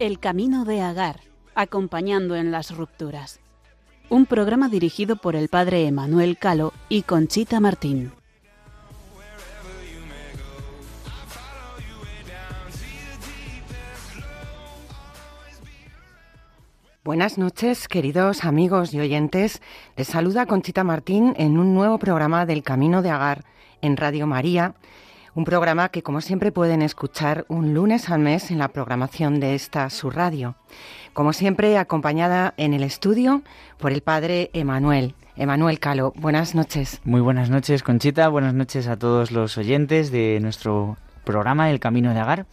El 0.00 0.18
camino 0.18 0.64
de 0.64 0.80
Agar, 0.82 1.20
acompañando 1.54 2.34
en 2.34 2.50
las 2.50 2.76
rupturas. 2.76 3.40
Un 4.10 4.26
programa 4.26 4.68
dirigido 4.68 5.16
por 5.16 5.36
el 5.36 5.48
padre 5.48 5.86
Emanuel 5.86 6.36
Calo 6.36 6.72
y 6.88 7.02
Conchita 7.02 7.60
Martín. 7.60 8.12
Buenas 17.14 17.38
noches, 17.38 17.86
queridos 17.86 18.44
amigos 18.44 18.92
y 18.92 18.98
oyentes. 18.98 19.62
Les 19.96 20.08
saluda 20.08 20.46
Conchita 20.46 20.82
Martín 20.82 21.32
en 21.36 21.58
un 21.58 21.72
nuevo 21.72 21.96
programa 21.96 22.44
del 22.44 22.64
Camino 22.64 23.02
de 23.02 23.10
Agar 23.10 23.44
en 23.82 23.96
Radio 23.96 24.26
María, 24.26 24.74
un 25.36 25.44
programa 25.44 25.90
que 25.90 26.02
como 26.02 26.20
siempre 26.20 26.50
pueden 26.50 26.82
escuchar 26.82 27.44
un 27.46 27.72
lunes 27.72 28.10
al 28.10 28.18
mes 28.18 28.50
en 28.50 28.58
la 28.58 28.66
programación 28.66 29.38
de 29.38 29.54
esta 29.54 29.90
su 29.90 30.10
radio. 30.10 30.56
Como 31.12 31.32
siempre, 31.32 31.78
acompañada 31.78 32.52
en 32.56 32.74
el 32.74 32.82
estudio 32.82 33.42
por 33.78 33.92
el 33.92 34.00
padre 34.00 34.50
Emanuel. 34.52 35.14
Emanuel 35.36 35.78
Calo, 35.78 36.12
buenas 36.16 36.56
noches. 36.56 37.00
Muy 37.04 37.20
buenas 37.20 37.48
noches, 37.48 37.84
Conchita. 37.84 38.26
Buenas 38.26 38.54
noches 38.54 38.88
a 38.88 38.96
todos 38.96 39.30
los 39.30 39.56
oyentes 39.56 40.10
de 40.10 40.40
nuestro 40.42 40.96
programa 41.22 41.70
El 41.70 41.78
Camino 41.78 42.12
de 42.12 42.18
Agar 42.18 42.46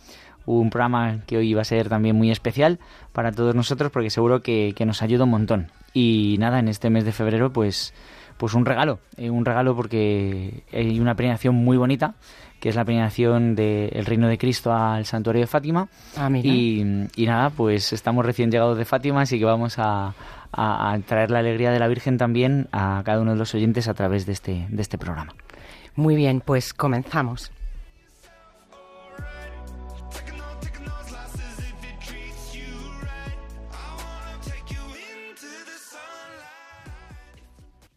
un 0.45 0.69
programa 0.69 1.19
que 1.25 1.37
hoy 1.37 1.53
va 1.53 1.61
a 1.61 1.65
ser 1.65 1.89
también 1.89 2.15
muy 2.15 2.31
especial 2.31 2.79
para 3.13 3.31
todos 3.31 3.55
nosotros 3.55 3.91
porque 3.91 4.09
seguro 4.09 4.41
que, 4.41 4.73
nos 4.85 5.01
ayuda 5.01 5.25
un 5.25 5.31
montón. 5.31 5.71
Y 5.93 6.37
nada, 6.39 6.59
en 6.59 6.67
este 6.67 6.89
mes 6.89 7.05
de 7.05 7.11
febrero 7.11 7.51
pues, 7.51 7.93
pues 8.37 8.53
un 8.53 8.65
regalo, 8.65 8.99
eh, 9.17 9.29
un 9.29 9.45
regalo 9.45 9.75
porque 9.75 10.63
hay 10.73 10.99
una 10.99 11.15
peregrinación 11.15 11.55
muy 11.55 11.77
bonita 11.77 12.15
que 12.59 12.69
es 12.69 12.75
la 12.75 12.85
peregrinación 12.85 13.55
del 13.55 14.05
Reino 14.05 14.27
de 14.27 14.37
Cristo 14.37 14.71
al 14.71 15.07
Santuario 15.07 15.41
de 15.41 15.47
Fátima. 15.47 15.87
Ah, 16.15 16.29
y, 16.31 17.07
nada, 17.17 17.49
pues 17.49 17.91
estamos 17.91 18.23
recién 18.23 18.51
llegados 18.51 18.77
de 18.77 18.85
Fátima, 18.85 19.21
así 19.21 19.39
que 19.39 19.45
vamos 19.45 19.79
a, 19.79 20.13
a, 20.53 20.99
traer 21.07 21.31
la 21.31 21.39
alegría 21.39 21.71
de 21.71 21.79
la 21.79 21.87
Virgen 21.87 22.19
también 22.19 22.67
a 22.71 23.01
cada 23.03 23.19
uno 23.19 23.31
de 23.31 23.37
los 23.37 23.55
oyentes 23.55 23.87
a 23.87 23.95
través 23.95 24.27
de 24.27 24.33
este, 24.33 24.67
de 24.69 24.79
este 24.79 24.99
programa. 24.99 25.33
Muy 25.95 26.15
bien, 26.15 26.39
pues 26.45 26.71
comenzamos. 26.71 27.51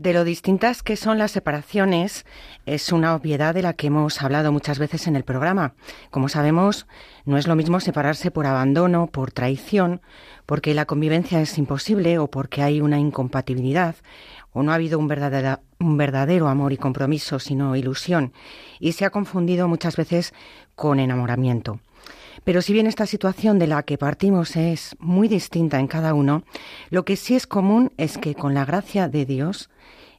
De 0.04 0.12
lo 0.12 0.24
distintas 0.24 0.82
que 0.82 0.96
son 0.96 1.16
las 1.16 1.30
separaciones 1.30 2.26
es 2.66 2.92
una 2.92 3.14
obviedad 3.14 3.54
de 3.54 3.62
la 3.62 3.72
que 3.72 3.86
hemos 3.86 4.20
hablado 4.20 4.52
muchas 4.52 4.78
veces 4.78 5.06
en 5.06 5.16
el 5.16 5.24
programa. 5.24 5.72
Como 6.10 6.28
sabemos, 6.28 6.86
no 7.24 7.38
es 7.38 7.46
lo 7.46 7.56
mismo 7.56 7.80
separarse 7.80 8.30
por 8.30 8.44
abandono, 8.44 9.06
por 9.06 9.32
traición, 9.32 10.02
porque 10.44 10.74
la 10.74 10.84
convivencia 10.84 11.40
es 11.40 11.56
imposible 11.56 12.18
o 12.18 12.26
porque 12.26 12.60
hay 12.60 12.82
una 12.82 12.98
incompatibilidad 12.98 13.96
o 14.52 14.62
no 14.62 14.72
ha 14.72 14.74
habido 14.74 14.98
un 14.98 15.08
verdadero, 15.08 15.60
un 15.80 15.96
verdadero 15.96 16.48
amor 16.48 16.74
y 16.74 16.76
compromiso, 16.76 17.38
sino 17.38 17.74
ilusión, 17.74 18.34
y 18.80 18.92
se 18.92 19.06
ha 19.06 19.10
confundido 19.10 19.68
muchas 19.68 19.96
veces 19.96 20.34
con 20.74 21.00
enamoramiento. 21.00 21.80
Pero 22.44 22.60
si 22.60 22.72
bien 22.74 22.86
esta 22.86 23.06
situación 23.06 23.58
de 23.58 23.66
la 23.66 23.82
que 23.82 23.98
partimos 23.98 24.54
es 24.56 24.96
muy 24.98 25.28
distinta 25.28 25.80
en 25.80 25.86
cada 25.86 26.14
uno, 26.14 26.44
lo 26.90 27.04
que 27.04 27.16
sí 27.16 27.34
es 27.34 27.46
común 27.46 27.92
es 27.96 28.18
que 28.18 28.34
con 28.34 28.52
la 28.54 28.66
gracia 28.66 29.08
de 29.08 29.24
Dios, 29.24 29.70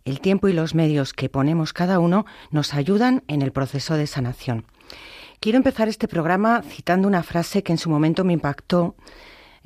el 0.06 0.20
tiempo 0.20 0.48
y 0.48 0.54
los 0.54 0.76
medios 0.76 1.14
que 1.14 1.30
ponemos 1.30 1.72
cada 1.72 2.00
uno 2.00 2.26
nos 2.52 2.74
ayudan 2.74 3.24
en 3.28 3.42
el 3.42 3.52
proceso 3.52 3.96
de 3.96 4.08
sanación. 4.08 4.66
Quiero 5.40 5.58
empezar 5.58 5.88
este 5.88 6.08
programa 6.08 6.64
citando 6.64 7.08
una 7.08 7.22
frase 7.22 7.62
que 7.62 7.72
en 7.72 7.78
su 7.78 7.90
momento 7.90 8.24
me 8.24 8.34
impactó 8.34 8.96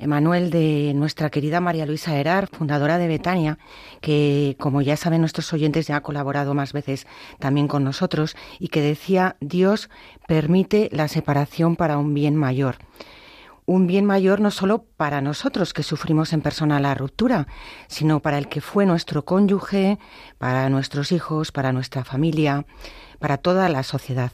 Emanuel 0.00 0.50
de 0.50 0.92
nuestra 0.94 1.28
querida 1.28 1.60
María 1.60 1.84
Luisa 1.84 2.16
Herar, 2.16 2.48
fundadora 2.48 2.96
de 2.96 3.06
Betania, 3.06 3.58
que 4.00 4.56
como 4.58 4.80
ya 4.80 4.96
saben 4.96 5.20
nuestros 5.20 5.52
oyentes 5.52 5.86
ya 5.86 5.96
ha 5.96 6.02
colaborado 6.02 6.54
más 6.54 6.72
veces 6.72 7.06
también 7.38 7.68
con 7.68 7.84
nosotros 7.84 8.34
y 8.58 8.68
que 8.68 8.80
decía 8.80 9.36
Dios 9.40 9.90
permite 10.26 10.88
la 10.90 11.06
separación 11.06 11.76
para 11.76 11.98
un 11.98 12.14
bien 12.14 12.34
mayor. 12.34 12.76
Un 13.66 13.86
bien 13.86 14.06
mayor 14.06 14.40
no 14.40 14.50
solo 14.50 14.86
para 14.96 15.20
nosotros 15.20 15.74
que 15.74 15.82
sufrimos 15.82 16.32
en 16.32 16.40
persona 16.40 16.80
la 16.80 16.94
ruptura, 16.94 17.46
sino 17.86 18.20
para 18.20 18.38
el 18.38 18.48
que 18.48 18.62
fue 18.62 18.86
nuestro 18.86 19.26
cónyuge, 19.26 19.98
para 20.38 20.70
nuestros 20.70 21.12
hijos, 21.12 21.52
para 21.52 21.72
nuestra 21.72 22.04
familia, 22.04 22.64
para 23.18 23.36
toda 23.36 23.68
la 23.68 23.82
sociedad. 23.82 24.32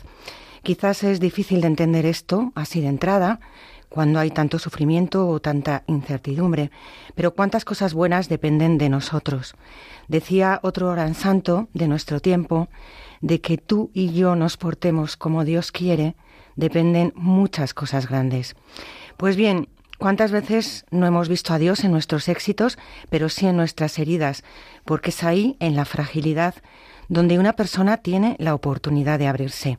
Quizás 0.62 1.04
es 1.04 1.20
difícil 1.20 1.60
de 1.60 1.68
entender 1.68 2.06
esto 2.06 2.50
así 2.54 2.80
de 2.80 2.88
entrada, 2.88 3.38
cuando 3.88 4.18
hay 4.18 4.30
tanto 4.30 4.58
sufrimiento 4.58 5.28
o 5.28 5.40
tanta 5.40 5.84
incertidumbre, 5.86 6.70
pero 7.14 7.34
cuántas 7.34 7.64
cosas 7.64 7.94
buenas 7.94 8.28
dependen 8.28 8.78
de 8.78 8.88
nosotros. 8.88 9.54
Decía 10.08 10.60
otro 10.62 10.90
gran 10.92 11.14
santo 11.14 11.68
de 11.74 11.88
nuestro 11.88 12.20
tiempo, 12.20 12.68
de 13.20 13.40
que 13.40 13.58
tú 13.58 13.90
y 13.94 14.12
yo 14.12 14.36
nos 14.36 14.56
portemos 14.56 15.16
como 15.16 15.44
Dios 15.44 15.72
quiere, 15.72 16.16
dependen 16.54 17.12
muchas 17.16 17.74
cosas 17.74 18.08
grandes. 18.08 18.56
Pues 19.16 19.36
bien, 19.36 19.68
¿cuántas 19.98 20.30
veces 20.30 20.84
no 20.90 21.06
hemos 21.06 21.28
visto 21.28 21.52
a 21.52 21.58
Dios 21.58 21.84
en 21.84 21.92
nuestros 21.92 22.28
éxitos, 22.28 22.78
pero 23.08 23.28
sí 23.28 23.46
en 23.46 23.56
nuestras 23.56 23.98
heridas? 23.98 24.44
Porque 24.84 25.10
es 25.10 25.24
ahí, 25.24 25.56
en 25.60 25.76
la 25.76 25.84
fragilidad, 25.84 26.54
donde 27.08 27.38
una 27.38 27.54
persona 27.54 27.98
tiene 27.98 28.36
la 28.38 28.54
oportunidad 28.54 29.18
de 29.18 29.28
abrirse. 29.28 29.78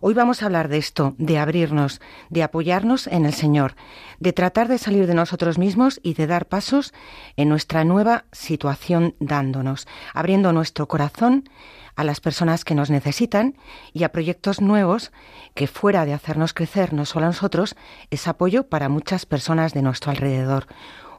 Hoy 0.00 0.14
vamos 0.14 0.42
a 0.42 0.46
hablar 0.46 0.68
de 0.68 0.78
esto, 0.78 1.14
de 1.18 1.38
abrirnos, 1.38 2.00
de 2.30 2.42
apoyarnos 2.42 3.06
en 3.06 3.26
el 3.26 3.34
Señor, 3.34 3.74
de 4.20 4.32
tratar 4.32 4.68
de 4.68 4.78
salir 4.78 5.06
de 5.06 5.14
nosotros 5.14 5.58
mismos 5.58 6.00
y 6.02 6.14
de 6.14 6.26
dar 6.26 6.46
pasos 6.46 6.92
en 7.36 7.48
nuestra 7.48 7.84
nueva 7.84 8.24
situación 8.32 9.14
dándonos, 9.20 9.86
abriendo 10.14 10.52
nuestro 10.52 10.88
corazón 10.88 11.48
a 11.96 12.04
las 12.04 12.20
personas 12.20 12.64
que 12.64 12.76
nos 12.76 12.90
necesitan 12.90 13.56
y 13.92 14.04
a 14.04 14.12
proyectos 14.12 14.60
nuevos 14.60 15.10
que 15.54 15.66
fuera 15.66 16.04
de 16.04 16.14
hacernos 16.14 16.54
crecer 16.54 16.92
no 16.92 17.04
solo 17.04 17.26
a 17.26 17.30
nosotros, 17.30 17.74
es 18.10 18.28
apoyo 18.28 18.68
para 18.68 18.88
muchas 18.88 19.26
personas 19.26 19.74
de 19.74 19.82
nuestro 19.82 20.12
alrededor. 20.12 20.66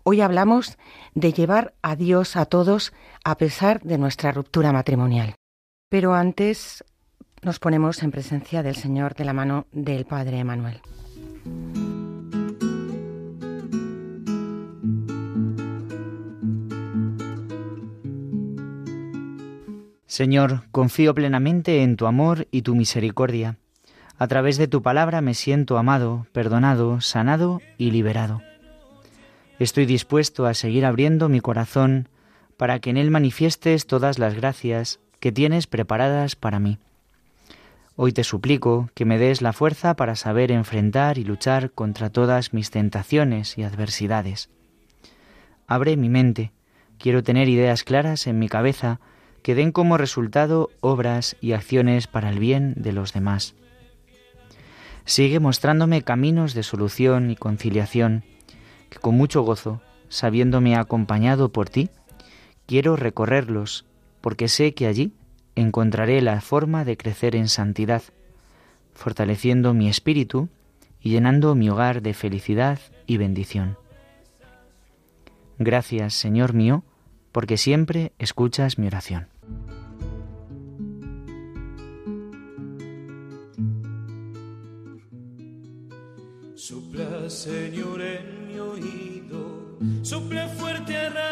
Hoy 0.04 0.22
hablamos 0.22 0.78
de 1.14 1.34
llevar 1.34 1.74
a 1.82 1.98
Dios 1.98 2.38
a 2.38 2.46
todos 2.46 2.94
a 3.26 3.38
pesar 3.38 3.82
de 3.82 3.98
nuestra 3.98 4.32
ruptura 4.32 4.72
matrimonial. 4.72 5.36
Pero 5.90 6.14
antes 6.14 6.84
nos 7.42 7.58
ponemos 7.58 8.04
en 8.04 8.12
presencia 8.12 8.62
del 8.62 8.76
Señor 8.76 9.16
de 9.16 9.26
la 9.26 9.34
mano 9.34 9.66
del 9.72 10.06
Padre 10.06 10.38
Emanuel. 10.38 10.82
Señor, 20.06 20.64
confío 20.72 21.16
plenamente 21.16 21.82
en 21.82 21.96
tu 21.96 22.06
amor 22.06 22.48
y 22.52 22.62
tu 22.62 22.76
misericordia. 22.76 23.58
A 24.18 24.28
través 24.28 24.58
de 24.58 24.68
tu 24.68 24.84
palabra 24.84 25.22
me 25.22 25.34
siento 25.34 25.78
amado, 25.78 26.28
perdonado, 26.34 27.02
sanado 27.02 27.62
y 27.78 27.92
liberado. 27.92 28.42
Estoy 29.58 29.86
dispuesto 29.86 30.46
a 30.46 30.54
seguir 30.54 30.86
abriendo 30.86 31.30
mi 31.30 31.40
corazón 31.40 32.10
para 32.58 32.80
que 32.80 32.92
en 32.92 32.98
él 32.98 33.10
manifiestes 33.10 33.88
todas 33.88 34.20
las 34.20 34.36
gracias 34.36 35.00
que 35.20 35.32
tienes 35.32 35.68
preparadas 35.68 36.36
para 36.36 36.60
mí. 36.60 36.80
Hoy 37.96 38.14
te 38.14 38.24
suplico 38.24 38.90
que 38.94 39.04
me 39.04 39.18
des 39.18 39.42
la 39.42 39.52
fuerza 39.52 39.96
para 39.96 40.16
saber 40.16 40.52
enfrentar 40.52 41.18
y 41.18 41.26
luchar 41.26 41.72
contra 41.72 42.10
todas 42.10 42.54
mis 42.54 42.72
tentaciones 42.72 43.58
y 43.58 43.64
adversidades. 43.64 44.50
Abre 45.68 45.98
mi 45.98 46.08
mente, 46.08 46.52
quiero 46.98 47.24
tener 47.24 47.50
ideas 47.50 47.84
claras 47.84 48.26
en 48.28 48.40
mi 48.40 48.48
cabeza 48.48 49.02
que 49.44 49.56
den 49.56 49.72
como 49.72 49.98
resultado 49.98 50.70
obras 50.80 51.36
y 51.42 51.52
acciones 51.52 52.08
para 52.08 52.30
el 52.30 52.40
bien 52.40 52.74
de 52.78 52.94
los 52.94 53.14
demás. 53.14 53.56
Sigue 55.06 55.40
mostrándome 55.40 56.02
caminos 56.04 56.54
de 56.54 56.64
solución 56.64 57.32
y 57.32 57.36
conciliación, 57.36 58.24
que 58.90 59.00
con 59.00 59.16
mucho 59.16 59.42
gozo, 59.42 59.82
sabiéndome 60.08 60.76
acompañado 60.76 61.50
por 61.50 61.70
ti, 61.70 61.90
quiero 62.66 62.96
recorrerlos 62.96 63.86
porque 64.22 64.48
sé 64.48 64.74
que 64.74 64.88
allí 64.88 65.14
encontraré 65.56 66.22
la 66.22 66.42
forma 66.42 66.86
de 66.86 66.98
crecer 66.98 67.36
en 67.36 67.48
santidad, 67.48 68.04
fortaleciendo 68.94 69.74
mi 69.74 69.90
espíritu 69.90 70.50
y 71.02 71.12
llenando 71.12 71.56
mi 71.56 71.70
hogar 71.70 72.02
de 72.02 72.14
felicidad 72.14 72.80
y 73.08 73.18
bendición. 73.18 73.78
Gracias, 75.58 76.14
Señor 76.14 76.54
mío, 76.54 76.84
porque 77.32 77.58
siempre 77.58 78.14
escuchas 78.18 78.78
mi 78.78 78.88
oración. 78.88 79.28
Señor, 87.30 88.02
en 88.02 88.48
mi 88.48 88.60
oído, 88.60 89.78
sopla 90.02 90.48
fuerte, 90.48 90.94
miedo. 90.94 91.29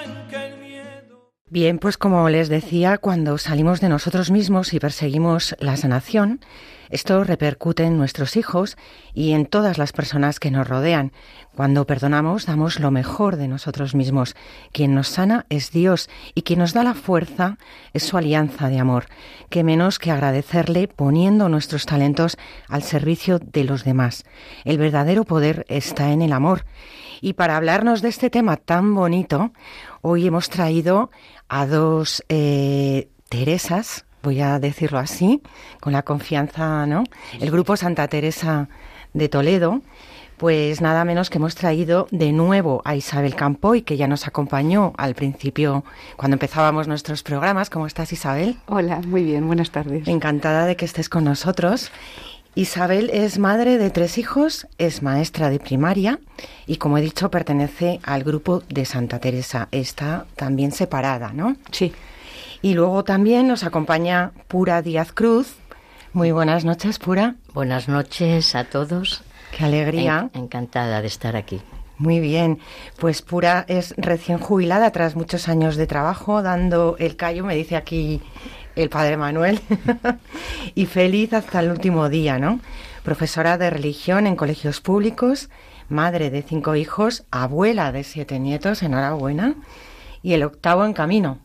Bien, 1.49 1.79
pues 1.79 1.97
como 1.97 2.27
les 2.27 2.49
decía, 2.49 2.97
cuando 2.97 3.38
salimos 3.38 3.79
de 3.79 3.88
nosotros 3.88 4.31
mismos 4.31 4.73
y 4.73 4.79
perseguimos 4.81 5.55
la 5.59 5.77
sanación, 5.77 6.41
esto 6.89 7.23
repercute 7.23 7.83
en 7.83 7.97
nuestros 7.97 8.35
hijos 8.35 8.75
y 9.13 9.31
en 9.31 9.45
todas 9.45 9.77
las 9.77 9.94
personas 9.94 10.41
que 10.41 10.51
nos 10.51 10.67
rodean. 10.67 11.13
Cuando 11.55 11.88
perdonamos, 11.88 12.45
damos 12.47 12.81
lo 12.81 12.91
mejor 12.91 13.38
de 13.38 13.47
nosotros 13.47 13.95
mismos. 13.95 14.35
Quien 14.73 14.94
nos 14.94 15.07
sana 15.07 15.45
es 15.47 15.71
Dios 15.71 16.09
y 16.35 16.41
quien 16.41 16.59
nos 16.59 16.73
da 16.73 16.83
la 16.83 16.94
fuerza 16.94 17.57
es 17.94 18.03
su 18.03 18.17
alianza 18.17 18.67
de 18.67 18.79
amor. 18.79 19.05
Que 19.49 19.63
menos 19.63 19.99
que 19.99 20.11
agradecerle 20.11 20.89
poniendo 20.89 21.47
nuestros 21.47 21.85
talentos 21.85 22.35
al 22.67 22.83
servicio 22.83 23.39
de 23.39 23.63
los 23.63 23.85
demás. 23.85 24.25
El 24.65 24.77
verdadero 24.77 25.23
poder 25.23 25.65
está 25.69 26.11
en 26.11 26.21
el 26.21 26.33
amor. 26.33 26.65
Y 27.22 27.34
para 27.34 27.58
hablarnos 27.58 28.02
de 28.02 28.10
este 28.10 28.30
tema 28.30 28.58
tan 28.58 28.94
bonito, 28.94 29.52
hoy 30.02 30.28
hemos 30.28 30.50
traído 30.50 31.10
a 31.50 31.66
dos 31.66 32.24
eh, 32.30 33.10
Teresas, 33.30 34.06
voy 34.24 34.42
a 34.42 34.60
decirlo 34.60 35.00
así, 35.00 35.42
con 35.80 35.94
la 35.94 36.04
confianza, 36.04 36.86
¿no? 36.86 37.04
El 37.40 37.52
grupo 37.52 37.75
Santa 37.75 38.08
Teresa 38.08 38.69
de 39.14 39.30
Toledo, 39.30 39.81
pues 40.38 40.81
nada 40.81 41.04
menos 41.04 41.30
que 41.30 41.40
hemos 41.40 41.56
traído 41.56 42.08
de 42.12 42.31
nuevo 42.31 42.81
a 42.86 42.96
Isabel 42.96 43.36
Campoy, 43.36 43.81
que 43.81 43.98
ya 43.98 44.08
nos 44.08 44.28
acompañó 44.28 44.94
al 44.98 45.16
principio 45.16 45.84
cuando 46.16 46.36
empezábamos 46.36 46.88
nuestros 46.88 47.24
programas. 47.24 47.69
¿Cómo 47.72 47.88
estás, 47.88 48.14
Isabel? 48.14 48.58
Hola, 48.68 49.02
muy 49.06 49.24
bien, 49.24 49.48
buenas 49.48 49.72
tardes. 49.72 50.08
Encantada 50.08 50.66
de 50.66 50.75
que 50.75 50.86
estés 50.86 51.10
con 51.10 51.24
nosotros. 51.24 51.92
Isabel 52.57 53.12
es 53.13 53.38
madre 53.38 53.77
de 53.77 53.92
tres 53.92 54.18
hijos, 54.18 54.65
es 54.80 55.04
maestra 55.04 55.51
de 55.51 55.59
primaria 55.59 56.19
y, 56.65 56.77
como 56.77 56.98
he 56.98 57.01
dicho, 57.01 57.30
pertenece 57.30 58.00
al 58.01 58.24
grupo 58.24 58.63
de 58.68 58.83
Santa 58.86 59.19
Teresa. 59.19 59.68
Está 59.71 60.25
también 60.36 60.71
separada, 60.71 61.33
¿no? 61.33 61.56
Sí. 61.69 61.94
Y 62.63 62.74
luego 62.74 63.04
también 63.04 63.48
nos 63.48 63.63
acompaña 63.63 64.31
Pura 64.48 64.81
Díaz 64.81 65.12
Cruz. 65.12 65.54
Muy 66.13 66.31
buenas 66.31 66.65
noches, 66.65 66.98
Pura. 66.98 67.36
Buenas 67.54 67.88
noches 67.88 68.56
a 68.56 68.63
todos. 68.63 69.21
Qué 69.56 69.63
alegría. 69.63 70.31
encantada 70.33 71.04
de 71.04 71.07
estar 71.07 71.36
aquí. 71.36 71.62
Muy 72.00 72.19
bien, 72.19 72.57
pues 73.00 73.21
Pura 73.21 73.65
es 73.68 73.94
recién 73.98 74.39
jubilada 74.39 74.89
tras 74.89 75.15
muchos 75.15 75.48
años 75.48 75.75
de 75.75 75.86
trabajo 75.86 76.42
dando 76.42 76.95
el 76.98 77.18
callo, 77.18 77.45
me 77.45 77.56
dice 77.56 77.75
aquí 77.75 78.19
el 78.77 78.89
padre 78.89 79.18
Manuel, 79.18 79.59
y 80.75 80.85
feliz 80.85 81.33
hasta 81.33 81.59
el 81.59 81.71
último 81.71 82.09
día, 82.09 82.38
¿no? 82.39 82.59
Profesora 83.03 83.57
de 83.57 83.69
religión 83.69 84.27
en 84.27 84.35
colegios 84.35 84.81
públicos, 84.81 85.50
madre 85.89 86.29
de 86.29 86.44
cinco 86.44 86.75
hijos, 86.75 87.25
abuela 87.31 87.91
de 87.91 88.03
siete 88.03 88.39
nietos, 88.39 88.83
enhorabuena, 88.83 89.56
y 90.21 90.33
el 90.33 90.44
octavo 90.44 90.85
en 90.85 90.94
camino. 90.94 91.39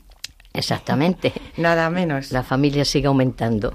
Exactamente. 0.54 1.32
Nada 1.56 1.88
menos. 1.90 2.30
La 2.32 2.42
familia 2.42 2.84
sigue 2.84 3.06
aumentando. 3.06 3.74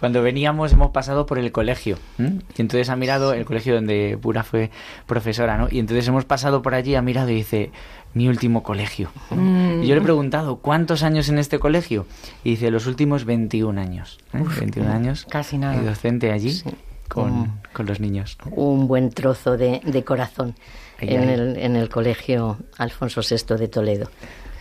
Cuando 0.00 0.22
veníamos 0.22 0.72
hemos 0.72 0.90
pasado 0.90 1.26
por 1.26 1.38
el 1.38 1.52
colegio 1.52 1.96
y 2.18 2.60
entonces 2.60 2.88
ha 2.88 2.96
mirado 2.96 3.32
el 3.32 3.44
colegio 3.44 3.76
donde 3.76 4.18
Pura 4.20 4.42
fue 4.42 4.70
profesora, 5.06 5.56
¿no? 5.56 5.68
Y 5.70 5.78
entonces 5.78 6.08
hemos 6.08 6.24
pasado 6.24 6.62
por 6.62 6.74
allí, 6.74 6.96
ha 6.96 7.02
mirado 7.02 7.30
y 7.30 7.34
dice, 7.34 7.70
mi 8.14 8.28
último 8.28 8.64
colegio. 8.64 9.10
Y 9.30 9.86
yo 9.86 9.94
le 9.94 10.00
he 10.00 10.02
preguntado, 10.02 10.56
¿cuántos 10.56 11.04
años 11.04 11.28
en 11.28 11.38
este 11.38 11.60
colegio? 11.60 12.06
Y 12.42 12.50
dice, 12.50 12.72
los 12.72 12.86
últimos 12.86 13.24
21 13.24 13.80
años. 13.80 14.18
21 14.32 14.90
años. 14.90 15.26
Casi 15.30 15.58
nada. 15.58 15.80
Y 15.80 15.84
docente 15.84 16.32
allí 16.32 16.60
con, 17.08 17.60
con, 17.72 17.86
los 17.86 18.00
niños. 18.00 18.38
Un 18.50 18.88
buen 18.88 19.10
trozo 19.10 19.56
de, 19.56 19.80
de 19.84 20.04
corazón 20.04 20.54
en, 20.98 21.28
El, 21.28 21.56
en 21.58 21.76
el 21.76 21.88
colegio 21.88 22.58
Alfonso 22.78 23.20
VI 23.20 23.56
de 23.56 23.68
Toledo. 23.68 24.10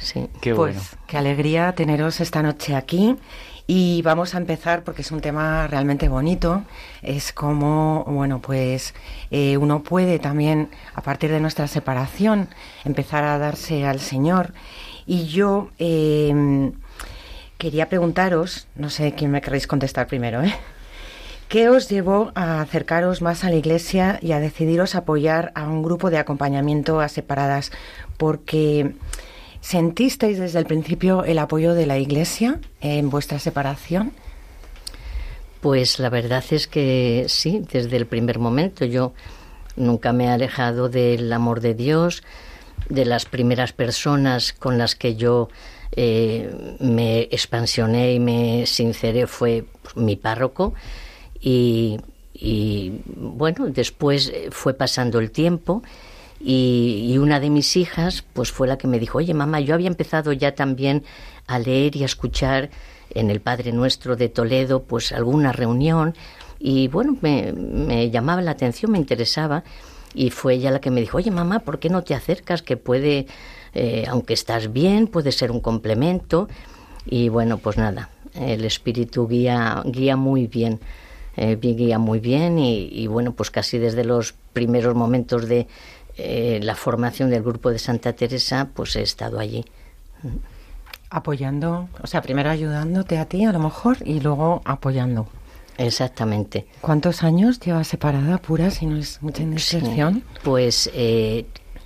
Sí. 0.01 0.27
Qué 0.41 0.55
pues, 0.55 0.75
bueno. 0.75 0.87
Qué 1.07 1.17
alegría 1.17 1.73
teneros 1.73 2.19
esta 2.19 2.41
noche 2.41 2.75
aquí. 2.75 3.15
Y 3.67 4.01
vamos 4.01 4.35
a 4.35 4.37
empezar 4.37 4.83
porque 4.83 5.01
es 5.01 5.11
un 5.11 5.21
tema 5.21 5.67
realmente 5.67 6.09
bonito. 6.09 6.63
Es 7.01 7.31
como, 7.31 8.03
bueno, 8.05 8.41
pues 8.41 8.93
eh, 9.29 9.55
uno 9.57 9.83
puede 9.83 10.19
también, 10.19 10.69
a 10.95 11.01
partir 11.01 11.31
de 11.31 11.39
nuestra 11.39 11.67
separación, 11.67 12.49
empezar 12.83 13.23
a 13.23 13.37
darse 13.37 13.85
al 13.85 13.99
Señor. 13.99 14.53
Y 15.05 15.27
yo 15.27 15.69
eh, 15.79 16.71
quería 17.57 17.87
preguntaros, 17.87 18.67
no 18.75 18.89
sé 18.89 19.13
quién 19.13 19.31
me 19.31 19.41
queréis 19.41 19.67
contestar 19.67 20.07
primero, 20.07 20.41
¿eh? 20.41 20.53
¿Qué 21.47 21.67
os 21.67 21.89
llevó 21.89 22.31
a 22.33 22.61
acercaros 22.61 23.21
más 23.21 23.43
a 23.43 23.49
la 23.49 23.57
Iglesia 23.57 24.19
y 24.21 24.31
a 24.31 24.39
decidiros 24.39 24.95
apoyar 24.95 25.51
a 25.53 25.67
un 25.67 25.83
grupo 25.83 26.09
de 26.09 26.17
acompañamiento 26.17 27.01
a 27.01 27.09
separadas? 27.09 27.71
Porque 28.15 28.95
¿Sentisteis 29.61 30.39
desde 30.39 30.57
el 30.57 30.65
principio 30.65 31.23
el 31.23 31.37
apoyo 31.37 31.75
de 31.75 31.85
la 31.85 31.99
Iglesia 31.99 32.59
en 32.81 33.11
vuestra 33.11 33.37
separación? 33.37 34.11
Pues 35.61 35.99
la 35.99 36.09
verdad 36.09 36.43
es 36.49 36.67
que 36.67 37.25
sí, 37.29 37.61
desde 37.71 37.95
el 37.95 38.07
primer 38.07 38.39
momento 38.39 38.85
yo 38.85 39.13
nunca 39.75 40.13
me 40.13 40.25
he 40.25 40.29
alejado 40.29 40.89
del 40.89 41.31
amor 41.31 41.61
de 41.61 41.75
Dios, 41.75 42.23
de 42.89 43.05
las 43.05 43.25
primeras 43.25 43.71
personas 43.71 44.51
con 44.51 44.79
las 44.79 44.95
que 44.95 45.15
yo 45.15 45.49
eh, 45.91 46.75
me 46.79 47.21
expansioné 47.31 48.13
y 48.13 48.19
me 48.19 48.65
sinceré 48.65 49.27
fue 49.27 49.65
mi 49.95 50.15
párroco 50.15 50.73
y 51.39 51.99
bueno, 53.15 53.67
después 53.67 54.31
fue 54.49 54.73
pasando 54.73 55.19
el 55.19 55.29
tiempo 55.29 55.83
y, 56.43 57.17
una 57.17 57.39
de 57.39 57.49
mis 57.49 57.77
hijas, 57.77 58.23
pues 58.33 58.51
fue 58.51 58.67
la 58.67 58.77
que 58.77 58.87
me 58.87 58.99
dijo, 58.99 59.19
oye 59.19 59.33
mamá, 59.33 59.59
yo 59.59 59.75
había 59.75 59.87
empezado 59.87 60.33
ya 60.33 60.55
también 60.55 61.03
a 61.47 61.59
leer 61.59 61.95
y 61.95 62.03
a 62.03 62.05
escuchar 62.05 62.69
en 63.11 63.29
el 63.29 63.41
Padre 63.41 63.71
Nuestro 63.71 64.15
de 64.15 64.29
Toledo, 64.29 64.83
pues 64.83 65.11
alguna 65.11 65.51
reunión, 65.51 66.15
y 66.59 66.87
bueno, 66.87 67.17
me, 67.21 68.09
llamaba 68.09 68.41
la 68.41 68.51
atención, 68.51 68.91
me 68.91 68.97
interesaba, 68.97 69.63
y 70.13 70.29
fue 70.29 70.55
ella 70.55 70.71
la 70.71 70.81
que 70.81 70.91
me 70.91 71.01
dijo, 71.01 71.17
oye 71.17 71.31
mamá, 71.31 71.59
¿por 71.59 71.79
qué 71.79 71.89
no 71.89 72.03
te 72.03 72.15
acercas? 72.15 72.61
Que 72.61 72.77
puede, 72.77 73.27
eh, 73.73 74.05
aunque 74.07 74.33
estás 74.33 74.71
bien, 74.71 75.07
puede 75.07 75.31
ser 75.31 75.51
un 75.51 75.59
complemento, 75.59 76.47
y 77.05 77.29
bueno, 77.29 77.57
pues 77.57 77.77
nada, 77.77 78.09
el 78.33 78.65
espíritu 78.65 79.27
guía, 79.27 79.83
guía 79.85 80.15
muy 80.15 80.47
bien. 80.47 80.79
Eh, 81.37 81.57
guía 81.61 81.97
muy 81.97 82.19
bien 82.19 82.59
y, 82.59 82.89
y 82.91 83.07
bueno, 83.07 83.31
pues 83.31 83.49
casi 83.49 83.77
desde 83.77 84.03
los 84.03 84.33
primeros 84.51 84.95
momentos 84.95 85.47
de, 85.47 85.65
eh, 86.17 86.59
la 86.61 86.75
formación 86.75 87.29
del 87.29 87.43
grupo 87.43 87.69
de 87.71 87.79
Santa 87.79 88.13
Teresa, 88.13 88.69
pues 88.73 88.95
he 88.95 89.01
estado 89.01 89.39
allí. 89.39 89.65
Apoyando, 91.09 91.89
o 92.01 92.07
sea, 92.07 92.21
primero 92.21 92.49
ayudándote 92.49 93.17
a 93.17 93.25
ti 93.25 93.43
a 93.43 93.51
lo 93.51 93.59
mejor 93.59 93.97
y 94.05 94.19
luego 94.19 94.61
apoyando. 94.65 95.27
Exactamente. 95.77 96.67
¿Cuántos 96.81 97.23
años 97.23 97.59
llevas 97.59 97.87
separada, 97.87 98.37
pura, 98.37 98.69
si 98.69 98.85
no 98.85 98.97
es 98.97 99.21
mucha 99.21 99.43
indiscreción? 99.43 100.23
pues 100.43 100.89
eh, 100.93 101.45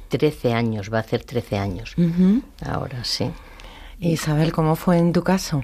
13 0.10 0.53
años, 0.53 0.91
va 0.94 0.98
a 0.98 1.01
hacer 1.01 1.24
13 1.24 1.58
años. 1.58 1.96
Ahora 2.65 3.03
sí. 3.03 3.32
Isabel, 4.00 4.51
¿cómo 4.51 4.75
fue 4.75 4.98
en 4.98 5.13
tu 5.13 5.24
caso? 5.24 5.63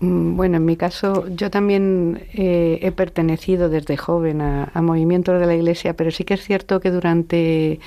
Mm, 0.00 0.36
bueno, 0.36 0.58
en 0.58 0.64
mi 0.64 0.76
caso, 0.76 1.26
yo 1.28 1.50
también 1.50 2.22
eh, 2.32 2.78
he 2.82 2.92
pertenecido 2.92 3.68
desde 3.68 3.96
joven 3.96 4.40
a, 4.40 4.70
movimientos 4.82 5.40
de 5.40 5.46
la 5.46 5.54
Iglesia, 5.54 5.94
pero 5.94 6.10
sí 6.10 6.24
que 6.24 6.34
es 6.34 6.44
cierto 6.44 6.80
que 6.80 6.90
durante 6.90 7.80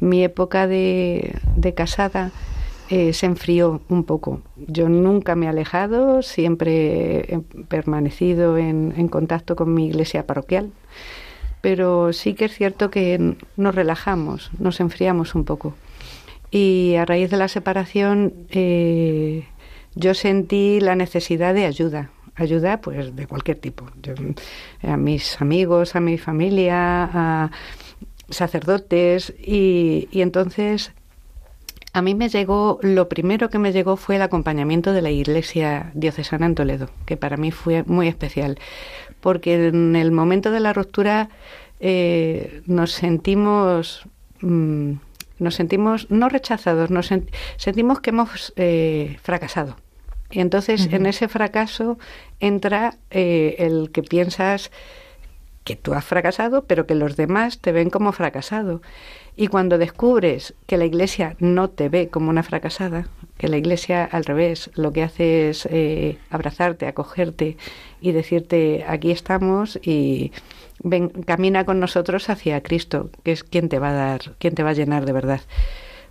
mi 0.00 0.24
época 0.24 0.66
de, 0.66 1.34
casada 1.76 2.30
eh, 2.88 3.12
se 3.12 3.26
enfrió 3.26 3.82
un 3.88 4.04
poco. 4.04 4.40
Yo 4.56 4.88
nunca 4.88 5.34
me 5.34 5.46
he 5.46 5.48
alejado, 5.50 6.22
siempre 6.22 7.34
he 7.34 7.40
permanecido 7.68 8.56
en, 8.56 8.94
en 8.96 9.08
contacto 9.08 9.54
con 9.56 9.74
mi 9.74 9.86
iglesia 9.88 10.26
parroquial, 10.26 10.70
pero 11.60 12.12
sí 12.14 12.34
que 12.34 12.46
es 12.46 12.54
cierto 12.54 12.90
que 12.90 13.36
nos 13.56 13.74
relajamos, 13.74 14.50
nos 14.58 14.80
enfriamos 14.80 15.34
un 15.34 15.44
poco. 15.44 15.74
Y 16.50 16.94
a 16.96 17.04
raíz 17.04 17.30
de 17.30 17.36
la 17.36 17.48
separación... 17.48 18.32
Eh, 18.50 19.44
yo 19.98 20.14
sentí 20.14 20.80
la 20.80 20.94
necesidad 20.94 21.54
de 21.54 21.66
ayuda, 21.66 22.10
ayuda 22.36 22.80
pues 22.80 23.14
de 23.14 23.26
cualquier 23.26 23.58
tipo, 23.58 23.84
a 24.82 24.96
mis 24.96 25.40
amigos, 25.40 25.96
a 25.96 26.00
mi 26.00 26.18
familia, 26.18 27.10
a 27.12 27.50
sacerdotes 28.30 29.34
y, 29.40 30.08
entonces 30.12 30.92
a 31.92 32.02
mí 32.02 32.14
me 32.14 32.28
llegó, 32.28 32.78
lo 32.82 33.08
primero 33.08 33.50
que 33.50 33.58
me 33.58 33.72
llegó 33.72 33.96
fue 33.96 34.16
el 34.16 34.22
acompañamiento 34.22 34.92
de 34.92 35.02
la 35.02 35.10
Iglesia 35.10 35.90
Diocesana 35.94 36.46
en 36.46 36.54
Toledo, 36.54 36.90
que 37.04 37.16
para 37.16 37.36
mí 37.36 37.50
fue 37.50 37.82
muy 37.84 38.06
especial, 38.06 38.58
porque 39.20 39.68
en 39.68 39.96
el 39.96 40.12
momento 40.12 40.52
de 40.52 40.60
la 40.60 40.72
ruptura 40.72 41.28
eh, 41.80 42.62
nos 42.66 42.92
sentimos... 42.92 44.06
Mm, 44.40 44.94
nos 45.40 45.54
sentimos 45.54 46.10
no 46.10 46.28
rechazados, 46.28 46.90
nos 46.90 47.10
sentimos 47.58 48.00
que 48.00 48.10
hemos 48.10 48.52
eh, 48.56 49.18
fracasado. 49.22 49.76
Y 50.30 50.40
entonces 50.40 50.88
en 50.92 51.06
ese 51.06 51.28
fracaso 51.28 51.98
entra 52.40 52.96
eh, 53.10 53.56
el 53.58 53.90
que 53.92 54.02
piensas 54.02 54.70
que 55.64 55.76
tú 55.76 55.92
has 55.94 56.04
fracasado, 56.04 56.64
pero 56.64 56.86
que 56.86 56.94
los 56.94 57.16
demás 57.16 57.58
te 57.58 57.72
ven 57.72 57.90
como 57.90 58.12
fracasado. 58.12 58.80
Y 59.36 59.48
cuando 59.48 59.78
descubres 59.78 60.54
que 60.66 60.78
la 60.78 60.84
iglesia 60.84 61.36
no 61.38 61.68
te 61.68 61.88
ve 61.88 62.08
como 62.08 62.30
una 62.30 62.42
fracasada, 62.42 63.06
que 63.36 63.48
la 63.48 63.56
iglesia 63.56 64.04
al 64.04 64.24
revés 64.24 64.70
lo 64.74 64.92
que 64.92 65.02
hace 65.02 65.50
es 65.50 65.66
eh, 65.70 66.18
abrazarte, 66.30 66.86
acogerte 66.86 67.56
y 68.00 68.12
decirte 68.12 68.84
aquí 68.88 69.10
estamos 69.10 69.78
y 69.82 70.32
ven, 70.82 71.08
camina 71.10 71.64
con 71.64 71.80
nosotros 71.80 72.30
hacia 72.30 72.62
Cristo, 72.62 73.10
que 73.22 73.32
es 73.32 73.44
quien 73.44 73.68
te 73.68 73.78
va 73.78 73.90
a 73.90 73.92
dar, 73.92 74.20
quien 74.38 74.54
te 74.54 74.62
va 74.62 74.70
a 74.70 74.74
llenar 74.74 75.06
de 75.06 75.12
verdad. 75.12 75.40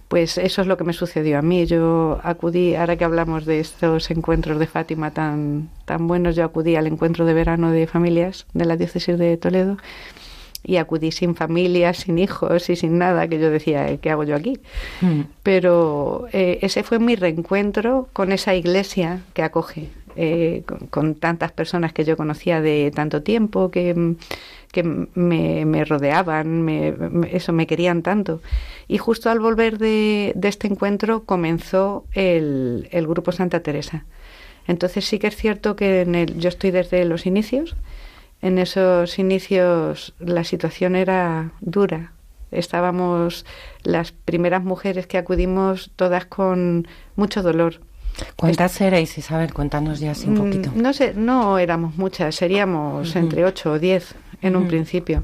Pues 0.07 0.37
eso 0.37 0.61
es 0.61 0.67
lo 0.67 0.77
que 0.77 0.85
me 0.85 0.93
sucedió 0.93 1.37
a 1.39 1.41
mí. 1.41 1.65
Yo 1.65 2.19
acudí, 2.23 2.75
ahora 2.75 2.95
que 2.95 3.03
hablamos 3.03 3.45
de 3.45 3.59
estos 3.59 4.09
encuentros 4.09 4.57
de 4.57 4.67
Fátima 4.67 5.11
tan, 5.11 5.69
tan 5.85 6.07
buenos, 6.07 6.35
yo 6.35 6.45
acudí 6.45 6.75
al 6.75 6.87
encuentro 6.87 7.25
de 7.25 7.33
verano 7.33 7.71
de 7.71 7.87
familias 7.87 8.45
de 8.53 8.65
la 8.65 8.77
diócesis 8.77 9.17
de 9.17 9.35
Toledo 9.37 9.77
y 10.67 10.77
acudí 10.77 11.11
sin 11.11 11.33
familia, 11.33 11.93
sin 11.93 12.19
hijos 12.19 12.69
y 12.69 12.75
sin 12.75 12.97
nada, 12.97 13.27
que 13.29 13.39
yo 13.39 13.49
decía, 13.49 13.97
¿qué 13.97 14.11
hago 14.11 14.25
yo 14.25 14.35
aquí? 14.35 14.59
Mm. 14.99 15.21
Pero 15.41 16.27
eh, 16.33 16.59
ese 16.61 16.83
fue 16.83 16.99
mi 16.99 17.15
reencuentro 17.15 18.09
con 18.11 18.33
esa 18.33 18.53
iglesia 18.53 19.21
que 19.33 19.43
acoge, 19.43 19.89
eh, 20.17 20.63
con, 20.89 21.15
tantas 21.15 21.53
personas 21.53 21.93
que 21.93 22.03
yo 22.03 22.17
conocía 22.17 22.59
de 22.59 22.91
tanto 22.93 23.23
tiempo, 23.23 23.71
que, 23.71 24.15
que 24.73 24.83
me, 24.83 25.65
me 25.65 25.85
rodeaban, 25.85 26.63
me, 26.63 26.93
eso, 27.31 27.53
me 27.53 27.65
querían 27.65 28.01
tanto. 28.01 28.41
Y 28.89 28.97
justo 28.97 29.29
al 29.29 29.39
volver 29.39 29.77
de, 29.77 30.35
este 30.43 30.67
encuentro 30.67 31.23
comenzó 31.23 32.03
el, 32.11 32.89
grupo 33.07 33.31
Santa 33.31 33.61
Teresa. 33.61 34.03
Entonces 34.67 35.05
sí 35.05 35.17
que 35.17 35.27
es 35.27 35.35
cierto 35.37 35.77
que 35.77 36.01
en 36.01 36.13
el, 36.13 36.37
yo 36.37 36.49
estoy 36.49 36.71
desde 36.71 37.05
los 37.05 37.25
inicios. 37.25 37.77
En 38.41 38.59
esos 38.59 39.19
inicios 39.19 40.13
la 40.19 40.43
situación 40.43 40.95
era 40.95 41.51
dura. 41.59 42.13
Estábamos 42.51 43.45
las 43.83 44.11
primeras 44.11 44.63
mujeres 44.63 45.07
que 45.07 45.17
acudimos 45.17 45.91
todas 45.95 46.25
con 46.25 46.87
mucho 47.15 47.41
dolor. 47.41 47.81
¿Cuántas 48.35 48.79
erais, 48.81 49.17
Isabel? 49.17 49.53
Cuéntanos 49.53 49.99
ya 49.99 50.11
así 50.11 50.27
un 50.27 50.35
mm, 50.35 50.37
poquito. 50.37 50.71
No 50.75 50.93
sé, 50.93 51.13
no 51.15 51.59
éramos 51.59 51.97
muchas, 51.97 52.35
seríamos 52.35 53.15
entre 53.15 53.45
ocho 53.45 53.73
o 53.73 53.79
diez 53.79 54.15
en 54.41 54.55
un 54.55 54.67
principio. 54.67 55.23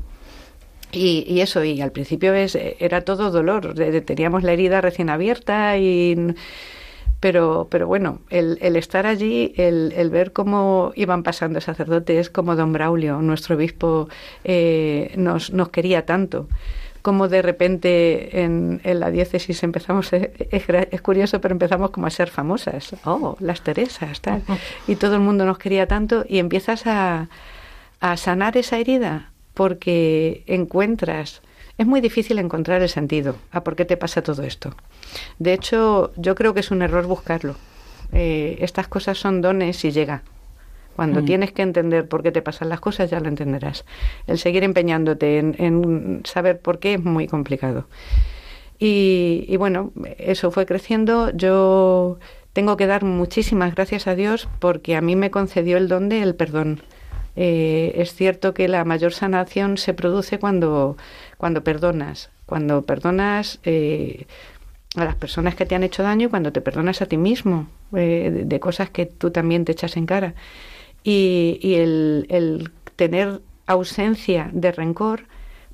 Y, 0.92 1.40
eso, 1.40 1.64
y 1.64 1.82
al 1.82 1.92
principio 1.92 2.36
es, 2.36 2.56
era 2.56 3.02
todo 3.02 3.32
dolor, 3.32 3.74
teníamos 4.06 4.44
la 4.44 4.54
herida 4.54 4.82
recién 4.82 5.10
abierta 5.10 5.78
y... 5.78 6.36
Pero, 7.24 7.68
pero 7.70 7.88
bueno, 7.88 8.20
el, 8.30 8.58
el 8.60 8.76
estar 8.76 9.08
allí, 9.08 9.54
el, 9.56 9.94
el, 9.96 10.10
ver 10.10 10.34
cómo 10.34 10.92
iban 10.94 11.24
pasando 11.24 11.62
sacerdotes 11.62 12.30
como 12.30 12.58
don 12.58 12.74
Braulio, 12.74 13.22
nuestro 13.22 13.56
obispo, 13.56 14.10
eh, 14.44 15.14
nos, 15.16 15.54
nos 15.54 15.70
quería 15.70 16.06
tanto 16.06 16.50
como 17.02 17.30
de 17.30 17.42
repente 17.42 18.42
en, 18.42 18.82
en, 18.84 19.00
la 19.00 19.10
diócesis 19.10 19.64
empezamos, 19.64 20.12
es, 20.12 20.32
es, 20.52 21.02
curioso, 21.02 21.40
pero 21.40 21.54
empezamos 21.54 21.92
como 21.92 22.08
a 22.08 22.10
ser 22.10 22.30
famosas. 22.30 22.94
Oh, 23.06 23.38
las 23.40 23.62
Teresas, 23.62 24.20
tal. 24.20 24.42
Y 24.90 24.98
todo 24.98 25.16
el 25.16 25.22
mundo 25.22 25.46
nos 25.46 25.58
quería 25.58 25.88
tanto 25.88 26.26
y 26.28 26.40
empiezas 26.40 26.86
a, 26.88 27.30
a 28.02 28.18
sanar 28.18 28.58
esa 28.58 28.80
herida 28.80 29.32
porque 29.54 30.44
encuentras, 30.46 31.42
es 31.78 31.88
muy 31.88 32.02
difícil 32.02 32.40
encontrar 32.40 32.82
el 32.82 32.90
sentido 32.90 33.36
a 33.52 33.64
por 33.64 33.76
qué 33.76 33.86
te 33.86 33.98
pasa 33.98 34.22
todo 34.22 34.44
esto. 34.44 34.76
De 35.40 35.54
hecho, 35.54 36.12
yo 36.16 36.36
creo 36.36 36.54
que 36.54 36.60
es 36.60 36.72
un 36.72 36.82
error 36.82 37.06
buscarlo. 37.06 37.56
Eh, 38.12 38.58
estas 38.62 38.88
cosas 38.88 39.18
son 39.18 39.42
dones 39.42 39.84
y 39.84 39.92
llega. 39.92 40.24
Cuando 40.96 41.22
mm. 41.22 41.26
tienes 41.26 41.52
que 41.52 41.64
entender 41.64 42.08
por 42.08 42.22
qué 42.22 42.32
te 42.32 42.44
pasan 42.44 42.70
las 42.70 42.80
cosas, 42.80 43.10
ya 43.10 43.20
lo 43.20 43.28
entenderás. 43.28 43.86
El 44.28 44.38
seguir 44.38 44.64
empeñándote 44.64 45.40
en, 45.40 46.22
saber 46.26 46.60
por 46.60 46.78
qué 46.78 46.94
es 46.96 47.04
muy 47.04 47.28
complicado. 47.28 47.88
Y, 48.78 49.46
y, 49.48 49.58
bueno, 49.58 49.92
eso 50.20 50.52
fue 50.52 50.66
creciendo. 50.68 51.32
Yo 51.32 52.20
tengo 52.54 52.78
que 52.78 52.86
dar 52.86 53.04
muchísimas 53.04 53.74
gracias 53.74 54.06
a 54.06 54.14
Dios 54.14 54.48
porque 54.60 54.96
a 54.96 55.02
mí 55.02 55.16
me 55.16 55.32
concedió 55.32 55.78
el 55.78 55.88
don 55.88 56.10
del 56.10 56.36
perdón. 56.36 56.84
Eh, 57.36 57.94
es 57.96 58.14
cierto 58.14 58.54
que 58.54 58.68
la 58.68 58.86
mayor 58.86 59.14
sanación 59.14 59.78
se 59.78 59.94
produce 59.94 60.40
cuando, 60.40 60.98
cuando 61.38 61.64
perdonas, 61.64 62.30
cuando 62.46 62.84
perdonas 62.84 63.60
eh, 63.64 64.26
a 64.96 65.06
las 65.06 65.16
personas 65.16 65.56
que 65.56 65.66
te 65.66 65.76
han 65.76 65.84
hecho 65.84 66.04
daño 66.04 66.28
y 66.28 66.30
cuando 66.30 66.52
te 66.52 66.62
perdonas 66.62 67.02
a 67.02 67.08
ti 67.08 67.18
mismo 67.18 67.68
eh, 67.96 68.44
de, 68.46 68.60
cosas 68.60 68.90
que 68.90 69.06
tú 69.06 69.32
también 69.32 69.66
te 69.66 69.72
echas 69.72 69.98
en 69.98 70.06
cara. 70.06 70.36
Y, 71.04 71.60
el, 71.76 72.72
tener 72.96 73.42
ausencia 73.66 74.50
de 74.54 74.72
rencor, 74.72 75.24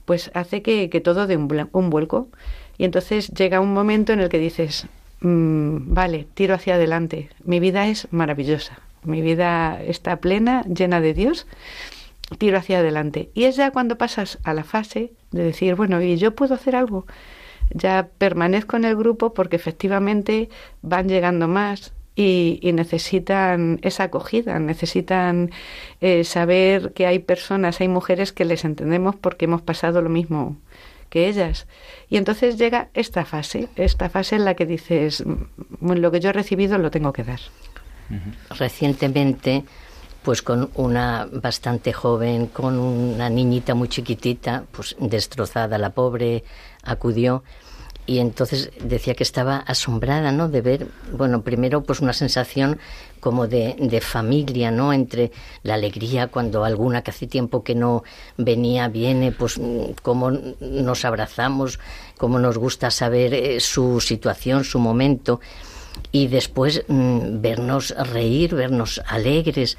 pues 0.06 0.32
hace 0.34 0.62
que, 0.62 0.88
todo 1.02 1.28
dé 1.28 1.38
un, 1.38 1.70
un, 1.72 1.90
vuelco. 1.90 2.30
Y 2.78 2.86
entonces 2.86 3.30
llega 3.30 3.60
un 3.60 3.74
momento 3.74 4.14
en 4.14 4.22
el 4.22 4.30
que 4.30 4.40
dices, 4.40 4.88
mm, 5.22 5.94
vale, 5.94 6.28
tiro 6.34 6.56
hacia 6.56 6.76
adelante, 6.76 7.30
mi 7.44 7.60
vida 7.60 7.88
es 7.88 8.08
maravillosa, 8.12 8.80
mi 9.10 9.22
vida 9.22 9.82
está 9.84 10.18
plena, 10.18 10.64
llena 10.64 11.02
de 11.02 11.14
Dios, 11.14 11.48
tiro 12.38 12.58
hacia 12.58 12.80
adelante. 12.80 13.30
Y 13.34 13.46
es 13.46 13.56
ya 13.56 13.72
cuando 13.72 13.98
pasas 13.98 14.40
a 14.44 14.54
la 14.54 14.64
fase 14.64 15.14
de 15.32 15.44
decir, 15.44 15.76
bueno, 15.76 16.02
¿y 16.02 16.18
yo 16.18 16.36
puedo 16.36 16.56
hacer 16.56 16.76
algo? 16.76 17.06
Ya 17.72 18.10
permanezco 18.18 18.78
en 18.78 18.86
el 18.86 18.96
grupo 18.96 19.34
porque 19.34 19.56
efectivamente 19.56 20.50
van 20.82 21.08
llegando 21.08 21.48
más 21.48 21.94
y, 22.16 22.60
necesitan 22.74 23.80
esa 23.82 24.04
acogida, 24.04 24.60
necesitan 24.60 25.52
eh, 26.02 26.24
saber 26.26 26.92
que 26.94 27.06
hay 27.06 27.20
personas, 27.20 27.80
hay 27.80 27.88
mujeres 27.88 28.34
que 28.34 28.46
les 28.46 28.66
entendemos 28.66 29.16
porque 29.16 29.46
hemos 29.46 29.62
pasado 29.62 30.02
lo 30.02 30.10
mismo 30.10 30.58
que 31.10 31.28
ellas. 31.28 31.68
Y 32.10 32.18
entonces 32.18 32.58
llega 32.58 32.90
esta 32.94 33.26
fase, 33.26 33.70
esta 33.76 34.10
fase 34.10 34.36
en 34.36 34.46
la 34.46 34.56
que 34.56 34.66
dices, 34.66 35.26
mm, 35.26 35.92
lo 35.94 36.12
que 36.12 36.20
yo 36.20 36.30
he 36.30 36.34
recibido 36.34 36.78
lo 36.78 36.92
tengo 36.92 37.14
que 37.14 37.24
dar. 37.24 37.40
Recientemente, 38.58 39.64
pues 40.24 40.42
con 40.42 40.70
una 40.76 41.28
bastante 41.32 41.94
joven, 41.94 42.48
con 42.48 42.78
una 42.78 43.30
niñita 43.30 43.76
muy 43.76 43.88
chiquitita, 43.88 44.64
pues 44.72 44.96
destrozada, 45.00 45.78
la 45.78 45.92
pobre 45.92 46.44
acudió 46.84 47.44
y 48.10 48.18
entonces 48.18 48.72
decía 48.84 49.14
que 49.14 49.22
estaba 49.22 49.58
asombrada, 49.58 50.32
¿no? 50.32 50.50
De 50.50 50.62
ver, 50.62 50.88
bueno, 51.12 51.44
primero 51.44 51.84
pues 51.84 52.00
una 52.00 52.14
sensación 52.14 52.80
como 53.20 53.46
de, 53.46 53.76
de, 53.80 54.02
familia, 54.02 54.72
¿no? 54.72 54.94
Entre 54.94 55.32
la 55.62 55.76
alegría 55.76 56.26
cuando 56.26 56.66
alguna 56.66 57.04
que 57.04 57.12
hace 57.12 57.28
tiempo 57.28 57.64
que 57.64 57.76
no 57.76 58.04
venía 58.36 58.88
viene, 58.88 59.32
pues 59.32 59.62
cómo 60.02 60.32
nos 60.32 61.06
abrazamos, 61.06 61.80
cómo 62.18 62.40
nos 62.40 62.58
gusta 62.58 62.90
saber 62.90 63.36
eh, 63.36 63.60
su 63.60 64.02
situación, 64.02 64.64
su 64.64 64.80
momento 64.80 65.40
y 66.12 66.28
después 66.28 66.84
mm, 66.88 67.42
vernos 67.42 67.96
reír, 68.12 68.56
vernos 68.56 69.02
alegres. 69.08 69.78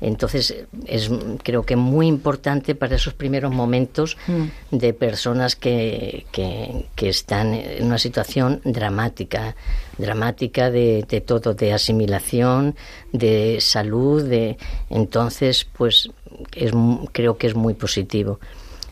Entonces 0.00 0.64
es 0.86 1.10
creo 1.44 1.62
que 1.62 1.76
muy 1.76 2.08
importante 2.08 2.74
para 2.74 2.96
esos 2.96 3.14
primeros 3.14 3.52
momentos 3.52 4.16
mm. 4.26 4.76
de 4.76 4.94
personas 4.94 5.54
que, 5.54 6.26
que, 6.32 7.08
están 7.08 7.54
en 7.54 7.84
una 7.84 7.98
situación 7.98 8.60
dramática, 8.64 9.54
dramática 9.98 10.70
de, 10.70 11.04
de, 11.08 11.20
todo, 11.20 11.54
de 11.54 11.72
asimilación, 11.72 12.74
de 13.12 13.58
salud, 13.60 14.24
de 14.24 14.56
entonces 14.90 15.68
pues 15.72 16.10
es, 16.56 16.72
creo 17.12 17.38
que 17.38 17.46
es 17.46 17.54
muy 17.54 17.74
positivo. 17.74 18.40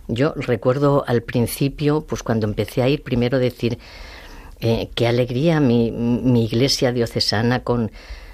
Yo 0.06 0.32
recuerdo 0.36 1.04
al 1.06 1.22
principio, 1.22 2.02
pues 2.02 2.22
cuando 2.22 2.46
empecé 2.46 2.82
a 2.82 2.88
ir, 2.88 3.02
primero 3.02 3.38
decir, 3.38 3.78
eh, 4.60 4.88
qué 4.94 5.08
alegría 5.08 5.60
mi, 5.60 5.90
mi 5.90 6.44
iglesia 6.44 6.92
diocesana 6.92 7.60
con 7.60 7.90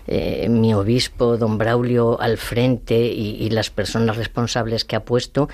eh, 0.08 0.48
mi 0.48 0.72
obispo, 0.72 1.36
don 1.36 1.58
Braulio, 1.58 2.20
al 2.20 2.38
frente 2.38 2.96
y, 2.96 3.50
las 3.50 3.70
personas 3.70 4.16
responsables 4.16 4.84
que 4.84 4.96
ha 4.96 5.04
puesto. 5.04 5.48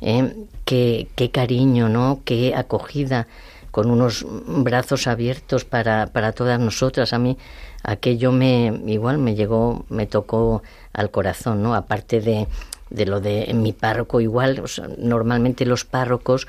Eh, 0.00 0.34
qué, 0.64 1.30
cariño, 1.32 1.88
¿no? 1.88 2.20
Qué 2.24 2.54
acogida 2.54 3.26
con 3.70 3.90
unos 3.90 4.26
brazos 4.46 5.06
abiertos 5.06 5.64
para, 5.64 6.08
para 6.08 6.32
todas 6.32 6.60
nosotras. 6.60 7.14
A 7.14 7.18
mí 7.18 7.38
aquello 7.82 8.30
me 8.30 8.78
igual 8.86 9.18
me 9.18 9.34
llegó, 9.34 9.86
me 9.88 10.06
tocó 10.06 10.62
al 10.92 11.10
corazón, 11.10 11.62
¿no? 11.62 11.74
Aparte 11.74 12.20
de, 12.20 12.46
de 12.90 13.06
lo 13.06 13.20
de 13.20 13.52
mi 13.54 13.72
párroco 13.72 14.20
igual, 14.20 14.62
normalmente 14.98 15.64
los 15.64 15.84
párrocos 15.86 16.46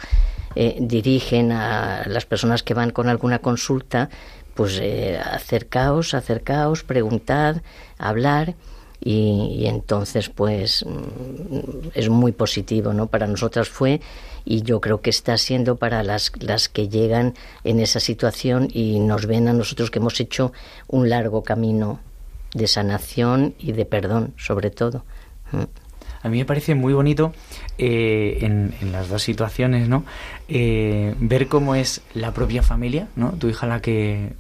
eh, 0.55 0.77
dirigen 0.79 1.51
a 1.51 2.05
las 2.07 2.25
personas 2.25 2.63
que 2.63 2.74
van 2.74 2.91
con 2.91 3.09
alguna 3.09 3.39
consulta, 3.39 4.09
pues 4.53 4.79
eh, 4.81 5.19
acercaos, 5.21 6.13
acercaos, 6.13 6.83
preguntad, 6.83 7.62
hablar. 7.97 8.55
Y, 9.01 9.65
entonces 9.67 10.29
pues 10.29 10.83
mm, 10.85 11.89
es 11.93 12.09
muy 12.09 12.31
positivo 12.31 12.93
no 12.93 13.07
para 13.07 13.27
nosotras 13.27 13.67
fue 13.69 14.00
y 14.45 14.63
yo 14.63 14.79
creo 14.79 15.01
que 15.01 15.09
está 15.09 15.38
siendo 15.38 15.75
para 15.75 16.01
las 16.01 16.31
las 16.39 16.69
que 16.69 16.88
llegan 16.88 17.35
en 17.65 17.81
esa 17.81 18.00
situación 18.00 18.69
y 18.71 19.00
nos 19.00 19.25
ven 19.27 19.47
a 19.50 19.53
nosotros 19.53 19.91
que 19.91 20.00
hemos 20.00 20.19
hecho 20.21 20.53
un 20.88 21.09
largo 21.09 21.43
camino 21.43 22.00
de 22.53 22.67
sanación 22.67 23.53
y 23.59 23.74
de 23.74 23.85
perdón 23.85 24.33
sobre 24.38 24.71
todo 24.71 25.03
mm. 25.51 25.84
A 26.25 26.29
mí 26.29 26.39
me 26.39 26.46
parece 26.46 26.74
muy 26.74 26.91
bonito 26.91 27.34
eh, 27.77 28.39
en, 28.41 28.74
las 28.91 29.10
dos 29.10 29.22
situaciones, 29.22 29.88
¿no? 29.88 30.05
Eh, 30.48 31.13
ver 31.20 31.48
cómo 31.48 31.75
es 31.75 32.01
la 32.15 32.34
propia 32.34 32.63
familia, 32.63 33.10
¿no? 33.15 33.34
Tu 33.34 33.50
hija 33.50 33.67
la 33.67 33.79
que 33.79 34.34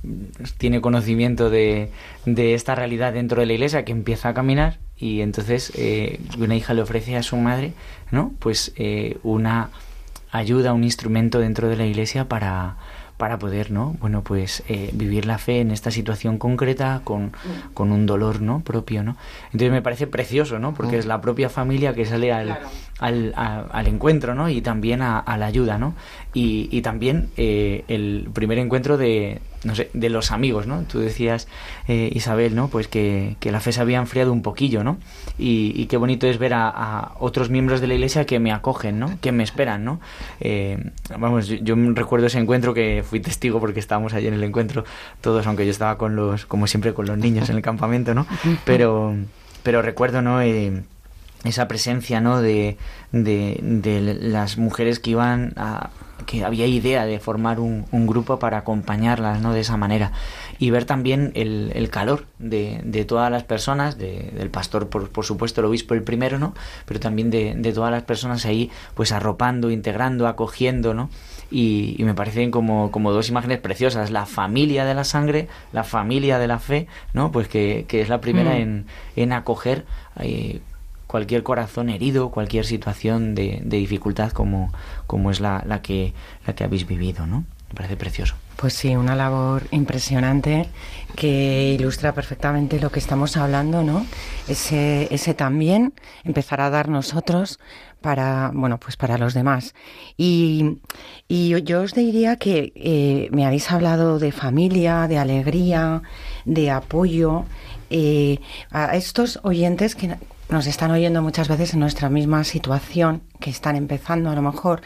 tiene 0.57 0.81
conocimiento 0.81 1.51
de, 1.51 1.91
esta 2.25 2.73
realidad 2.73 3.13
dentro 3.13 3.39
de 3.39 3.45
la 3.45 3.53
iglesia, 3.53 3.85
que 3.85 3.91
empieza 3.91 4.29
a 4.29 4.33
caminar 4.33 4.79
y 4.97 5.21
entonces 5.21 5.71
eh, 5.75 6.19
una 6.39 6.55
hija 6.55 6.73
le 6.73 6.81
ofrece 6.81 7.17
a 7.17 7.21
su 7.21 7.37
madre, 7.37 7.73
¿no? 8.09 8.33
Pues 8.39 8.73
una 9.21 9.69
ayuda, 10.31 10.73
un 10.73 10.83
instrumento 10.83 11.37
dentro 11.37 11.69
de 11.69 11.77
la 11.77 11.85
iglesia 11.85 12.27
para 12.27 12.77
para 13.17 13.39
poder, 13.39 13.71
¿no? 13.71 13.95
Bueno, 13.99 14.23
pues 14.23 14.63
eh, 14.67 14.89
vivir 14.93 15.25
la 15.25 15.37
fe 15.37 15.61
en 15.61 15.71
esta 15.71 15.89
situación 15.89 16.37
concreta 16.37 17.01
con, 17.03 17.31
con, 17.73 17.91
un 17.91 18.05
dolor, 18.05 18.41
¿no? 18.41 18.59
Propio, 18.59 19.03
¿no? 19.03 19.15
Entonces 19.45 19.71
me 19.71 19.81
parece 19.81 20.05
precioso, 20.07 20.59
¿no? 20.59 20.73
Porque 20.73 20.97
es 20.97 21.05
la 21.05 21.21
propia 21.21 21.49
familia 21.49 21.93
que 21.93 22.05
sale 22.05 22.33
al, 22.33 22.59
al, 22.99 23.33
al, 23.35 23.87
encuentro, 23.87 24.35
¿no? 24.35 24.49
Y 24.49 24.61
también 24.61 25.01
a, 25.01 25.23
la 25.37 25.45
ayuda, 25.45 25.77
¿no? 25.77 25.95
Y, 26.33 26.69
y 26.71 26.81
también 26.81 27.29
eh, 27.35 27.83
el 27.87 28.29
primer 28.33 28.57
encuentro 28.57 28.97
de, 28.97 29.41
no 29.65 29.75
sé, 29.75 29.89
de 29.93 30.09
los 30.09 30.31
amigos, 30.31 30.65
¿no? 30.65 30.83
Tú 30.83 30.99
decías, 30.99 31.47
eh, 31.87 32.09
Isabel, 32.13 32.55
¿no? 32.55 32.69
Pues 32.69 32.87
que, 32.87 33.35
que, 33.39 33.51
la 33.51 33.59
fe 33.59 33.73
se 33.73 33.81
había 33.81 33.97
enfriado 33.97 34.31
un 34.31 34.41
poquillo, 34.41 34.83
¿no? 34.83 34.97
Y, 35.37 35.73
y 35.75 35.87
qué 35.87 35.97
bonito 35.97 36.25
es 36.27 36.37
ver 36.37 36.53
a, 36.53 37.11
otros 37.19 37.49
miembros 37.49 37.81
de 37.81 37.87
la 37.87 37.95
iglesia 37.95 38.25
que 38.25 38.39
me 38.39 38.53
acogen, 38.53 38.99
¿no? 38.99 39.19
Que 39.19 39.33
me 39.33 39.43
esperan, 39.43 39.83
¿no? 39.83 39.99
Eh, 40.39 40.91
vamos, 41.19 41.47
yo, 41.47 41.75
recuerdo 41.93 42.27
ese 42.27 42.39
encuentro 42.39 42.73
que 42.73 43.03
fui 43.07 43.19
testigo 43.19 43.59
porque 43.59 43.79
estábamos 43.81 44.13
allí 44.13 44.27
en 44.27 44.35
el 44.35 44.43
encuentro 44.43 44.85
todos, 45.19 45.45
aunque 45.47 45.65
yo 45.65 45.71
estaba 45.71 45.97
con 45.97 46.15
los, 46.15 46.45
como 46.45 46.67
siempre, 46.67 46.93
con 46.93 47.07
los 47.07 47.17
niños 47.17 47.49
en 47.49 47.57
el 47.57 47.61
campamento, 47.61 48.13
¿no? 48.13 48.25
Pero, 48.63 49.15
pero 49.63 49.81
recuerdo, 49.81 50.21
¿no? 50.21 50.41
Esa 51.43 51.67
presencia 51.67 52.21
no 52.21 52.41
de, 52.41 52.77
de, 53.11 54.17
las 54.21 54.57
mujeres 54.57 54.99
que 54.99 55.11
iban 55.11 55.53
a 55.57 55.89
que 56.25 56.43
había 56.43 56.65
idea 56.65 57.05
de 57.05 57.19
formar 57.19 57.59
un, 57.59 57.85
un, 57.91 58.07
grupo 58.07 58.39
para 58.39 58.59
acompañarlas 58.59 59.41
no 59.41 59.53
de 59.53 59.59
esa 59.59 59.77
manera. 59.77 60.11
Y 60.57 60.69
ver 60.71 60.85
también 60.85 61.31
el, 61.35 61.71
el 61.75 61.89
calor 61.89 62.25
de, 62.39 62.81
de, 62.83 63.05
todas 63.05 63.29
las 63.29 63.43
personas 63.43 63.97
de, 63.97 64.31
del 64.35 64.49
pastor 64.49 64.89
por, 64.89 65.09
por, 65.09 65.25
supuesto 65.25 65.61
el 65.61 65.67
obispo 65.67 65.93
el 65.93 66.03
primero 66.03 66.39
no 66.39 66.53
pero 66.85 66.99
también 66.99 67.29
de, 67.29 67.53
de, 67.55 67.73
todas 67.73 67.91
las 67.91 68.03
personas 68.03 68.45
ahí 68.45 68.71
pues 68.93 69.11
arropando 69.11 69.69
integrando 69.69 70.27
acogiendo 70.27 70.93
no 70.93 71.09
y, 71.51 71.95
y, 71.99 72.03
me 72.05 72.15
parecen 72.15 72.49
como, 72.49 72.89
como 72.91 73.11
dos 73.11 73.29
imágenes 73.29 73.59
preciosas. 73.59 74.09
La 74.09 74.25
familia 74.25 74.85
de 74.85 74.95
la 74.95 75.03
sangre 75.03 75.47
la 75.73 75.83
familia 75.83 76.39
de 76.39 76.47
la 76.47 76.59
fe 76.59 76.87
no 77.13 77.31
pues 77.31 77.47
que, 77.49 77.85
que 77.87 78.01
es 78.01 78.09
la 78.09 78.21
primera 78.21 78.51
mm. 78.51 78.61
en, 78.61 78.85
en 79.17 79.33
acoger 79.33 79.85
eh, 80.19 80.61
cualquier 81.07 81.43
corazón 81.43 81.89
herido, 81.89 82.31
cualquier 82.31 82.65
situación 82.65 83.35
de, 83.35 83.61
dificultad 83.63 84.31
como, 84.31 84.71
como 85.07 85.31
es 85.31 85.39
la, 85.39 85.63
la, 85.65 85.81
que, 85.81 86.13
la 86.45 86.53
que 86.55 86.63
habéis 86.63 86.87
vivido, 86.87 87.25
¿no? 87.25 87.45
Me 87.69 87.75
parece 87.75 87.97
precioso. 87.97 88.35
Pues 88.55 88.73
sí, 88.73 88.95
una 88.95 89.15
labor 89.15 89.63
impresionante 89.71 90.69
que 91.15 91.75
ilustra 91.77 92.13
perfectamente 92.13 92.79
lo 92.79 92.89
que 92.89 92.99
estamos 92.99 93.35
hablando, 93.35 93.83
¿no? 93.83 94.05
Ese, 94.47 95.07
ese 95.11 95.33
también 95.33 95.93
empezar 96.23 96.61
a 96.61 96.69
dar 96.69 96.87
nosotros 96.87 97.59
para, 98.01 98.51
bueno, 98.53 98.79
pues 98.79 98.95
para 98.95 99.17
los 99.17 99.33
demás. 99.33 99.73
Y, 100.15 100.77
y 101.27 101.61
yo 101.63 101.81
os 101.81 101.93
diría 101.93 102.37
que 102.37 102.71
eh, 102.75 103.29
me 103.31 103.45
habéis 103.45 103.71
hablado 103.71 104.19
de 104.19 104.31
familia, 104.31 105.07
de 105.07 105.17
alegría, 105.17 106.01
de 106.45 106.71
apoyo. 106.71 107.45
Eh, 107.89 108.39
a 108.71 108.95
estos 108.95 109.39
oyentes 109.43 109.95
que 109.95 110.15
nos 110.49 110.67
están 110.67 110.91
oyendo 110.91 111.21
muchas 111.21 111.47
veces 111.47 111.73
en 111.73 111.79
nuestra 111.79 112.09
misma 112.09 112.43
situación, 112.43 113.21
que 113.39 113.49
están 113.49 113.75
empezando 113.75 114.29
a 114.29 114.35
lo 114.35 114.41
mejor, 114.41 114.81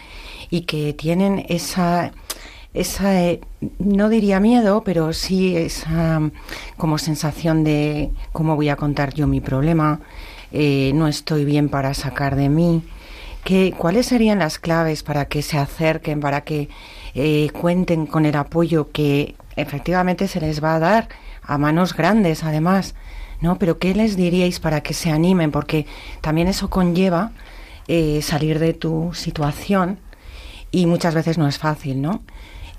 y 0.50 0.62
que 0.62 0.94
tienen 0.94 1.46
esa, 1.50 2.12
esa 2.74 3.22
eh, 3.22 3.42
no 3.78 4.10
diría 4.10 4.40
miedo, 4.40 4.84
pero 4.84 5.14
sí 5.14 5.56
esa 5.56 6.22
como 6.78 6.98
sensación 6.98 7.64
de 7.64 8.12
cómo 8.32 8.56
voy 8.56 8.70
a 8.70 8.76
contar 8.76 9.14
yo 9.14 9.28
mi 9.28 9.42
problema, 9.42 10.00
eh, 10.52 10.92
no 10.96 11.08
estoy 11.08 11.46
bien 11.46 11.70
para 11.70 11.94
sacar 11.94 12.36
de 12.36 12.50
mí. 12.50 12.84
¿Qué, 13.44 13.74
¿Cuáles 13.78 14.08
serían 14.08 14.40
las 14.40 14.60
claves 14.60 15.04
para 15.04 15.26
que 15.26 15.42
se 15.42 15.58
acerquen, 15.58 16.20
para 16.20 16.42
que 16.42 16.70
eh, 17.16 17.50
cuenten 17.52 18.06
con 18.06 18.26
el 18.26 18.36
apoyo 18.36 18.92
que 18.92 19.36
efectivamente 19.56 20.28
se 20.28 20.42
les 20.42 20.64
va 20.64 20.76
a 20.76 20.80
dar 20.80 21.10
a 21.42 21.58
manos 21.58 21.96
grandes, 21.96 22.44
además? 22.44 22.96
¿No? 23.42 23.58
Pero 23.58 23.80
¿qué 23.80 23.94
les 23.94 24.16
diríais 24.16 24.60
para 24.60 24.82
que 24.82 24.94
se 24.94 25.12
animen? 25.12 25.52
Porque 25.52 25.86
también 26.22 26.48
eso 26.48 26.70
conlleva 26.70 27.32
eh, 27.88 28.22
salir 28.22 28.60
de 28.60 28.74
tu 28.74 29.12
situación 29.14 30.00
y 30.72 30.86
muchas 30.86 31.16
veces 31.16 31.38
no 31.38 31.48
es 31.48 31.58
fácil, 31.58 32.02
¿no? 32.02 32.22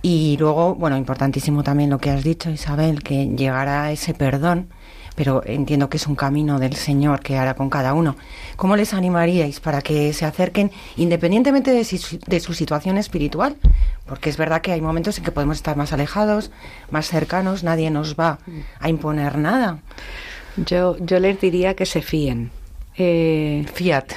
Y 0.02 0.36
luego, 0.38 0.74
bueno, 0.74 0.96
importantísimo 0.96 1.62
también 1.62 1.90
lo 1.90 1.98
que 1.98 2.10
has 2.10 2.24
dicho, 2.24 2.50
Isabel, 2.50 3.02
que 3.02 3.26
llegará 3.26 3.92
ese 3.92 4.14
perdón, 4.14 4.68
pero 5.14 5.42
entiendo 5.44 5.90
que 5.90 5.98
es 5.98 6.06
un 6.06 6.16
camino 6.16 6.58
del 6.58 6.74
Señor 6.76 7.20
que 7.20 7.36
hará 7.36 7.54
con 7.54 7.68
cada 7.68 7.92
uno. 7.92 8.16
¿Cómo 8.56 8.76
les 8.76 8.94
animaríais 8.94 9.60
para 9.60 9.82
que 9.82 10.14
se 10.14 10.24
acerquen 10.24 10.70
independientemente 10.96 11.72
de, 11.72 11.84
de 12.26 12.40
su 12.40 12.54
situación 12.54 12.96
espiritual? 12.96 13.56
Porque 14.06 14.30
es 14.30 14.38
verdad 14.38 14.62
que 14.62 14.72
hay 14.72 14.80
momentos 14.80 15.18
en 15.18 15.24
que 15.24 15.32
podemos 15.32 15.58
estar 15.58 15.76
más 15.76 15.92
alejados, 15.92 16.50
más 16.90 17.06
cercanos, 17.06 17.62
nadie 17.62 17.90
nos 17.90 18.14
va 18.14 18.38
a 18.78 18.88
imponer 18.88 19.36
nada. 19.36 19.80
Yo, 20.56 20.96
yo 20.98 21.20
les 21.20 21.40
diría 21.40 21.74
que 21.74 21.86
se 21.86 22.02
fíen. 22.02 22.50
Eh, 22.96 23.64
Fiat. 23.72 24.12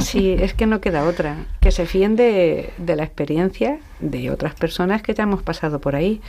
sí, 0.00 0.36
es 0.38 0.54
que 0.54 0.66
no 0.66 0.80
queda 0.80 1.04
otra. 1.04 1.46
Que 1.60 1.72
se 1.72 1.86
fíen 1.86 2.14
de, 2.14 2.70
de, 2.78 2.96
la 2.96 3.04
experiencia 3.04 3.78
de 4.00 4.30
otras 4.30 4.54
personas 4.54 5.02
que 5.02 5.14
ya 5.14 5.24
hemos 5.24 5.42
pasado 5.42 5.80
por 5.80 5.96
ahí. 5.96 6.20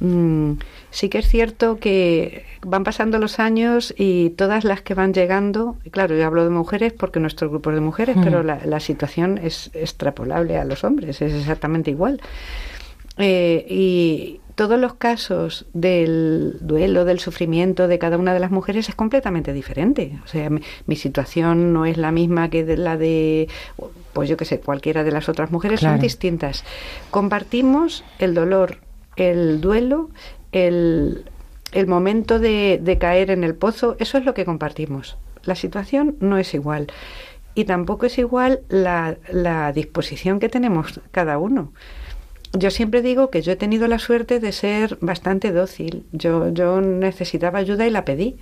Mm, 0.00 0.54
sí 0.90 1.08
que 1.08 1.18
es 1.18 1.28
cierto 1.28 1.78
que 1.78 2.44
van 2.62 2.82
pasando 2.82 3.18
los 3.18 3.38
años 3.38 3.94
y 3.96 4.30
todas 4.30 4.64
las 4.64 4.82
que 4.82 4.94
van 4.94 5.14
llegando, 5.14 5.76
claro, 5.92 6.16
yo 6.16 6.26
hablo 6.26 6.42
de 6.42 6.50
mujeres 6.50 6.92
porque 6.92 7.20
nuestro 7.20 7.48
grupo 7.48 7.70
es 7.70 7.76
de 7.76 7.80
mujeres, 7.80 8.16
pero 8.22 8.42
la, 8.42 8.58
la, 8.64 8.80
situación 8.80 9.38
es 9.38 9.70
extrapolable 9.72 10.58
a 10.58 10.64
los 10.64 10.82
hombres, 10.82 11.22
es 11.22 11.32
exactamente 11.32 11.92
igual. 11.92 12.20
Eh, 13.18 13.64
y, 13.68 14.40
todos 14.54 14.78
los 14.78 14.94
casos 14.94 15.66
del 15.72 16.58
duelo, 16.60 17.04
del 17.04 17.18
sufrimiento 17.18 17.88
de 17.88 17.98
cada 17.98 18.18
una 18.18 18.32
de 18.32 18.40
las 18.40 18.50
mujeres 18.50 18.88
es 18.88 18.94
completamente 18.94 19.52
diferente. 19.52 20.18
O 20.24 20.28
sea, 20.28 20.48
mi, 20.50 20.96
situación 20.96 21.72
no 21.72 21.86
es 21.86 21.96
la 21.96 22.12
misma 22.12 22.50
que 22.50 22.64
la 22.76 22.96
de, 22.96 23.48
pues 24.12 24.28
yo 24.28 24.36
que 24.36 24.44
sé, 24.44 24.60
cualquiera 24.60 25.02
de 25.02 25.10
las 25.10 25.28
otras 25.28 25.50
mujeres, 25.50 25.80
son 25.80 25.98
distintas. 25.98 26.64
Compartimos 27.10 28.04
el 28.18 28.34
dolor, 28.34 28.78
el 29.16 29.60
duelo, 29.60 30.10
el, 30.52 31.24
el 31.72 31.86
momento 31.86 32.38
de, 32.38 32.78
de 32.80 32.98
caer 32.98 33.30
en 33.30 33.42
el 33.42 33.56
pozo, 33.56 33.96
eso 33.98 34.18
es 34.18 34.24
lo 34.24 34.34
que 34.34 34.44
compartimos. 34.44 35.16
La 35.42 35.56
situación 35.56 36.16
no 36.20 36.38
es 36.38 36.54
igual. 36.54 36.86
Y 37.56 37.64
tampoco 37.64 38.06
es 38.06 38.18
igual 38.18 38.60
la, 38.68 39.16
la 39.30 39.72
disposición 39.72 40.38
que 40.38 40.48
tenemos 40.48 41.00
cada 41.10 41.38
uno 41.38 41.72
yo 42.54 42.70
siempre 42.70 43.02
digo 43.02 43.30
que 43.30 43.42
yo 43.42 43.52
he 43.52 43.56
tenido 43.56 43.88
la 43.88 43.98
suerte 43.98 44.40
de 44.40 44.52
ser 44.52 44.96
bastante 45.00 45.52
dócil. 45.52 46.04
Yo, 46.12 46.50
yo 46.50 46.80
necesitaba 46.80 47.58
ayuda 47.58 47.86
y 47.86 47.90
la 47.90 48.04
pedí. 48.04 48.36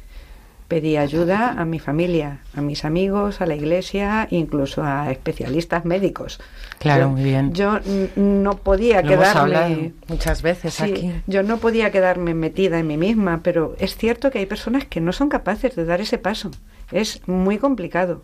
Pedí 0.69 0.97
ayuda 0.97 1.51
a 1.51 1.67
mi 1.67 1.79
familia, 1.79 2.39
a 2.55 2.63
mis 2.63 2.87
amigos, 2.87 3.43
a 3.43 3.47
la 3.47 3.55
iglesia, 3.55 4.27
incluso 4.31 4.83
a 4.83 5.11
especialistas 5.11 5.85
médicos. 5.85 6.41
Claro, 6.79 7.11
muy 7.11 7.25
bien. 7.25 7.53
Yo 7.53 7.79
no 8.17 8.57
podía 8.57 9.03
quedarme 9.03 9.93
muchas 10.09 10.41
veces 10.41 10.81
aquí. 10.81 11.13
Yo 11.27 11.43
no 11.43 11.59
podía 11.59 11.91
quedarme 11.91 12.33
metida 12.33 12.79
en 12.79 12.87
mí 12.87 12.97
misma, 12.97 13.41
pero 13.43 13.77
es 13.79 13.97
cierto 13.97 14.31
que 14.31 14.39
hay 14.39 14.47
personas 14.47 14.87
que 14.87 15.03
no 15.03 15.13
son 15.13 15.29
capaces 15.29 15.77
de 15.77 15.85
dar 15.85 16.01
ese 16.01 16.17
paso. 16.17 16.51
Es 16.91 17.21
muy 17.29 17.59
complicado 17.59 18.23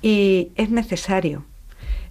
y 0.00 0.52
es 0.56 0.70
necesario 0.70 1.44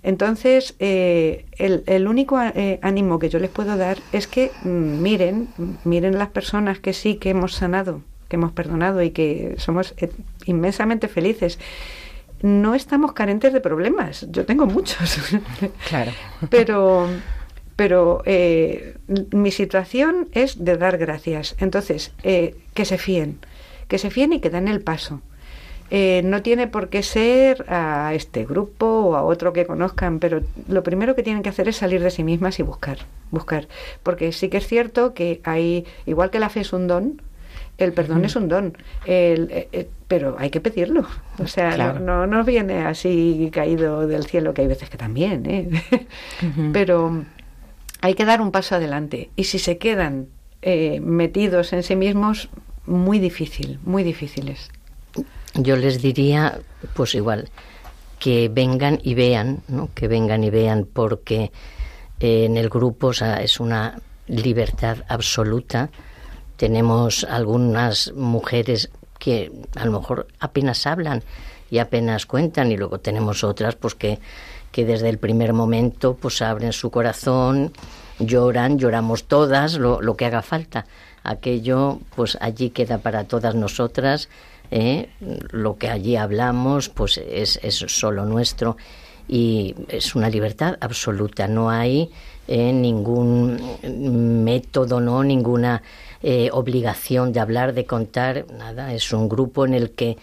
entonces, 0.04 0.76
eh, 0.80 1.46
el, 1.58 2.08
único 2.10 2.38
eh, 2.42 2.78
ánimo 2.82 3.20
que 3.20 3.30
yo 3.30 3.39
les 3.39 3.50
puedo 3.50 3.78
dar 3.78 3.98
es 4.12 4.28
que 4.28 4.52
mm, 4.63 5.02
miren, 5.02 5.48
miren 5.86 6.20
las 6.20 6.28
personas 6.28 6.80
que 6.80 6.92
sí 6.92 7.16
que 7.16 7.30
hemos 7.30 7.56
sanado, 7.56 8.02
que 8.28 8.36
hemos 8.36 8.52
perdonado 8.52 9.02
y 9.02 9.12
que 9.12 9.56
somos 9.58 9.94
eh, 9.98 10.12
inmensamente 10.46 11.08
felices. 11.08 11.58
No 12.42 12.76
estamos 12.76 13.13
carentes 13.13 13.54
de 13.54 13.62
problemas. 13.62 14.28
Yo 14.30 14.46
tengo 14.46 14.66
muchos. 14.66 15.18
Claro. 15.88 16.12
pero, 16.50 17.08
pero 17.78 18.22
mi 19.32 19.52
situación 19.52 20.28
es 20.34 20.66
de 20.66 20.76
dar 20.76 20.98
gracias. 20.98 21.56
Entonces, 21.60 22.12
que 22.22 22.86
se 22.86 22.98
fíen, 22.98 23.39
que 23.88 23.98
se 23.98 24.10
fíen 24.10 24.34
y 24.34 24.42
que 24.42 24.50
den 24.50 24.68
el 24.68 24.82
paso 24.82 25.22
eh, 25.95 26.23
no 26.25 26.41
tiene 26.41 26.65
por 26.65 26.89
qué 26.89 27.03
ser 27.03 27.65
a 27.69 28.15
este 28.15 28.45
grupo 28.45 28.88
o 28.88 29.15
a 29.15 29.21
otro 29.21 29.53
que 29.53 29.67
conozcan, 29.67 30.17
pero 30.17 30.41
lo 30.67 30.82
primero 30.82 31.13
que 31.13 31.21
tienen 31.21 31.43
que 31.43 31.49
hacer 31.49 31.67
es 31.67 31.75
salir 31.75 32.01
de 32.01 32.10
sí 32.10 32.23
mismas 32.23 32.58
y 32.58 32.63
buscar, 32.63 32.97
buscar. 33.29 33.67
Porque 34.01 34.32
sí 34.32 34.49
que 34.49 34.58
es 34.58 34.65
cierto 34.65 35.13
que 35.13 35.39
hay, 35.43 35.86
igual 36.08 36.32
que 36.32 36.39
la 36.39 36.49
fe 36.49 36.62
es 36.62 36.73
un 36.73 36.88
don, 36.88 37.21
El 37.77 37.93
perdón 37.93 38.25
es 38.25 38.36
un 38.36 38.49
don, 38.49 38.75
el, 39.06 39.51
eh, 39.51 39.67
eh, 39.71 39.88
pero 40.08 40.36
hay 40.39 40.49
que 40.49 40.62
pedirlo. 40.62 41.06
O 41.38 41.45
sea, 41.45 41.77
no, 41.99 42.25
no, 42.25 42.43
viene 42.43 42.86
así 42.86 43.51
caído 43.53 44.08
del 44.08 44.25
cielo, 44.25 44.56
que 44.56 44.63
hay 44.63 44.67
veces 44.67 44.89
que 44.89 44.97
también, 44.97 45.45
¿eh? 45.45 45.69
pero 46.73 47.23
hay 48.01 48.15
que 48.15 48.25
dar 48.25 48.41
un 48.41 48.51
paso 48.51 48.73
adelante. 48.73 49.29
Y 49.36 49.43
si 49.43 49.60
se 49.60 49.77
quedan 49.77 50.25
eh, 50.63 50.99
metidos 51.01 51.71
en 51.71 51.84
sí 51.84 51.95
mismos, 51.95 52.49
muy 52.88 53.19
difícil, 53.19 53.77
muy 53.84 54.01
difíciles. 54.01 54.71
Yo 55.56 55.76
les 55.76 56.02
diría, 56.02 56.60
pues 56.94 57.13
igual, 57.16 57.50
que 58.20 58.50
vengan 58.50 59.00
y 59.04 59.13
vean, 59.13 59.62
¿no? 59.68 59.89
que 59.94 60.08
vengan 60.08 60.44
y 60.44 60.50
vean, 60.50 60.88
porque 60.92 61.52
en 62.20 62.58
el 62.58 62.70
grupo 62.70 63.12
es 63.12 63.60
una 63.60 64.00
libertad 64.28 64.98
absoluta. 65.08 65.89
Tenemos 66.56 67.24
algunas 67.26 68.13
mujeres 68.13 68.89
que 69.20 69.52
a 69.76 69.86
lo 69.86 70.00
mejor 70.00 70.28
apenas 70.39 70.88
hablan 70.88 71.24
y 71.70 71.80
apenas 71.80 72.26
cuentan 72.26 72.72
y 72.72 72.78
luego 72.78 73.00
tenemos 73.00 73.44
otras 73.44 73.76
pues 73.76 73.96
que, 73.96 74.20
que 74.72 74.86
desde 74.86 75.10
el 75.10 75.18
primer 75.18 75.54
momento 75.54 76.16
pues 76.16 76.42
abren 76.42 76.74
su 76.74 76.92
corazón, 76.92 77.74
lloran, 78.20 78.80
lloramos 78.80 79.26
todas, 79.26 79.78
lo, 79.78 80.02
lo 80.02 80.16
que 80.16 80.26
haga 80.26 80.42
falta. 80.42 80.86
Aquello 81.24 82.00
pues 82.16 82.38
allí 82.42 82.70
queda 82.70 83.00
para 83.00 83.26
todas 83.26 83.56
nosotras, 83.56 84.30
¿eh? 84.73 85.09
lo 85.51 85.77
que 85.77 85.88
allí 85.88 86.15
hablamos 86.15 86.89
pues 86.89 87.17
es, 87.19 87.59
es 87.62 87.75
solo 87.75 88.25
nuestro 88.25 88.75
y 89.27 89.75
es 89.88 90.15
una 90.15 90.29
libertad 90.29 90.77
absoluta, 90.81 91.47
no 91.47 91.69
hay 91.69 92.09
eh, 92.47 92.73
ningún 92.73 94.43
método, 94.43 94.99
no 94.99 95.23
ninguna 95.23 95.81
eh, 96.23 96.49
obligación 96.51 97.31
de 97.31 97.39
hablar, 97.39 97.73
de 97.73 97.86
contar, 97.86 98.45
nada, 98.51 98.93
es 98.93 99.13
un 99.13 99.29
grupo 99.29 99.65
en 99.65 99.75
el 99.75 99.91
que 99.91 100.17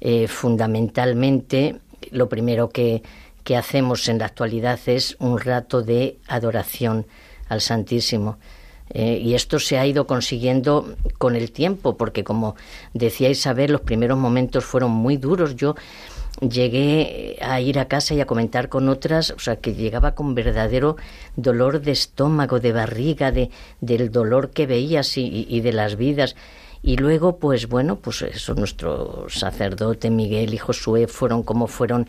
eh, 0.00 0.26
fundamentalmente 0.26 1.76
lo 2.10 2.28
primero 2.28 2.70
que, 2.70 3.02
que 3.44 3.56
hacemos 3.56 4.08
en 4.08 4.18
la 4.18 4.26
actualidad 4.26 4.80
es 4.86 5.16
un 5.20 5.38
rato 5.38 5.80
de 5.82 6.18
adoración 6.26 7.06
al 7.48 7.60
Santísimo. 7.60 8.38
Y 8.94 9.34
esto 9.34 9.58
se 9.58 9.78
ha 9.78 9.86
ido 9.86 10.06
consiguiendo 10.06 10.94
con 11.18 11.34
el 11.34 11.50
tiempo, 11.50 11.96
porque 11.96 12.24
como 12.24 12.56
decía 12.92 13.30
Isabel, 13.30 13.72
los 13.72 13.80
primeros 13.80 14.18
momentos 14.18 14.64
fueron 14.64 14.90
muy 14.90 15.16
duros. 15.16 15.56
Yo 15.56 15.74
llegué 16.40 17.38
a 17.40 17.60
ir 17.60 17.78
a 17.78 17.88
casa 17.88 18.14
y 18.14 18.20
a 18.20 18.26
comentar 18.26 18.68
con 18.68 18.88
otras, 18.88 19.30
o 19.30 19.38
sea, 19.38 19.56
que 19.56 19.74
llegaba 19.74 20.14
con 20.14 20.34
verdadero 20.34 20.96
dolor 21.36 21.80
de 21.80 21.92
estómago, 21.92 22.60
de 22.60 22.72
barriga, 22.72 23.32
de, 23.32 23.50
del 23.80 24.10
dolor 24.10 24.50
que 24.50 24.66
veías 24.66 25.16
y, 25.16 25.46
y 25.48 25.60
de 25.60 25.72
las 25.72 25.96
vidas. 25.96 26.36
Y 26.82 26.96
luego, 26.96 27.36
pues 27.38 27.68
bueno, 27.68 27.96
pues 27.96 28.22
eso, 28.22 28.54
nuestro 28.54 29.26
sacerdote 29.28 30.10
Miguel 30.10 30.52
y 30.52 30.58
Josué 30.58 31.06
fueron 31.06 31.44
como 31.44 31.68
fueron 31.68 32.08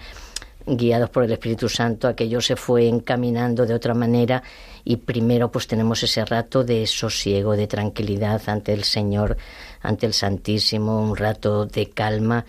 guiados 0.65 1.09
por 1.09 1.23
el 1.23 1.31
Espíritu 1.31 1.69
Santo, 1.69 2.07
aquello 2.07 2.41
se 2.41 2.55
fue 2.55 2.87
encaminando 2.87 3.65
de 3.65 3.73
otra 3.73 3.93
manera 3.93 4.43
y 4.83 4.97
primero 4.97 5.51
pues 5.51 5.67
tenemos 5.67 6.03
ese 6.03 6.25
rato 6.25 6.63
de 6.63 6.87
sosiego, 6.87 7.55
de 7.55 7.67
tranquilidad 7.67 8.41
ante 8.47 8.73
el 8.73 8.83
Señor, 8.83 9.37
ante 9.81 10.05
el 10.05 10.13
Santísimo, 10.13 11.01
un 11.01 11.15
rato 11.15 11.65
de 11.65 11.89
calma 11.89 12.45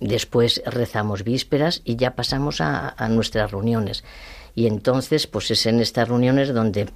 Después 0.00 0.62
rezamos 0.66 1.24
vísperas 1.24 1.80
y 1.84 1.96
ya 1.96 2.14
pasamos 2.14 2.60
a, 2.60 2.94
nuestras 3.08 3.50
reuniones. 3.50 4.04
Y 4.54 4.66
entonces, 4.66 5.26
pues 5.26 5.50
es 5.50 5.66
en 5.66 5.80
estas 5.80 6.08
reuniones 6.08 6.52
donde 6.52 6.88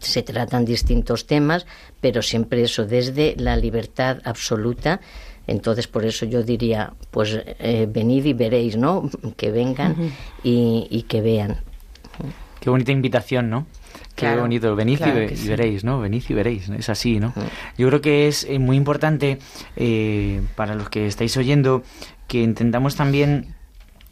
se 0.00 0.22
tratan 0.22 0.64
distintos 0.64 1.26
temas, 1.26 1.66
pero 2.00 2.22
siempre 2.22 2.62
eso 2.62 2.84
desde 2.84 3.34
la 3.38 3.56
libertad 3.56 4.18
absoluta. 4.24 5.00
Entonces, 5.46 5.86
por 5.86 6.04
eso 6.04 6.26
yo 6.26 6.42
diría, 6.42 6.92
pues 7.10 7.38
eh, 7.44 7.86
venid 7.88 8.24
y 8.24 8.32
veréis, 8.32 8.76
¿no? 8.76 9.10
Que 9.36 9.50
vengan 9.50 10.12
y, 10.42 11.04
que 11.08 11.20
vean. 11.20 11.58
Qué 12.60 12.70
bonita 12.70 12.92
invitación, 12.92 13.50
¿no? 13.50 13.66
Qué 14.14 14.34
bonito, 14.34 14.74
venid 14.74 15.00
y, 15.00 15.48
veréis, 15.48 15.84
¿no? 15.84 16.00
Venid 16.00 16.22
y 16.28 16.34
veréis, 16.34 16.68
es 16.70 16.88
así, 16.88 17.20
¿no? 17.20 17.34
Yo 17.76 17.88
creo 17.88 18.00
que 18.00 18.28
es 18.28 18.44
eh, 18.44 18.58
muy 18.58 18.76
importante 18.76 19.38
eh, 19.76 20.40
para 20.56 20.74
los 20.74 20.88
que 20.88 21.06
estáis 21.06 21.36
oyendo 21.36 21.82
que 22.26 22.42
intentamos 22.42 22.96
también 22.96 23.54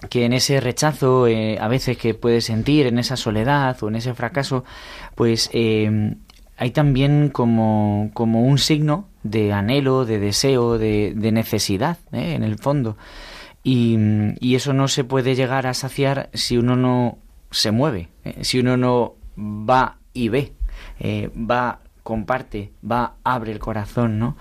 que 0.08 0.24
en 0.24 0.32
ese 0.32 0.60
rechazo 0.60 1.26
eh, 1.26 1.58
a 1.60 1.68
veces 1.68 1.96
que 1.96 2.14
puedes 2.14 2.44
sentir, 2.44 2.86
en 2.86 2.98
esa 2.98 3.16
soledad 3.16 3.76
o 3.82 3.88
en 3.88 3.96
ese 3.96 4.14
fracaso, 4.14 4.64
pues 5.14 5.50
eh, 5.52 6.14
hay 6.56 6.70
también 6.70 7.30
como, 7.30 8.10
como, 8.14 8.42
un 8.42 8.58
signo 8.58 9.08
de 9.22 9.52
anhelo, 9.52 10.04
de 10.04 10.18
deseo, 10.18 10.78
de, 10.78 11.14
necesidad, 11.32 11.98
¿eh? 12.12 12.34
en 12.34 12.42
el 12.42 12.58
fondo. 12.58 12.96
Y, 13.62 13.96
y, 14.40 14.54
eso 14.56 14.72
no 14.72 14.88
se 14.88 15.04
puede 15.04 15.34
llegar 15.34 15.66
a 15.66 15.74
saciar 15.74 16.28
si 16.34 16.58
uno 16.58 16.76
no 16.76 17.18
se 17.50 17.70
mueve, 17.70 18.08
si 18.42 18.58
uno 18.58 18.76
no 18.76 19.14
va 19.38 19.96
y 20.12 20.28
ve, 20.28 20.52
va, 21.00 21.80
comparte, 22.02 22.72
va, 22.88 23.14
abre 23.24 23.52
el 23.52 23.58
corazón, 23.58 24.18
¿no? 24.18 24.36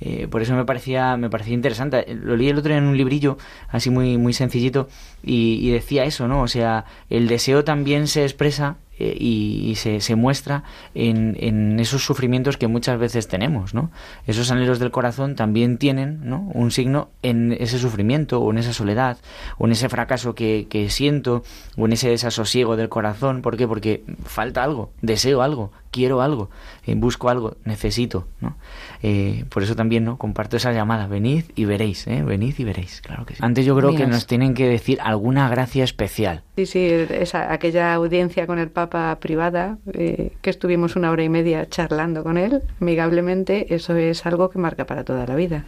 Eh, 0.00 0.28
por 0.28 0.42
eso 0.42 0.54
me 0.54 0.64
parecía, 0.64 1.16
me 1.16 1.28
parecía 1.28 1.54
interesante. 1.54 2.06
Lo 2.14 2.36
leí 2.36 2.48
el 2.48 2.58
otro 2.58 2.70
día 2.70 2.78
en 2.78 2.84
un 2.84 2.96
librillo, 2.96 3.36
así 3.68 3.90
muy, 3.90 4.16
muy 4.16 4.32
sencillito, 4.32 4.88
y, 5.22 5.70
decía 5.70 6.04
eso, 6.04 6.28
¿no? 6.28 6.42
O 6.42 6.48
sea, 6.48 6.84
el 7.10 7.28
deseo 7.28 7.64
también 7.64 8.06
se 8.06 8.22
expresa 8.22 8.76
eh, 8.98 9.16
y, 9.18 9.74
se, 9.76 10.00
se, 10.00 10.16
muestra 10.16 10.64
en, 10.94 11.36
en, 11.38 11.78
esos 11.78 12.04
sufrimientos 12.04 12.56
que 12.56 12.66
muchas 12.66 12.98
veces 12.98 13.28
tenemos, 13.28 13.74
¿no? 13.74 13.90
Esos 14.26 14.50
anhelos 14.50 14.78
del 14.78 14.90
corazón 14.90 15.36
también 15.36 15.78
tienen, 15.78 16.20
¿no? 16.24 16.50
Un 16.52 16.70
signo 16.70 17.10
en 17.22 17.52
ese 17.52 17.78
sufrimiento 17.78 18.40
o 18.40 18.50
en 18.50 18.58
esa 18.58 18.72
soledad 18.72 19.18
o 19.58 19.66
en 19.66 19.72
ese 19.72 19.88
fracaso 19.88 20.34
que, 20.34 20.66
que 20.68 20.90
siento 20.90 21.44
o 21.76 21.86
en 21.86 21.92
ese 21.92 22.08
desasosiego 22.08 22.76
del 22.76 22.88
corazón. 22.88 23.42
¿Por 23.42 23.56
qué? 23.56 23.68
Porque 23.68 24.02
falta 24.24 24.64
algo, 24.64 24.90
deseo 25.00 25.42
algo, 25.42 25.70
quiero 25.90 26.20
algo, 26.20 26.50
eh, 26.86 26.94
busco 26.94 27.28
algo, 27.28 27.56
necesito, 27.64 28.26
¿no? 28.40 28.56
Eh, 29.02 29.44
por 29.48 29.62
eso 29.62 29.76
también, 29.76 30.04
¿no? 30.04 30.18
Comparto 30.18 30.56
esa 30.56 30.72
llamada, 30.72 31.06
venid 31.06 31.44
y 31.54 31.64
veréis, 31.64 32.06
¿eh? 32.06 32.22
Venid 32.22 32.54
y 32.58 32.64
veréis, 32.64 33.00
claro 33.00 33.24
que 33.24 33.34
sí. 33.34 33.40
Antes 33.42 33.64
yo 33.64 33.76
creo 33.76 33.94
que 33.94 34.06
nos 34.06 34.26
tienen 34.26 34.54
que 34.54 34.68
decir 34.68 34.98
alguna 35.02 35.48
gracia 35.48 35.84
especial. 35.84 36.42
Sí, 36.56 36.66
sí, 36.66 36.84
esa, 36.88 37.52
aquella 37.52 37.94
audiencia 37.94 38.46
con 38.46 38.58
el 38.58 38.70
Papa 38.70 38.87
privada, 39.20 39.78
eh, 39.92 40.32
que 40.42 40.50
estuvimos 40.50 40.96
una 40.96 41.10
hora 41.10 41.22
y 41.22 41.28
media 41.28 41.68
charlando 41.68 42.22
con 42.22 42.38
él, 42.38 42.62
amigablemente, 42.80 43.74
eso 43.74 43.96
es 43.96 44.26
algo 44.26 44.50
que 44.50 44.58
marca 44.58 44.86
para 44.86 45.04
toda 45.04 45.26
la 45.26 45.34
vida. 45.36 45.64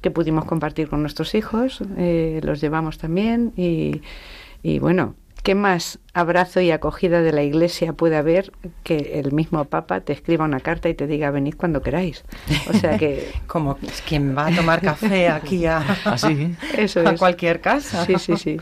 Que 0.00 0.10
pudimos 0.10 0.44
compartir 0.44 0.88
con 0.88 1.00
nuestros 1.00 1.34
hijos, 1.34 1.80
los 1.96 2.60
llevamos 2.60 2.98
también 2.98 3.52
y, 3.56 4.02
y 4.62 4.78
bueno, 4.78 5.14
¿Qué 5.44 5.54
más 5.54 5.98
abrazo 6.14 6.62
y 6.62 6.70
acogida 6.70 7.20
de 7.20 7.30
la 7.30 7.42
Iglesia 7.42 7.92
puede 7.92 8.16
haber 8.16 8.50
que 8.82 9.20
el 9.20 9.32
mismo 9.32 9.62
Papa 9.66 10.00
te 10.00 10.14
escriba 10.14 10.46
una 10.46 10.60
carta 10.60 10.88
y 10.88 10.94
te 10.94 11.06
diga 11.06 11.30
venid 11.30 11.54
cuando 11.54 11.82
queráis? 11.82 12.24
O 12.66 12.72
sea 12.72 12.96
que 12.96 13.30
como 13.46 13.76
quien 14.08 14.34
va 14.34 14.46
a 14.46 14.56
tomar 14.56 14.80
café 14.80 15.28
aquí 15.28 15.66
a, 15.66 15.84
¿Ah, 16.06 16.16
eso 16.78 17.06
a 17.06 17.14
cualquier 17.16 17.60
casa. 17.60 18.06
Sí, 18.06 18.14
sí, 18.18 18.38
sí. 18.38 18.56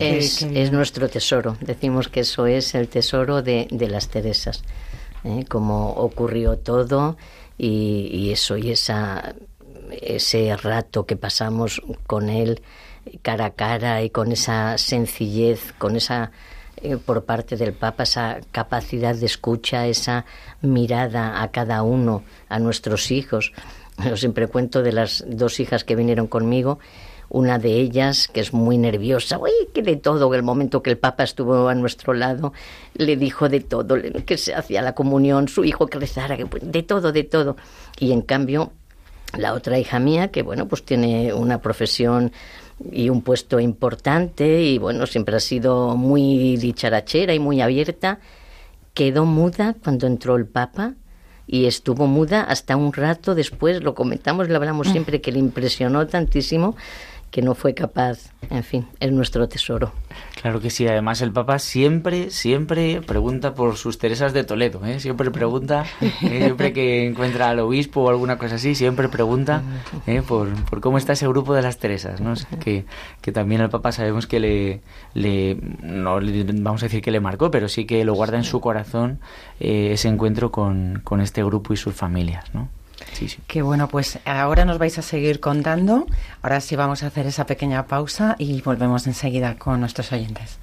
Es, 0.00 0.42
es, 0.42 0.72
nuestro 0.72 1.08
tesoro. 1.08 1.56
Decimos 1.60 2.08
que 2.08 2.20
eso 2.20 2.48
es 2.48 2.74
el 2.74 2.88
tesoro 2.88 3.40
de, 3.40 3.68
de 3.70 3.86
las 3.86 4.08
Teresas. 4.08 4.64
¿eh? 5.22 5.44
Como 5.48 5.90
ocurrió 5.90 6.58
todo 6.58 7.16
y, 7.56 8.10
y 8.12 8.32
eso 8.32 8.56
y 8.56 8.72
esa 8.72 9.36
ese 10.02 10.56
rato 10.56 11.06
que 11.06 11.14
pasamos 11.14 11.80
con 12.08 12.28
él 12.28 12.60
cara 13.22 13.46
a 13.46 13.50
cara 13.50 14.02
y 14.02 14.10
con 14.10 14.32
esa 14.32 14.78
sencillez, 14.78 15.72
con 15.78 15.96
esa 15.96 16.30
eh, 16.84 16.98
por 16.98 17.24
parte 17.24 17.56
del 17.56 17.72
Papa 17.72 18.02
esa 18.02 18.40
capacidad 18.52 19.14
de 19.14 19.26
escucha, 19.26 19.86
esa 19.86 20.26
mirada 20.60 21.42
a 21.42 21.50
cada 21.50 21.82
uno, 21.82 22.24
a 22.48 22.58
nuestros 22.58 23.10
hijos. 23.10 23.52
Yo 24.04 24.16
siempre 24.16 24.48
cuento 24.48 24.82
de 24.82 24.92
las 24.92 25.24
dos 25.26 25.60
hijas 25.60 25.84
que 25.84 25.96
vinieron 25.96 26.26
conmigo, 26.26 26.78
una 27.30 27.58
de 27.58 27.80
ellas 27.80 28.28
que 28.28 28.40
es 28.40 28.52
muy 28.52 28.76
nerviosa, 28.76 29.38
uy, 29.38 29.50
que 29.72 29.82
de 29.82 29.96
todo, 29.96 30.34
el 30.34 30.42
momento 30.42 30.82
que 30.82 30.90
el 30.90 30.98
Papa 30.98 31.24
estuvo 31.24 31.68
a 31.68 31.74
nuestro 31.74 32.12
lado, 32.12 32.52
le 32.94 33.16
dijo 33.16 33.48
de 33.48 33.60
todo, 33.60 33.96
que 34.26 34.36
se 34.36 34.54
hacía 34.54 34.82
la 34.82 34.94
comunión, 34.94 35.48
su 35.48 35.64
hijo 35.64 35.86
que 35.86 35.98
rezara, 35.98 36.36
de 36.36 36.82
todo, 36.82 37.12
de 37.12 37.24
todo. 37.24 37.56
Y 37.98 38.12
en 38.12 38.20
cambio, 38.20 38.72
la 39.38 39.54
otra 39.54 39.78
hija 39.78 39.98
mía, 39.98 40.28
que 40.28 40.42
bueno, 40.42 40.68
pues 40.68 40.84
tiene 40.84 41.32
una 41.32 41.60
profesión 41.60 42.32
y 42.90 43.08
un 43.08 43.22
puesto 43.22 43.60
importante 43.60 44.62
y 44.62 44.78
bueno, 44.78 45.06
siempre 45.06 45.36
ha 45.36 45.40
sido 45.40 45.96
muy 45.96 46.56
dicharachera 46.56 47.34
y 47.34 47.38
muy 47.38 47.60
abierta, 47.60 48.18
quedó 48.94 49.24
muda 49.24 49.74
cuando 49.82 50.06
entró 50.06 50.36
el 50.36 50.46
Papa 50.46 50.94
y 51.46 51.66
estuvo 51.66 52.06
muda 52.06 52.42
hasta 52.42 52.76
un 52.76 52.92
rato 52.92 53.34
después, 53.34 53.82
lo 53.82 53.94
comentamos, 53.94 54.48
lo 54.48 54.56
hablamos 54.56 54.88
siempre, 54.88 55.20
que 55.20 55.32
le 55.32 55.38
impresionó 55.38 56.06
tantísimo 56.06 56.76
que 57.34 57.42
no 57.42 57.56
fue 57.56 57.74
capaz, 57.74 58.30
en 58.48 58.62
fin, 58.62 58.86
es 59.00 59.10
nuestro 59.10 59.48
tesoro. 59.48 59.90
Claro 60.40 60.60
que 60.60 60.70
sí, 60.70 60.86
además 60.86 61.20
el 61.20 61.32
Papa 61.32 61.58
siempre, 61.58 62.30
siempre 62.30 63.00
pregunta 63.00 63.54
por 63.54 63.76
sus 63.76 63.98
Teresas 63.98 64.32
de 64.32 64.44
Toledo, 64.44 64.86
¿eh? 64.86 65.00
siempre 65.00 65.32
pregunta, 65.32 65.84
¿eh? 66.00 66.12
siempre 66.20 66.72
que 66.72 67.08
encuentra 67.08 67.48
al 67.48 67.58
obispo 67.58 68.02
o 68.02 68.08
alguna 68.08 68.38
cosa 68.38 68.54
así, 68.54 68.76
siempre 68.76 69.08
pregunta 69.08 69.64
¿eh? 70.06 70.22
por, 70.22 70.48
por, 70.66 70.80
cómo 70.80 70.96
está 70.96 71.14
ese 71.14 71.26
grupo 71.26 71.54
de 71.54 71.62
las 71.62 71.78
Teresas, 71.78 72.20
¿no? 72.20 72.34
que, 72.60 72.84
que 73.20 73.32
también 73.32 73.62
el 73.62 73.68
Papa 73.68 73.90
sabemos 73.90 74.28
que 74.28 74.38
le, 74.38 74.80
le, 75.14 75.58
no 75.82 76.20
vamos 76.62 76.84
a 76.84 76.86
decir 76.86 77.02
que 77.02 77.10
le 77.10 77.18
marcó, 77.18 77.50
pero 77.50 77.68
sí 77.68 77.84
que 77.84 78.04
lo 78.04 78.14
guarda 78.14 78.36
en 78.36 78.44
su 78.44 78.60
corazón 78.60 79.18
ese 79.58 80.06
encuentro 80.06 80.52
con, 80.52 81.00
con 81.02 81.20
este 81.20 81.42
grupo 81.42 81.74
y 81.74 81.78
sus 81.78 81.96
familias, 81.96 82.54
¿no? 82.54 82.68
Sí. 83.12 83.28
Que 83.46 83.62
bueno, 83.62 83.88
pues 83.88 84.18
ahora 84.24 84.64
nos 84.64 84.78
vais 84.78 84.98
a 84.98 85.02
seguir 85.02 85.40
contando. 85.40 86.06
Ahora 86.42 86.60
sí 86.60 86.76
vamos 86.76 87.02
a 87.02 87.08
hacer 87.08 87.26
esa 87.26 87.46
pequeña 87.46 87.86
pausa 87.86 88.36
y 88.38 88.60
volvemos 88.62 89.06
enseguida 89.06 89.56
con 89.56 89.80
nuestros 89.80 90.12
oyentes. 90.12 90.58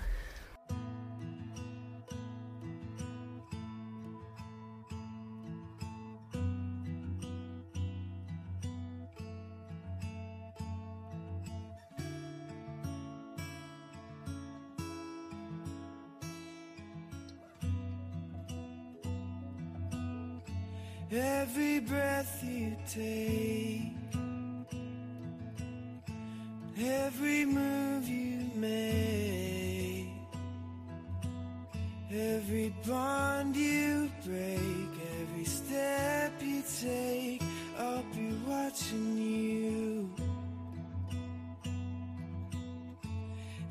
Every 21.42 21.80
breath 21.80 22.44
you 22.44 22.78
take, 22.88 23.96
every 26.80 27.46
move 27.46 28.08
you 28.08 28.52
make, 28.56 30.10
every 32.12 32.72
bond 32.86 33.56
you 33.56 34.12
break, 34.24 34.92
every 35.20 35.46
step 35.46 36.32
you 36.44 36.62
take, 36.80 37.42
I'll 37.80 38.04
be 38.14 38.36
watching 38.48 39.18
you. 39.18 40.14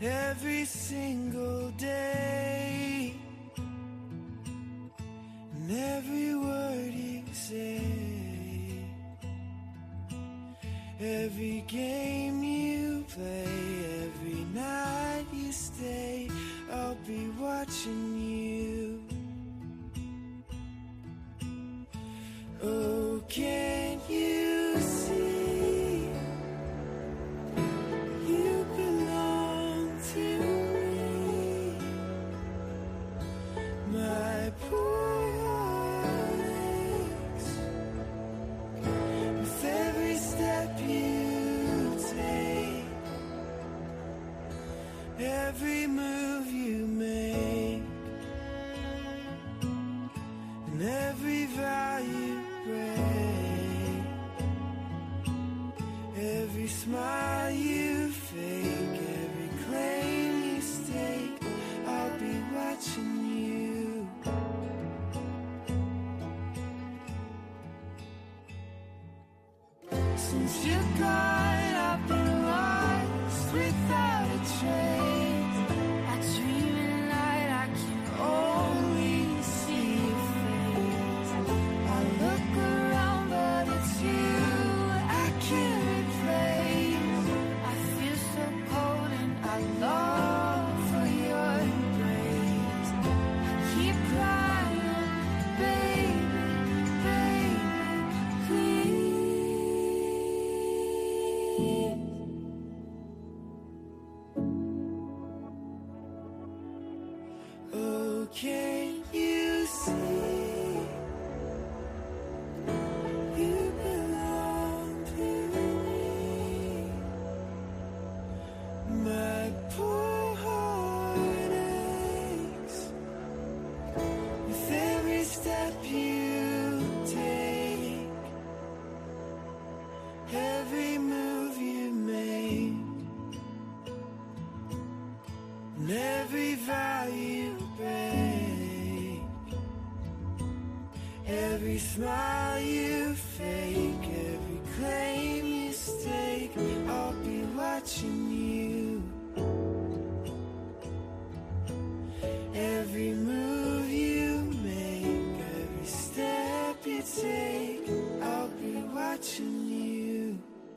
Every 0.02 0.64
single 0.64 1.70
day, 1.78 3.14
every 5.70 6.34
word 6.34 6.92
you 6.92 7.22
say, 7.32 7.80
every 11.00 11.64
game 11.68 12.42
you 12.42 13.04
play, 13.14 13.29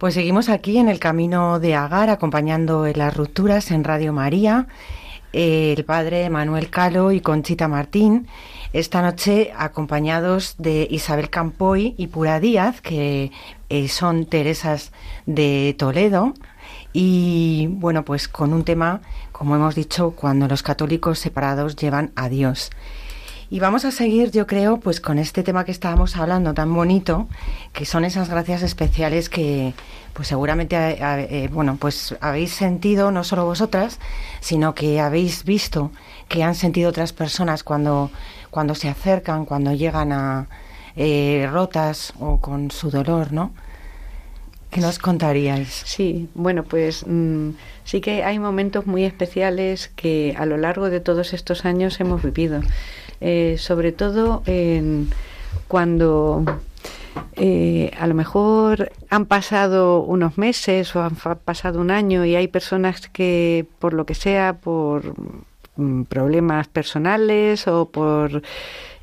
Pues 0.04 0.16
seguimos 0.16 0.50
aquí 0.50 0.80
en 0.80 0.90
el 0.90 1.00
camino 1.00 1.62
de 1.62 1.76
Agar, 1.76 2.10
acompañando 2.10 2.86
en 2.86 3.00
las 3.00 3.16
rupturas 3.16 3.72
en 3.72 3.86
Radio 3.86 4.12
María, 4.12 4.68
el 5.32 5.86
padre 5.86 6.30
Manuel 6.30 6.70
Calo 6.70 7.14
y 7.14 7.22
Conchita 7.22 7.70
Martín. 7.70 8.28
Esta 8.74 9.02
noche 9.02 9.54
acompañados 9.58 10.56
de 10.58 10.90
Isabel 10.92 11.30
Campoy 11.30 11.96
y 11.98 12.08
Pura 12.08 12.42
Díaz, 12.42 12.82
que 12.82 13.32
eh, 13.70 13.88
son 13.88 14.26
Teresas 14.26 14.92
de 15.26 15.74
Toledo. 15.80 16.34
Y 16.92 17.68
bueno, 17.70 18.04
pues 18.04 18.28
con 18.28 18.52
un 18.52 18.66
tema, 18.66 19.00
como 19.32 19.56
hemos 19.56 19.74
dicho, 19.74 20.12
cuando 20.12 20.50
los 20.50 20.64
católicos 20.64 21.18
separados 21.18 21.78
llevan 21.78 22.12
a 22.18 22.28
Dios. 22.28 22.72
Y 23.54 23.60
vamos 23.60 23.86
a 23.86 23.92
seguir, 23.92 24.32
yo 24.32 24.48
creo, 24.48 24.78
pues 24.78 25.00
con 25.00 25.20
este 25.20 25.44
tema 25.44 25.64
que 25.64 25.72
estábamos 25.72 26.18
hablando 26.18 26.56
tan 26.56 26.74
bonito, 26.74 27.28
que 27.72 27.86
son 27.86 28.04
esas 28.04 28.28
gracias 28.28 28.64
especiales 28.64 29.30
que, 29.30 29.76
pues 30.14 30.28
seguramente, 30.28 30.76
eh, 30.76 31.50
bueno, 31.54 31.78
pues 31.80 32.16
habéis 32.20 32.52
sentido 32.52 33.12
no 33.12 33.24
solo 33.24 33.46
vosotras, 33.46 34.00
sino 34.40 34.74
que 34.74 35.00
habéis 35.00 35.44
visto 35.44 35.92
que 36.30 36.42
han 36.42 36.56
sentido 36.56 36.90
otras 36.90 37.14
personas 37.14 37.64
cuando, 37.64 38.10
cuando 38.50 38.74
se 38.74 38.90
acercan, 38.90 39.46
cuando 39.46 39.72
llegan 39.72 40.14
a 40.14 40.48
eh, 40.96 41.48
rotas 41.52 42.14
o 42.20 42.42
con 42.42 42.72
su 42.72 42.90
dolor, 42.90 43.34
¿no? 43.34 43.52
¿Qué 44.72 44.82
nos 44.82 44.98
contaríais? 44.98 45.84
Sí, 45.86 46.28
bueno, 46.34 46.64
pues 46.64 47.06
mmm, 47.06 47.52
sí 47.84 48.02
que 48.02 48.24
hay 48.24 48.40
momentos 48.40 48.88
muy 48.88 49.04
especiales 49.04 49.90
que 49.90 50.34
a 50.40 50.48
lo 50.48 50.58
largo 50.58 50.90
de 50.90 51.00
todos 51.00 51.34
estos 51.34 51.66
años 51.66 52.00
hemos 52.00 52.24
vivido. 52.24 52.62
Eh, 53.26 53.56
sobre 53.58 53.94
todo 53.94 54.44
en, 54.48 55.08
cuando 55.70 56.44
eh, 57.38 57.90
a 57.98 58.06
lo 58.08 58.16
mejor 58.16 58.92
han 59.10 59.26
pasado 59.28 60.02
unos 60.04 60.38
meses 60.38 60.94
o 60.96 61.02
han 61.02 61.16
pasado 61.16 61.80
un 61.80 61.90
año 61.90 62.26
y 62.26 62.36
hay 62.36 62.50
personas 62.50 63.08
que, 63.08 63.66
por 63.80 63.94
lo 63.94 64.06
que 64.06 64.14
sea, 64.14 64.58
por 64.58 65.14
mm, 65.78 66.04
problemas 66.04 66.68
personales 66.68 67.66
o 67.68 67.86
por 67.90 68.42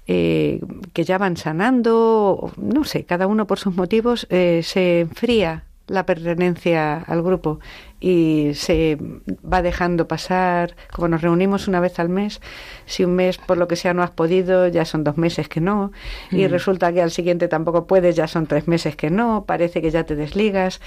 eh, 0.06 0.60
que 0.92 1.04
ya 1.04 1.16
van 1.16 1.38
sanando, 1.38 2.52
no 2.58 2.84
sé, 2.84 3.04
cada 3.04 3.26
uno 3.26 3.46
por 3.46 3.58
sus 3.58 3.74
motivos, 3.74 4.26
eh, 4.28 4.60
se 4.64 5.00
enfría 5.00 5.64
la 5.90 6.06
pertenencia 6.06 6.98
al 6.98 7.20
grupo 7.22 7.58
y 7.98 8.52
se 8.54 8.96
va 9.44 9.60
dejando 9.60 10.06
pasar, 10.06 10.76
como 10.92 11.08
nos 11.08 11.20
reunimos 11.20 11.66
una 11.66 11.80
vez 11.80 11.98
al 11.98 12.08
mes, 12.08 12.40
si 12.86 13.04
un 13.04 13.16
mes 13.16 13.38
por 13.38 13.58
lo 13.58 13.66
que 13.66 13.74
sea 13.74 13.92
no 13.92 14.02
has 14.02 14.12
podido, 14.12 14.68
ya 14.68 14.84
son 14.84 15.02
dos 15.02 15.18
meses 15.18 15.48
que 15.48 15.60
no, 15.60 15.90
y 16.30 16.46
resulta 16.46 16.92
que 16.92 17.02
al 17.02 17.10
siguiente 17.10 17.48
tampoco 17.48 17.86
puedes, 17.86 18.14
ya 18.14 18.28
son 18.28 18.46
tres 18.46 18.68
meses 18.68 18.94
que 18.94 19.10
no, 19.10 19.44
parece 19.46 19.82
que 19.82 19.90
ya 19.90 20.04
te 20.04 20.14
desligas. 20.14 20.80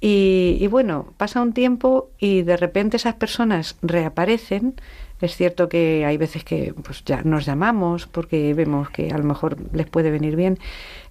Y, 0.00 0.56
y 0.60 0.66
bueno, 0.68 1.12
pasa 1.16 1.42
un 1.42 1.52
tiempo 1.52 2.10
y 2.18 2.42
de 2.42 2.56
repente 2.56 2.96
esas 2.96 3.14
personas 3.14 3.76
reaparecen. 3.82 4.80
Es 5.20 5.36
cierto 5.36 5.68
que 5.68 6.04
hay 6.04 6.16
veces 6.16 6.44
que 6.44 6.74
pues 6.82 7.04
ya 7.04 7.22
nos 7.22 7.44
llamamos 7.44 8.06
porque 8.06 8.54
vemos 8.54 8.90
que 8.90 9.10
a 9.10 9.18
lo 9.18 9.24
mejor 9.24 9.56
les 9.72 9.86
puede 9.86 10.10
venir 10.10 10.36
bien. 10.36 10.58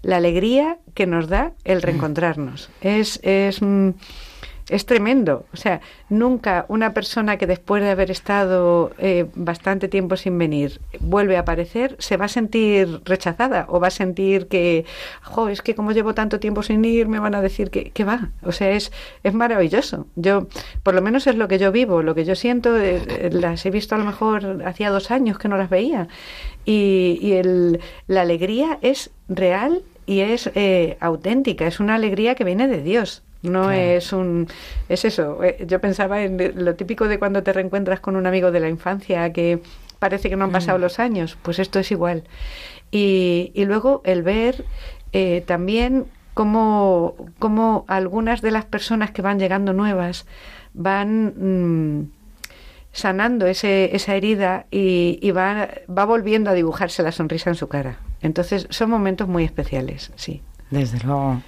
La 0.01 0.17
alegría 0.17 0.77
que 0.93 1.07
nos 1.07 1.27
da 1.27 1.51
el 1.65 1.81
reencontrarnos 1.81 2.69
es, 2.81 3.19
es, 3.23 3.61
mm, 3.61 3.89
es 4.69 4.85
tremendo. 4.85 5.45
O 5.53 5.57
sea, 5.57 5.81
nunca 6.09 6.65
una 6.67 6.93
persona 6.93 7.37
que 7.37 7.47
después 7.47 7.81
de 7.81 7.89
haber 7.89 8.11
estado 8.11 8.91
eh, 8.97 9.25
bastante 9.35 9.87
tiempo 9.87 10.17
sin 10.17 10.37
venir 10.37 10.81
vuelve 10.99 11.37
a 11.37 11.41
aparecer, 11.41 11.95
se 11.99 12.17
va 12.17 12.25
a 12.25 12.29
sentir 12.29 13.01
rechazada 13.05 13.65
o 13.69 13.79
va 13.79 13.87
a 13.87 13.91
sentir 13.91 14.47
que, 14.47 14.85
jo, 15.23 15.47
es 15.49 15.61
que 15.61 15.75
como 15.75 15.91
llevo 15.91 16.13
tanto 16.13 16.39
tiempo 16.39 16.63
sin 16.63 16.83
ir, 16.83 17.07
me 17.07 17.19
van 17.19 17.35
a 17.35 17.41
decir 17.41 17.69
que, 17.69 17.91
que 17.91 18.03
va. 18.03 18.29
O 18.43 18.51
sea, 18.51 18.71
es, 18.71 18.91
es 19.23 19.33
maravilloso. 19.33 20.07
Yo, 20.15 20.47
por 20.83 20.93
lo 20.93 21.01
menos 21.01 21.27
es 21.27 21.35
lo 21.35 21.47
que 21.47 21.59
yo 21.59 21.71
vivo, 21.71 22.01
lo 22.01 22.15
que 22.15 22.25
yo 22.25 22.35
siento, 22.35 22.77
eh, 22.77 23.01
eh, 23.07 23.29
las 23.31 23.65
he 23.65 23.71
visto 23.71 23.95
a 23.95 23.97
lo 23.97 24.05
mejor 24.05 24.63
hacía 24.65 24.89
dos 24.89 25.11
años 25.11 25.39
que 25.39 25.47
no 25.47 25.57
las 25.57 25.69
veía. 25.69 26.07
Y, 26.65 27.19
y 27.21 27.33
el, 27.33 27.79
la 28.07 28.21
alegría 28.21 28.79
es 28.81 29.11
real 29.29 29.83
y 30.05 30.21
es 30.21 30.49
eh, 30.55 30.97
auténtica, 30.99 31.67
es 31.67 31.79
una 31.79 31.95
alegría 31.95 32.33
que 32.35 32.43
viene 32.43 32.67
de 32.67 32.81
Dios. 32.81 33.23
No 33.43 33.71
es 33.71 34.13
un. 34.13 34.47
Es 34.89 35.05
eso. 35.05 35.43
eh, 35.43 35.63
Yo 35.67 35.79
pensaba 35.79 36.21
en 36.23 36.53
lo 36.63 36.75
típico 36.75 37.07
de 37.07 37.19
cuando 37.19 37.43
te 37.43 37.53
reencuentras 37.53 37.99
con 37.99 38.15
un 38.15 38.25
amigo 38.27 38.51
de 38.51 38.59
la 38.59 38.69
infancia 38.69 39.31
que 39.31 39.59
parece 39.99 40.29
que 40.29 40.35
no 40.35 40.45
han 40.45 40.51
pasado 40.51 40.77
los 40.79 40.99
años. 40.99 41.37
Pues 41.41 41.59
esto 41.59 41.79
es 41.79 41.91
igual. 41.91 42.23
Y, 42.91 43.51
y 43.53 43.65
luego 43.65 44.01
el 44.05 44.23
ver 44.23 44.65
eh, 45.13 45.43
también 45.45 46.05
cómo, 46.33 47.15
cómo 47.39 47.85
algunas 47.87 48.41
de 48.41 48.51
las 48.51 48.65
personas 48.65 49.11
que 49.11 49.21
van 49.21 49.39
llegando 49.39 49.73
nuevas 49.73 50.25
van. 50.73 51.33
mm, 52.01 52.09
sanando 52.93 53.45
ese, 53.45 53.95
esa 53.95 54.15
herida 54.15 54.65
y, 54.71 55.19
y 55.21 55.29
va, 55.29 55.69
va 55.87 56.05
volviendo 56.05 56.49
a 56.49 56.53
dibujarse 56.53 57.03
la 57.03 57.11
sonrisa 57.11 57.51
en 57.51 57.55
su 57.55 57.67
cara. 57.67 57.99
Entonces 58.21 58.65
son 58.71 58.89
momentos 58.89 59.27
muy 59.27 59.43
especiales, 59.43 60.11
sí. 60.15 60.41
Desde 60.71 60.97
luego. 61.05 61.41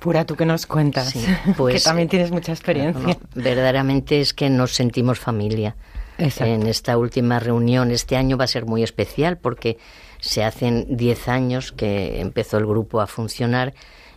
Pura, 0.00 0.24
tú 0.24 0.36
que 0.36 0.46
nos 0.46 0.66
cuentas, 0.66 1.10
Sí, 1.10 1.24
que 1.44 1.52
pues, 1.54 1.84
también 1.84 2.06
eh, 2.06 2.10
tienes 2.10 2.30
mucha 2.30 2.52
experiencia. 2.52 3.02
No, 3.02 3.16
verdaderamente 3.34 4.20
es 4.20 4.32
que 4.32 4.48
nos 4.48 4.74
sentimos 4.74 5.18
familia. 5.18 5.76
Exacto. 6.18 6.52
En 6.52 6.66
esta 6.66 6.96
última 6.96 7.38
reunión, 7.38 7.90
este 7.90 8.16
año 8.16 8.36
va 8.36 8.44
a 8.44 8.48
ser 8.48 8.66
muy 8.66 8.82
especial 8.82 9.38
porque 9.38 9.78
se 10.20 10.42
hacen 10.44 10.96
10 10.96 11.28
años 11.28 11.72
que 11.72 12.20
empezó 12.20 12.58
el 12.58 12.66
grupo 12.66 13.00
a 13.00 13.06
funcionar. 13.06 13.74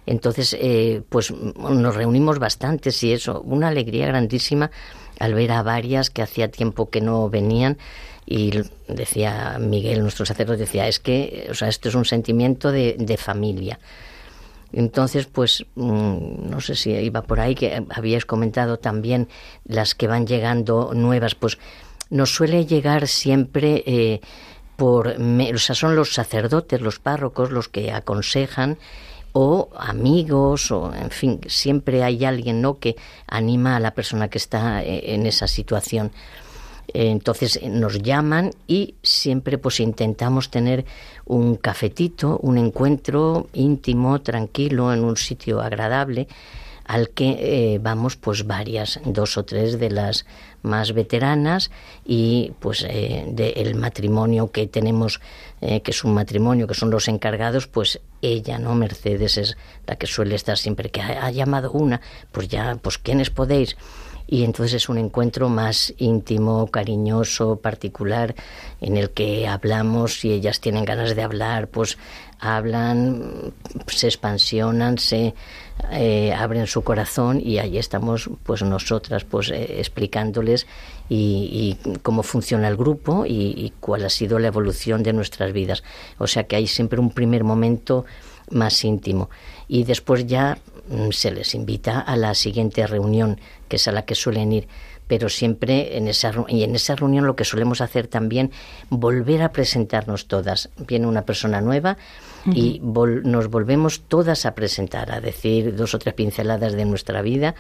Entonces, 0.07 0.55
eh, 0.59 1.03
pues 1.09 1.31
nos 1.31 1.95
reunimos 1.95 2.39
bastantes 2.39 3.03
y 3.03 3.13
eso, 3.13 3.41
una 3.41 3.67
alegría 3.67 4.07
grandísima 4.07 4.71
al 5.19 5.35
ver 5.35 5.51
a 5.51 5.61
varias 5.61 6.09
que 6.09 6.23
hacía 6.23 6.49
tiempo 6.49 6.89
que 6.89 7.01
no 7.01 7.29
venían 7.29 7.77
y 8.25 8.51
decía 8.87 9.57
Miguel, 9.59 10.01
nuestro 10.01 10.25
sacerdote, 10.25 10.61
decía, 10.61 10.87
es 10.87 10.99
que, 10.99 11.47
o 11.51 11.53
sea, 11.53 11.67
esto 11.67 11.89
es 11.89 11.95
un 11.95 12.05
sentimiento 12.05 12.71
de, 12.71 12.95
de 12.97 13.17
familia. 13.17 13.79
Entonces, 14.73 15.25
pues, 15.27 15.65
mm, 15.75 16.49
no 16.49 16.61
sé 16.61 16.75
si 16.75 16.91
iba 16.91 17.21
por 17.23 17.39
ahí, 17.39 17.55
que 17.55 17.85
habíais 17.89 18.25
comentado 18.25 18.77
también 18.77 19.27
las 19.65 19.95
que 19.95 20.07
van 20.07 20.27
llegando 20.27 20.91
nuevas, 20.93 21.35
pues 21.35 21.57
nos 22.09 22.33
suele 22.33 22.65
llegar 22.65 23.07
siempre 23.07 23.83
eh, 23.85 24.21
por, 24.75 25.07
o 25.09 25.57
sea, 25.57 25.75
son 25.75 25.95
los 25.95 26.13
sacerdotes, 26.13 26.81
los 26.81 26.99
párrocos, 26.99 27.51
los 27.51 27.69
que 27.69 27.91
aconsejan 27.91 28.77
o 29.33 29.69
amigos 29.77 30.71
o 30.71 30.93
en 30.93 31.09
fin 31.09 31.39
siempre 31.47 32.03
hay 32.03 32.25
alguien 32.25 32.61
no 32.61 32.79
que 32.79 32.95
anima 33.27 33.77
a 33.77 33.79
la 33.79 33.93
persona 33.93 34.27
que 34.27 34.37
está 34.37 34.83
eh, 34.83 35.13
en 35.13 35.25
esa 35.25 35.47
situación 35.47 36.11
entonces 36.93 37.57
eh, 37.61 37.69
nos 37.69 38.01
llaman 38.01 38.51
y 38.67 38.95
siempre 39.03 39.57
pues 39.57 39.79
intentamos 39.79 40.49
tener 40.49 40.85
un 41.25 41.55
cafetito, 41.55 42.37
un 42.39 42.57
encuentro 42.57 43.47
íntimo, 43.53 44.21
tranquilo, 44.21 44.93
en 44.93 45.03
un 45.03 45.17
sitio 45.17 45.61
agradable 45.61 46.27
al 46.91 47.11
que 47.11 47.37
eh, 47.39 47.79
vamos 47.81 48.17
pues 48.17 48.45
varias, 48.45 48.99
dos 49.05 49.37
o 49.37 49.45
tres 49.45 49.79
de 49.79 49.89
las 49.89 50.25
más 50.61 50.91
veteranas 50.91 51.71
y 52.05 52.51
pues 52.59 52.85
eh, 52.87 53.25
del 53.29 53.75
matrimonio 53.75 54.51
que 54.51 54.67
tenemos, 54.67 55.21
eh, 55.61 55.79
que 55.81 55.91
es 55.91 56.03
un 56.03 56.13
matrimonio, 56.13 56.67
que 56.67 56.73
son 56.73 56.89
los 56.89 57.07
encargados, 57.07 57.67
pues 57.67 58.01
ella, 58.21 58.59
¿no? 58.59 58.75
Mercedes 58.75 59.37
es 59.37 59.57
la 59.87 59.95
que 59.95 60.05
suele 60.05 60.35
estar 60.35 60.57
siempre, 60.57 60.89
que 60.89 61.01
ha, 61.01 61.25
ha 61.25 61.31
llamado 61.31 61.71
una, 61.71 62.01
pues 62.33 62.49
ya, 62.49 62.77
pues 62.81 62.97
¿quiénes 62.97 63.29
podéis? 63.29 63.77
Y 64.31 64.45
entonces 64.45 64.75
es 64.75 64.89
un 64.89 64.97
encuentro 64.97 65.49
más 65.49 65.93
íntimo, 65.97 66.65
cariñoso, 66.67 67.57
particular, 67.57 68.33
en 68.79 68.95
el 68.95 69.09
que 69.09 69.45
hablamos, 69.45 70.21
si 70.21 70.31
ellas 70.31 70.61
tienen 70.61 70.85
ganas 70.85 71.17
de 71.17 71.21
hablar, 71.21 71.67
pues 71.67 71.97
hablan, 72.39 73.51
se 73.87 74.07
expansionan, 74.07 74.97
se 74.99 75.35
eh, 75.91 76.33
abren 76.33 76.65
su 76.65 76.81
corazón 76.81 77.41
y 77.43 77.59
ahí 77.59 77.77
estamos 77.77 78.29
pues 78.43 78.63
nosotras 78.63 79.25
pues 79.25 79.49
eh, 79.49 79.79
explicándoles 79.79 80.65
y, 81.09 81.77
y 81.83 81.97
cómo 81.99 82.23
funciona 82.23 82.69
el 82.69 82.77
grupo 82.77 83.25
y, 83.25 83.53
y 83.57 83.73
cuál 83.81 84.05
ha 84.05 84.09
sido 84.09 84.39
la 84.39 84.47
evolución 84.47 85.03
de 85.03 85.11
nuestras 85.11 85.51
vidas. 85.51 85.83
O 86.19 86.25
sea 86.27 86.45
que 86.45 86.55
hay 86.55 86.67
siempre 86.67 87.01
un 87.01 87.11
primer 87.11 87.43
momento 87.43 88.05
más 88.49 88.81
íntimo 88.85 89.29
y 89.67 89.83
después 89.83 90.25
ya 90.25 90.57
se 91.11 91.31
les 91.31 91.53
invita 91.55 91.99
a 91.99 92.15
la 92.17 92.33
siguiente 92.35 92.85
reunión, 92.87 93.39
que 93.67 93.75
es 93.77 93.87
a 93.87 93.91
la 93.91 94.03
que 94.05 94.15
suelen 94.15 94.51
ir. 94.51 94.67
Pero 95.07 95.27
siempre 95.27 95.97
en 95.97 96.07
esa, 96.07 96.31
y 96.47 96.63
en 96.63 96.73
esa 96.75 96.95
reunión 96.95 97.25
lo 97.27 97.35
que 97.35 97.43
solemos 97.43 97.81
hacer 97.81 98.07
también, 98.07 98.51
volver 98.89 99.41
a 99.41 99.51
presentarnos 99.51 100.27
todas. 100.27 100.69
Viene 100.87 101.05
una 101.07 101.23
persona 101.25 101.59
nueva 101.59 101.97
y 102.45 102.79
vol- 102.79 103.21
nos 103.23 103.49
volvemos 103.49 104.01
todas 104.07 104.45
a 104.45 104.55
presentar, 104.55 105.11
a 105.11 105.19
decir 105.19 105.75
dos 105.75 105.93
o 105.93 105.99
tres 105.99 106.13
pinceladas 106.13 106.73
de 106.73 106.85
nuestra 106.85 107.21
vida. 107.21 107.55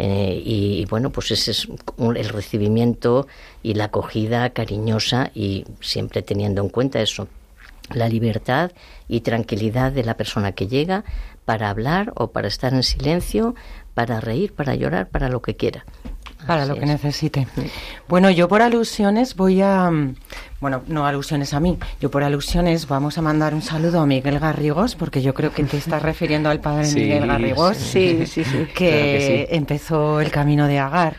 eh, 0.00 0.40
y, 0.44 0.80
y 0.80 0.84
bueno, 0.84 1.10
pues 1.10 1.32
ese 1.32 1.50
es 1.50 1.66
un- 1.96 2.16
el 2.16 2.28
recibimiento 2.28 3.26
y 3.64 3.74
la 3.74 3.86
acogida 3.86 4.50
cariñosa 4.50 5.32
y 5.34 5.64
siempre 5.80 6.22
teniendo 6.22 6.62
en 6.62 6.68
cuenta 6.68 7.00
eso, 7.00 7.26
la 7.90 8.08
libertad 8.08 8.72
y 9.08 9.20
tranquilidad 9.20 9.92
de 9.92 10.04
la 10.04 10.16
persona 10.16 10.52
que 10.52 10.66
llega 10.66 11.04
para 11.44 11.70
hablar 11.70 12.12
o 12.16 12.30
para 12.32 12.48
estar 12.48 12.74
en 12.74 12.82
silencio, 12.82 13.54
para 13.94 14.20
reír, 14.20 14.52
para 14.54 14.74
llorar, 14.74 15.08
para 15.08 15.28
lo 15.28 15.40
que 15.42 15.56
quiera. 15.56 15.84
Para 16.46 16.62
Así 16.62 16.68
lo 16.68 16.74
que 16.76 16.82
es. 16.84 16.86
necesite. 16.88 17.46
Bueno, 18.06 18.30
yo 18.30 18.48
por 18.48 18.62
alusiones 18.62 19.34
voy 19.34 19.60
a... 19.60 19.90
mm, 19.90 20.14
Bueno, 20.60 20.82
no 20.86 21.04
alusiones 21.06 21.52
a 21.52 21.58
mí. 21.60 21.78
Yo 22.00 22.10
por 22.10 22.22
alusiones 22.22 22.86
vamos 22.86 23.18
a 23.18 23.22
mandar 23.22 23.54
un 23.54 23.62
saludo 23.62 24.00
a 24.00 24.06
Miguel 24.06 24.38
Garrigos, 24.38 24.94
porque 24.94 25.20
yo 25.20 25.34
creo 25.34 25.52
que 25.52 25.64
te 25.64 25.76
estás 25.78 26.00
refiriendo 26.02 26.48
al 26.48 26.60
padre 26.60 26.84
Sí, 26.86 27.00
Miguel 27.00 27.26
Garrigos. 27.26 27.76
Sí, 27.76 28.24
sí, 28.26 28.44
sí. 28.44 28.66
Que, 28.74 28.88
Claro 28.88 29.02
que 29.02 29.46
sí. 29.50 29.56
empezó 29.56 30.20
el 30.20 30.30
camino 30.30 30.66
de 30.68 30.78
Agar 30.78 31.16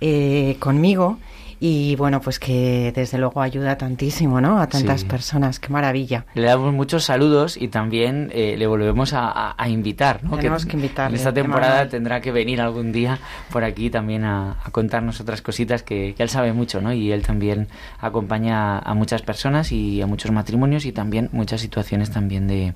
eh, 0.00 0.56
conmigo. 0.58 1.18
Y 1.60 1.96
bueno, 1.96 2.20
pues 2.20 2.38
que 2.38 2.92
desde 2.94 3.18
luego 3.18 3.40
ayuda 3.42 3.76
tantísimo, 3.76 4.40
¿no? 4.40 4.60
A 4.60 4.68
tantas 4.68 5.00
Sí. 5.00 5.06
personas. 5.06 5.58
Qué 5.58 5.70
maravilla. 5.70 6.24
Le 6.34 6.42
damos 6.46 6.72
muchos 6.72 7.04
saludos 7.04 7.56
y 7.60 7.66
también 7.68 8.30
eh, 8.32 8.54
le 8.56 8.66
volvemos 8.66 9.12
a, 9.12 9.28
a- 9.28 9.54
a 9.58 9.68
invitar. 9.68 10.22
¿no? 10.22 10.36
Tenemos 10.36 10.66
que 10.66 10.76
invitarle, 10.76 11.16
En 11.16 11.18
esta 11.18 11.32
qué 11.34 11.42
temporada 11.42 11.88
tendrá 11.88 12.20
que 12.20 12.30
venir 12.30 12.60
algún 12.60 12.92
día 12.92 13.18
por 13.50 13.64
aquí 13.64 13.90
también 13.90 14.24
a, 14.24 14.56
a 14.64 14.70
contarnos 14.70 15.20
otras 15.20 15.42
cositas 15.42 15.82
que, 15.82 16.14
que 16.16 16.22
él 16.22 16.28
sabe 16.28 16.52
mucho, 16.52 16.80
¿no? 16.80 16.92
Y 16.92 17.10
él 17.10 17.22
también 17.22 17.66
acompaña 18.00 18.78
a 18.78 18.94
muchas 18.94 19.22
personas 19.22 19.72
y 19.72 20.00
a 20.00 20.06
muchos 20.06 20.30
matrimonios 20.30 20.84
y 20.86 20.92
también 20.92 21.28
muchas 21.32 21.60
situaciones 21.60 22.10
también 22.10 22.46
de, 22.46 22.74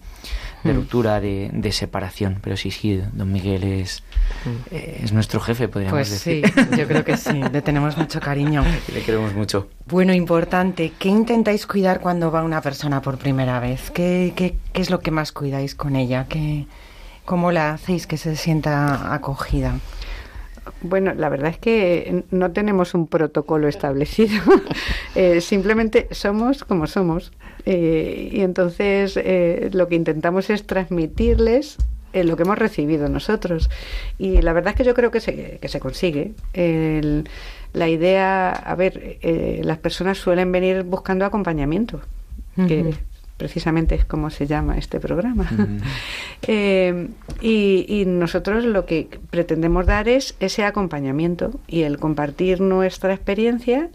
de 0.65 0.73
Mm. 0.73 0.77
ruptura, 0.77 1.21
de, 1.21 1.51
de 1.53 1.73
separación. 1.73 2.39
Pero 2.43 2.57
sí, 2.57 2.71
sí, 2.71 3.01
don 3.13 3.33
Miguel 3.33 3.65
es, 3.65 4.03
eh, 4.71 5.01
es 5.03 5.13
nuestro 5.13 5.41
jefe, 5.41 5.69
podríamos 5.69 5.97
Pues 5.97 6.09
sí, 6.21 6.41
decir. 6.43 6.69
yo 6.79 6.87
creo 6.87 7.05
que 7.05 7.17
sí. 7.17 7.41
Le 7.53 7.63
tenemos 7.63 7.97
mucho 7.97 8.21
cariño. 8.21 8.65
Le 8.93 9.03
queremos 9.03 9.35
mucho. 9.35 9.69
Bueno, 9.87 10.13
importante. 10.15 10.93
¿Qué 10.99 11.09
intentáis 11.09 11.67
cuidar 11.67 12.01
cuando 12.01 12.31
va 12.31 12.43
una 12.43 12.61
persona 12.61 13.03
por 13.03 13.19
primera 13.19 13.59
vez? 13.61 13.91
¿Qué, 13.91 14.33
qué, 14.37 14.57
qué 14.73 14.83
es 14.83 14.91
lo 14.91 15.01
que 15.01 15.11
más 15.11 15.33
cuidáis 15.33 15.75
con 15.75 15.97
ella? 15.97 16.27
¿Qué, 16.29 16.67
¿Cómo 17.25 17.53
la 17.53 17.73
hacéis 17.73 18.07
que 18.07 18.17
se 18.17 18.37
sienta 18.37 19.15
acogida? 19.15 19.75
Bueno, 20.81 21.13
la 21.15 21.29
verdad 21.29 21.51
es 21.51 21.59
que 21.59 22.25
no 22.31 22.53
tenemos 22.53 22.95
un 22.95 23.07
protocolo 23.09 23.69
establecido. 23.69 24.41
Eh, 25.15 25.43
simplemente 25.43 26.09
somos 26.11 26.65
como 26.65 26.87
somos. 26.87 27.33
Eh, 27.67 28.31
y 28.33 28.41
entonces 28.41 29.17
eh, 29.17 29.71
lo 29.73 29.89
que 29.89 29.95
intentamos 29.95 30.51
es 30.51 30.67
transmitirles 30.67 31.77
eh, 32.13 32.25
lo 32.25 32.37
que 32.37 32.43
hemos 32.43 32.59
recibido 32.59 33.09
nosotros. 33.09 33.71
Y 34.19 34.43
la 34.43 34.53
verdad 34.53 34.73
es 34.73 34.77
que 34.77 34.85
yo 34.85 34.95
creo 34.95 35.11
que 35.11 35.21
se, 35.21 35.59
que 35.61 35.69
se 35.69 35.81
consigue. 35.81 36.33
El- 36.53 37.29
la 37.73 37.89
idea, 37.89 38.51
a 38.51 38.75
ver, 38.75 39.17
eh, 39.23 39.63
las 39.65 39.79
personas 39.79 40.19
suelen 40.19 40.53
venir 40.53 40.83
buscando 40.83 41.25
acompañamiento, 41.25 42.03
que 42.69 42.95
precisamente 43.39 43.95
es 43.95 44.05
como 44.05 44.29
se 44.29 44.47
llama 44.47 44.77
este 44.77 45.01
programa. 45.01 45.49
Eh, 46.49 47.09
y, 47.41 47.87
y 47.89 48.05
nosotros 48.05 48.65
lo 48.65 48.85
que 48.85 49.07
pretendemos 49.31 49.87
dar 49.87 50.09
es 50.09 50.35
ese 50.41 50.65
acompañamiento 50.65 51.53
y 51.69 51.83
el 51.83 51.99
compartir 51.99 52.61
nuestra 52.61 53.15
experiencia 53.15 53.91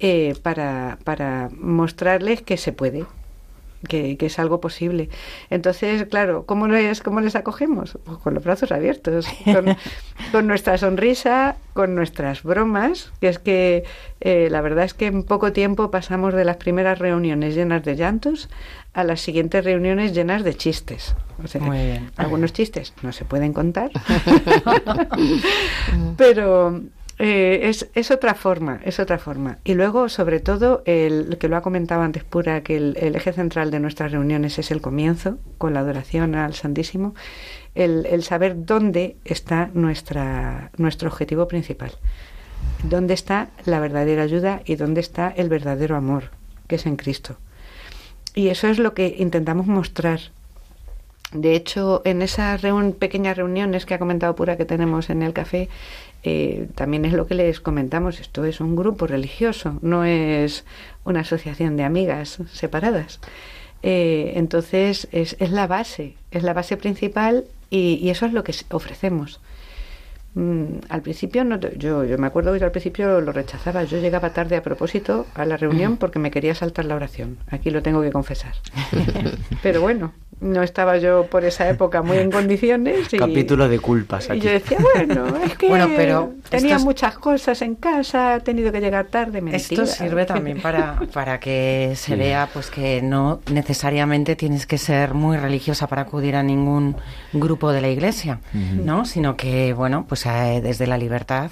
eh, 0.00 0.34
para, 0.42 0.98
para 1.04 1.50
mostrarles 1.58 2.42
que 2.42 2.56
se 2.56 2.72
puede. 2.72 3.04
Que, 3.88 4.16
que 4.16 4.26
es 4.26 4.40
algo 4.40 4.60
posible. 4.60 5.08
Entonces, 5.50 6.04
claro, 6.06 6.44
¿cómo 6.46 6.66
les, 6.66 7.00
cómo 7.00 7.20
les 7.20 7.36
acogemos? 7.36 7.96
Pues 8.04 8.18
con 8.18 8.34
los 8.34 8.42
brazos 8.42 8.72
abiertos, 8.72 9.24
con, 9.44 9.76
con 10.32 10.48
nuestra 10.48 10.76
sonrisa, 10.78 11.54
con 11.74 11.94
nuestras 11.94 12.42
bromas, 12.42 13.12
que 13.20 13.28
es 13.28 13.38
que 13.38 13.84
eh, 14.20 14.48
la 14.50 14.62
verdad 14.62 14.84
es 14.84 14.94
que 14.94 15.06
en 15.06 15.22
poco 15.22 15.52
tiempo 15.52 15.92
pasamos 15.92 16.34
de 16.34 16.44
las 16.44 16.56
primeras 16.56 16.98
reuniones 16.98 17.54
llenas 17.54 17.84
de 17.84 17.94
llantos 17.94 18.48
a 18.94 19.04
las 19.04 19.20
siguientes 19.20 19.64
reuniones 19.64 20.12
llenas 20.12 20.42
de 20.42 20.56
chistes. 20.56 21.14
O 21.44 21.46
sea, 21.46 21.60
Muy 21.60 21.78
bien. 21.78 22.10
algunos 22.16 22.52
chistes 22.52 22.94
no 23.02 23.12
se 23.12 23.24
pueden 23.24 23.52
contar, 23.52 23.92
pero 26.16 26.80
eh, 27.18 27.60
es, 27.64 27.88
es 27.94 28.10
otra 28.10 28.34
forma, 28.34 28.80
es 28.84 29.00
otra 29.00 29.18
forma. 29.18 29.58
Y 29.64 29.74
luego, 29.74 30.08
sobre 30.08 30.40
todo, 30.40 30.82
el 30.84 31.36
que 31.38 31.48
lo 31.48 31.56
ha 31.56 31.62
comentado 31.62 32.02
antes 32.02 32.24
Pura, 32.24 32.62
que 32.62 32.76
el, 32.76 32.96
eje 33.16 33.32
central 33.32 33.70
de 33.70 33.80
nuestras 33.80 34.12
reuniones 34.12 34.58
es 34.58 34.70
el 34.70 34.80
comienzo, 34.80 35.38
con 35.58 35.74
la 35.74 35.80
adoración 35.80 36.34
al 36.34 36.54
Santísimo, 36.54 37.14
el, 37.74 38.06
el 38.06 38.22
saber 38.22 38.64
dónde 38.64 39.16
está 39.24 39.70
nuestra, 39.74 40.70
nuestro 40.76 41.08
objetivo 41.08 41.48
principal, 41.48 41.92
dónde 42.84 43.14
está 43.14 43.48
la 43.64 43.80
verdadera 43.80 44.22
ayuda 44.22 44.62
y 44.64 44.76
dónde 44.76 45.00
está 45.00 45.28
el 45.36 45.48
verdadero 45.48 45.96
amor, 45.96 46.30
que 46.66 46.76
es 46.76 46.86
en 46.86 46.96
Cristo. 46.96 47.36
Y 48.34 48.48
eso 48.48 48.68
es 48.68 48.78
lo 48.78 48.94
que 48.94 49.16
intentamos 49.18 49.66
mostrar. 49.66 50.20
De 51.32 51.54
hecho, 51.54 52.00
en 52.06 52.22
esas 52.22 52.62
reun- 52.62 52.94
pequeñas 52.94 53.36
reuniones 53.36 53.84
que 53.84 53.92
ha 53.92 53.98
comentado 53.98 54.34
Pura 54.34 54.56
que 54.56 54.64
tenemos 54.64 55.10
en 55.10 55.22
el 55.22 55.34
café, 55.34 55.68
eh, 56.24 56.68
también 56.74 57.04
es 57.04 57.12
lo 57.12 57.26
que 57.26 57.34
les 57.34 57.60
comentamos. 57.60 58.20
Esto 58.20 58.44
es 58.44 58.60
un 58.60 58.76
grupo 58.76 59.06
religioso, 59.06 59.78
no 59.82 60.04
es 60.04 60.64
una 61.04 61.20
asociación 61.20 61.76
de 61.76 61.84
amigas 61.84 62.38
separadas. 62.52 63.20
Eh, 63.82 64.32
entonces, 64.36 65.08
es, 65.12 65.36
es 65.38 65.50
la 65.50 65.66
base, 65.66 66.14
es 66.30 66.42
la 66.42 66.52
base 66.52 66.76
principal 66.76 67.44
y, 67.70 67.94
y 68.02 68.10
eso 68.10 68.26
es 68.26 68.32
lo 68.32 68.42
que 68.44 68.54
ofrecemos. 68.70 69.40
Mm, 70.34 70.80
al 70.88 71.02
principio, 71.02 71.42
no, 71.44 71.58
te- 71.58 71.76
yo, 71.78 72.04
yo 72.04 72.18
me 72.18 72.26
acuerdo 72.26 72.52
que 72.52 72.58
yo 72.58 72.66
al 72.66 72.70
principio 72.72 73.20
lo 73.20 73.32
rechazaba. 73.32 73.84
Yo 73.84 73.98
llegaba 73.98 74.30
tarde 74.34 74.56
a 74.56 74.62
propósito 74.62 75.26
a 75.34 75.44
la 75.44 75.56
reunión 75.56 75.96
porque 75.96 76.18
me 76.18 76.30
quería 76.30 76.54
saltar 76.54 76.84
la 76.84 76.96
oración. 76.96 77.38
Aquí 77.50 77.70
lo 77.70 77.82
tengo 77.82 78.02
que 78.02 78.10
confesar. 78.12 78.52
Pero 79.62 79.80
bueno, 79.80 80.12
no 80.40 80.62
estaba 80.62 80.98
yo 80.98 81.26
por 81.26 81.44
esa 81.44 81.68
época 81.68 82.02
muy 82.02 82.18
en 82.18 82.30
condiciones. 82.30 83.12
Y, 83.12 83.16
Capítulo 83.18 83.68
de 83.68 83.78
culpas 83.80 84.28
y 84.28 84.32
aquí. 84.32 84.40
yo 84.42 84.50
decía, 84.50 84.78
bueno, 84.94 85.26
es 85.44 85.56
que 85.56 85.68
Bueno, 85.68 85.88
pero 85.96 86.32
tenía 86.48 86.76
es- 86.76 86.84
muchas 86.84 87.18
cosas 87.18 87.60
en 87.62 87.74
casa, 87.74 88.36
he 88.36 88.40
tenido 88.40 88.70
que 88.72 88.80
llegar 88.80 89.06
tarde. 89.06 89.40
Mentira. 89.40 89.56
Esto 89.56 89.86
sirve 89.86 90.24
también 90.26 90.60
para, 90.60 91.00
para 91.12 91.40
que 91.40 91.92
se 91.96 92.12
Sí. 92.12 92.14
vea 92.14 92.48
pues 92.52 92.70
que 92.70 93.02
no 93.02 93.40
necesariamente 93.50 94.36
tienes 94.36 94.66
que 94.66 94.78
ser 94.78 95.14
muy 95.14 95.36
religiosa 95.36 95.86
para 95.88 96.02
acudir 96.02 96.36
a 96.36 96.42
ningún 96.42 96.96
grupo 97.32 97.72
de 97.72 97.80
la 97.80 97.88
iglesia. 97.88 98.40
¿no? 98.52 99.04
Sino 99.04 99.36
que, 99.36 99.72
bueno, 99.72 100.06
pues 100.08 100.24
eh, 100.26 100.60
desde 100.62 100.86
la 100.86 100.98
libertad 100.98 101.50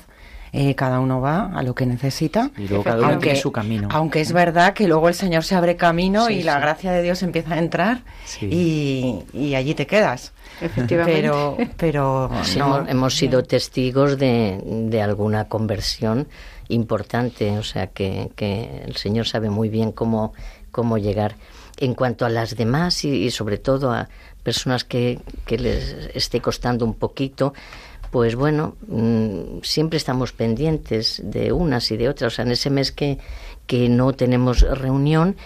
eh, 0.59 0.75
cada 0.75 1.01
uno 1.01 1.21
va 1.21 1.51
a 1.55 1.63
lo 1.63 1.75
que 1.75 1.85
necesita. 1.85 2.51
Y 2.57 2.67
luego 2.69 2.83
cada 2.85 2.99
uno 2.99 3.09
Aunque, 3.09 3.25
tiene 3.27 3.41
su 3.41 3.53
camino. 3.53 3.89
aunque 3.91 4.21
es 4.23 4.33
verdad 4.33 4.73
que 4.73 4.89
luego 4.89 5.09
el 5.09 5.15
Señor 5.15 5.45
se 5.45 5.55
abre 5.55 5.77
camino 5.77 6.27
Sí, 6.29 6.35
y 6.35 6.43
la 6.45 6.59
gracia 6.59 6.93
de 6.93 7.03
Dios 7.03 7.23
empieza 7.23 7.55
a 7.55 7.59
entrar 7.59 8.03
Sí. 8.25 8.47
y, 8.51 9.39
y 9.39 9.55
allí 9.55 9.75
te 9.75 9.87
quedas. 9.87 10.33
Efectivamente. 10.61 11.21
Pero, 11.21 11.57
pero 11.77 12.31
Sí, 12.43 12.59
no. 12.59 12.77
hemos, 12.79 12.89
hemos 12.89 13.15
sido 13.17 13.43
testigos 13.43 14.17
de, 14.19 14.59
de 14.65 15.03
alguna 15.03 15.49
conversión 15.49 16.27
importante, 16.69 17.59
o 17.59 17.63
sea 17.63 17.89
que, 17.89 18.31
que 18.37 18.83
el 18.87 18.97
Señor 18.97 19.27
sabe 19.27 19.51
muy 19.51 19.69
bien 19.69 19.93
cómo, 19.93 20.33
cómo 20.71 20.99
llegar. 20.99 21.37
En 21.79 21.93
cuanto 21.95 22.25
a 22.25 22.31
las 22.31 22.57
demás 22.57 23.05
y, 23.05 23.11
y 23.25 23.31
sobre 23.31 23.59
todo 23.59 23.93
a 23.93 24.09
personas 24.43 24.85
que, 24.85 25.19
que 25.45 25.59
les 25.59 25.93
esté 26.15 26.41
costando 26.41 26.85
un 26.87 26.95
poquito, 26.95 27.53
pues 28.11 28.37
bueno, 28.37 28.77
mm, 28.89 29.61
siempre 29.63 29.97
estamos 29.97 30.33
pendientes 30.33 31.21
de 31.25 31.53
unas 31.53 31.91
y 31.91 31.97
de 31.97 32.09
otras. 32.09 32.33
O 32.33 32.37
sea, 32.37 32.45
en 32.45 32.53
ese 32.53 32.71
mes 32.71 32.93
que, 32.93 33.19
que 33.67 33.89
no 33.89 34.13
tenemos 34.13 34.61
reunión, 34.61 35.37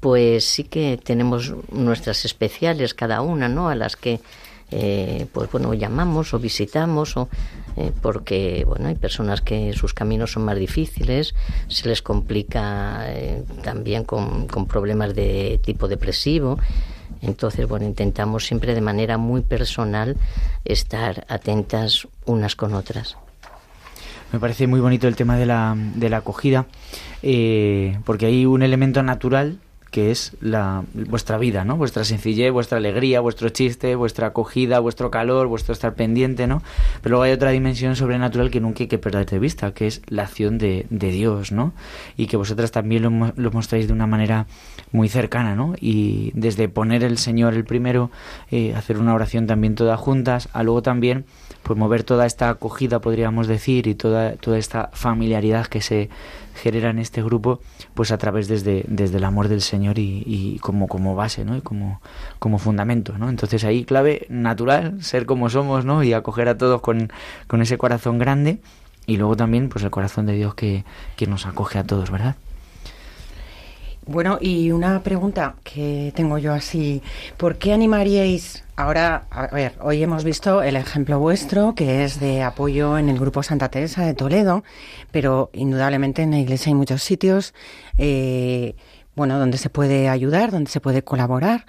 pues 0.00 0.44
sí 0.44 0.64
que 0.64 0.98
tenemos 1.02 1.54
nuestras 1.72 2.24
especiales 2.24 2.94
cada 2.94 3.20
una, 3.20 3.48
¿no? 3.48 3.68
A 3.68 3.74
las 3.74 3.96
que 3.96 4.20
eh, 4.72 5.26
pues 5.32 5.50
bueno 5.50 5.74
llamamos 5.74 6.32
o 6.32 6.38
visitamos 6.38 7.16
o 7.16 7.28
eh, 7.76 7.90
porque 8.02 8.64
bueno 8.64 8.86
hay 8.86 8.94
personas 8.94 9.40
que 9.40 9.72
sus 9.72 9.94
caminos 9.94 10.30
son 10.30 10.44
más 10.44 10.56
difíciles 10.56 11.34
se 11.66 11.88
les 11.88 12.02
complica 12.02 13.02
eh, 13.08 13.42
también 13.64 14.04
con, 14.04 14.46
con 14.46 14.66
problemas 14.66 15.12
de 15.12 15.60
tipo 15.64 15.88
depresivo 15.88 16.56
entonces 17.20 17.66
bueno 17.68 17.86
intentamos 17.86 18.46
siempre 18.46 18.74
de 18.74 18.80
manera 18.80 19.18
muy 19.18 19.42
personal 19.42 20.16
estar 20.64 21.24
atentas 21.28 22.08
unas 22.26 22.56
con 22.56 22.74
otras. 22.74 23.16
Me 24.32 24.38
parece 24.38 24.66
muy 24.66 24.80
bonito 24.80 25.08
el 25.08 25.16
tema 25.16 25.36
de 25.36 25.46
la, 25.46 25.74
de 25.76 26.08
la 26.08 26.18
acogida, 26.18 26.66
eh, 27.22 27.98
porque 28.04 28.26
hay 28.26 28.46
un 28.46 28.62
elemento 28.62 29.02
natural 29.02 29.58
que 29.90 30.10
es 30.10 30.36
la, 30.40 30.84
vuestra 30.94 31.38
vida, 31.38 31.64
¿no? 31.64 31.76
Vuestra 31.76 32.04
sencillez, 32.04 32.52
vuestra 32.52 32.78
alegría, 32.78 33.20
vuestro 33.20 33.48
chiste, 33.48 33.94
vuestra 33.96 34.28
acogida, 34.28 34.78
vuestro 34.78 35.10
calor, 35.10 35.48
vuestro 35.48 35.72
estar 35.72 35.94
pendiente, 35.94 36.46
¿no? 36.46 36.62
Pero 37.02 37.14
luego 37.14 37.24
hay 37.24 37.32
otra 37.32 37.50
dimensión 37.50 37.96
sobrenatural 37.96 38.50
que 38.50 38.60
nunca 38.60 38.84
hay 38.84 38.88
que 38.88 38.98
perder 38.98 39.26
de 39.26 39.38
vista, 39.38 39.72
que 39.74 39.86
es 39.86 40.02
la 40.08 40.22
acción 40.22 40.58
de, 40.58 40.86
de 40.90 41.10
Dios, 41.10 41.52
¿no? 41.52 41.72
Y 42.16 42.26
que 42.26 42.36
vosotras 42.36 42.70
también 42.70 43.02
lo, 43.02 43.32
lo 43.34 43.50
mostráis 43.50 43.88
de 43.88 43.92
una 43.92 44.06
manera 44.06 44.46
muy 44.92 45.08
cercana, 45.08 45.56
¿no? 45.56 45.74
Y 45.80 46.30
desde 46.34 46.68
poner 46.68 47.02
el 47.02 47.18
Señor 47.18 47.54
el 47.54 47.64
primero, 47.64 48.10
eh, 48.50 48.74
hacer 48.74 48.98
una 48.98 49.14
oración 49.14 49.46
también 49.46 49.74
todas 49.74 49.98
juntas, 49.98 50.48
a 50.52 50.62
luego 50.62 50.82
también 50.82 51.24
pues 51.62 51.78
mover 51.78 52.04
toda 52.04 52.26
esta 52.26 52.48
acogida, 52.48 53.00
podríamos 53.00 53.46
decir, 53.46 53.86
y 53.86 53.94
toda, 53.94 54.36
toda 54.36 54.58
esta 54.58 54.90
familiaridad 54.92 55.66
que 55.66 55.80
se 55.80 56.10
genera 56.54 56.90
en 56.90 56.98
este 56.98 57.22
grupo, 57.22 57.60
pues 57.94 58.12
a 58.12 58.18
través 58.18 58.48
desde, 58.48 58.84
desde 58.88 59.18
el 59.18 59.24
amor 59.24 59.48
del 59.48 59.60
Señor 59.60 59.98
y, 59.98 60.22
y 60.26 60.58
como, 60.58 60.88
como 60.88 61.14
base, 61.14 61.44
¿no? 61.44 61.56
Y 61.56 61.60
como, 61.60 62.00
como 62.38 62.58
fundamento, 62.58 63.16
¿no? 63.18 63.28
Entonces 63.28 63.64
ahí 63.64 63.84
clave 63.84 64.26
natural, 64.28 65.02
ser 65.02 65.26
como 65.26 65.48
somos, 65.48 65.84
¿no? 65.84 66.02
Y 66.02 66.12
acoger 66.12 66.48
a 66.48 66.58
todos 66.58 66.80
con, 66.80 67.12
con 67.46 67.62
ese 67.62 67.78
corazón 67.78 68.18
grande 68.18 68.60
y 69.06 69.16
luego 69.16 69.36
también 69.36 69.68
pues 69.68 69.84
el 69.84 69.90
corazón 69.90 70.26
de 70.26 70.34
Dios 70.34 70.54
que, 70.54 70.84
que 71.16 71.26
nos 71.26 71.46
acoge 71.46 71.78
a 71.78 71.84
todos, 71.84 72.10
¿verdad? 72.10 72.36
Bueno, 74.06 74.38
y 74.40 74.70
una 74.72 75.02
pregunta 75.02 75.54
que 75.62 76.12
tengo 76.16 76.38
yo 76.38 76.52
así, 76.52 77.02
¿por 77.36 77.56
qué 77.56 77.72
animaríais 77.72 78.64
ahora, 78.80 79.24
a 79.30 79.46
ver, 79.48 79.74
hoy 79.80 80.02
hemos 80.02 80.24
visto 80.24 80.62
el 80.62 80.76
ejemplo 80.76 81.18
vuestro, 81.18 81.74
que 81.74 82.04
es 82.04 82.18
de 82.18 82.42
apoyo 82.42 82.96
en 82.98 83.08
el 83.08 83.18
Grupo 83.18 83.42
Santa 83.42 83.68
Teresa 83.68 84.04
de 84.04 84.14
Toledo, 84.14 84.64
pero 85.10 85.50
indudablemente 85.52 86.22
en 86.22 86.30
la 86.30 86.38
iglesia 86.38 86.70
hay 86.70 86.74
muchos 86.74 87.02
sitios, 87.02 87.52
eh, 87.98 88.74
bueno, 89.16 89.38
donde 89.38 89.58
se 89.58 89.68
puede 89.68 90.08
ayudar, 90.08 90.50
donde 90.50 90.70
se 90.70 90.80
puede 90.80 91.02
colaborar. 91.02 91.66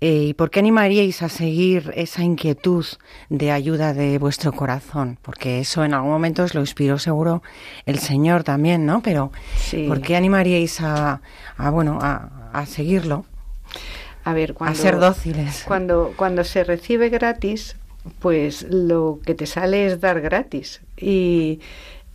Eh, 0.00 0.24
¿Y 0.30 0.34
por 0.34 0.50
qué 0.50 0.58
animaríais 0.58 1.22
a 1.22 1.28
seguir 1.28 1.92
esa 1.94 2.22
inquietud 2.24 2.84
de 3.28 3.52
ayuda 3.52 3.94
de 3.94 4.18
vuestro 4.18 4.52
corazón? 4.52 5.18
Porque 5.22 5.60
eso 5.60 5.84
en 5.84 5.94
algún 5.94 6.10
momento 6.10 6.42
os 6.42 6.54
lo 6.54 6.60
inspiró 6.60 6.98
seguro 6.98 7.42
el 7.86 8.00
Señor 8.00 8.42
también, 8.42 8.84
¿no? 8.84 9.00
Pero 9.02 9.30
Sí. 9.56 9.86
¿por 9.86 10.00
qué 10.00 10.16
animaríais 10.16 10.80
a, 10.80 11.20
a, 11.56 11.70
bueno, 11.70 11.98
a, 12.02 12.50
a 12.52 12.66
seguirlo? 12.66 13.26
A 14.24 14.32
ver, 14.34 14.54
cuando, 14.54 14.78
a 14.78 14.82
ser 14.82 14.98
dóciles. 14.98 15.64
Cuando, 15.66 16.12
cuando 16.16 16.44
se 16.44 16.64
recibe 16.64 17.08
gratis, 17.08 17.76
pues 18.18 18.66
lo 18.68 19.20
que 19.24 19.34
te 19.34 19.46
sale 19.46 19.86
es 19.86 20.00
dar 20.00 20.20
gratis. 20.20 20.80
Y, 20.96 21.60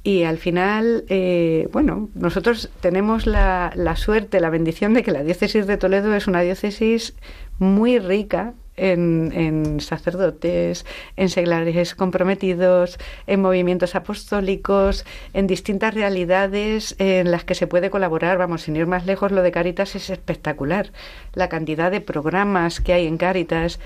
Y 0.06 0.24
al 0.24 0.38
final, 0.38 1.06
eh, 1.08 1.70
bueno, 1.72 2.10
nosotros 2.14 2.70
tenemos 2.82 3.26
la, 3.26 3.72
la 3.76 3.96
suerte, 3.96 4.42
la 4.42 4.50
bendición 4.50 4.94
de 4.94 5.02
que 5.02 5.12
la 5.12 5.24
diócesis 5.24 5.66
de 5.66 5.78
Toledo 5.78 6.14
es 6.14 6.28
una 6.28 6.42
diócesis 6.42 7.14
muy 7.58 8.00
rica 8.00 8.54
en, 8.78 9.32
en 9.34 9.80
sacerdotes, 9.80 10.86
en 11.16 11.30
seglares 11.30 11.96
comprometidos, 11.96 12.98
en 13.28 13.42
movimientos 13.42 13.96
apostólicos, 13.96 15.06
en 15.34 15.48
distintas 15.48 15.94
realidades 15.94 16.96
en 17.00 17.32
las 17.32 17.44
que 17.44 17.56
se 17.56 17.68
puede 17.68 17.90
colaborar. 17.90 18.38
Vamos, 18.38 18.64
sin 18.64 18.76
ir 18.76 18.88
más 18.88 19.06
lejos, 19.06 19.32
lo 19.32 19.42
de 19.42 19.52
Cáritas 19.52 19.96
es 19.96 20.10
espectacular. 20.10 20.92
La 21.34 21.50
cantidad 21.50 21.92
de 21.92 22.02
programas 22.02 22.82
que 22.82 22.94
hay 22.94 23.08
en 23.08 23.18
Cáritas 23.18 23.80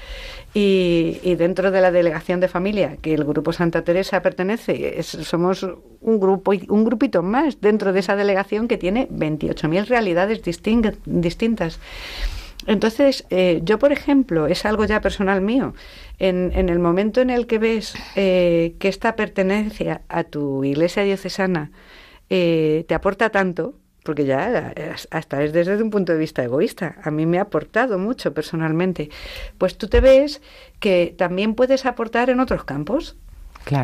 y, 0.54 1.36
dentro 1.36 1.72
de 1.72 1.82
la 1.82 1.92
delegación 1.92 2.40
de 2.40 2.48
familia, 2.48 2.98
que 3.02 3.14
el 3.14 3.24
Grupo 3.26 3.54
Santa 3.54 3.84
Teresa 3.84 4.22
pertenece, 4.22 5.00
es- 5.00 5.08
somos 5.08 5.64
un 6.00 6.20
grupo 6.20 6.52
un 6.70 6.86
grupito 6.86 7.22
más 7.24 7.60
dentro 7.60 7.92
de 7.92 8.00
esa 8.00 8.16
delegación 8.16 8.68
que 8.68 8.78
tiene 8.78 9.08
28.000 9.10 9.86
realidades 9.88 10.44
distin- 10.44 10.96
distintas. 11.06 11.80
Entonces, 12.68 13.26
eh, 13.30 13.62
yo, 13.64 13.80
por 13.80 13.92
ejemplo, 13.92 14.46
es 14.48 14.66
algo 14.66 14.86
ya 14.86 15.02
personal 15.02 15.42
mío. 15.42 15.74
En, 16.20 16.52
en 16.54 16.70
el 16.70 16.80
momento 16.80 17.22
en 17.22 17.30
el 17.32 17.48
que 17.48 17.60
ves 17.60 17.96
eh, 18.16 18.76
que 18.80 18.90
esta 18.90 19.16
pertenencia 19.16 20.02
a 20.10 20.24
tu 20.24 20.64
iglesia 20.64 21.04
diocesana 21.04 21.72
eh, 22.30 22.86
te 22.88 22.94
aporta 22.94 23.30
tanto, 23.30 23.76
porque 24.04 24.26
ya 24.26 24.74
eh, 24.76 24.96
hasta 25.12 25.44
es 25.44 25.54
desde 25.54 25.82
un 25.82 25.90
punto 25.90 26.14
de 26.14 26.20
vista 26.20 26.44
egoísta, 26.44 26.96
a 27.04 27.12
mí 27.12 27.26
me 27.26 27.40
ha 27.40 27.44
aportado 27.44 27.98
mucho 28.00 28.34
personalmente, 28.34 29.10
pues 29.58 29.78
tú 29.78 29.88
te 29.88 30.02
ves 30.02 30.42
que 30.80 31.16
también 31.18 31.56
puedes 31.56 31.86
aportar 31.86 32.30
en 32.30 32.40
otros 32.40 32.64
campos. 32.64 33.18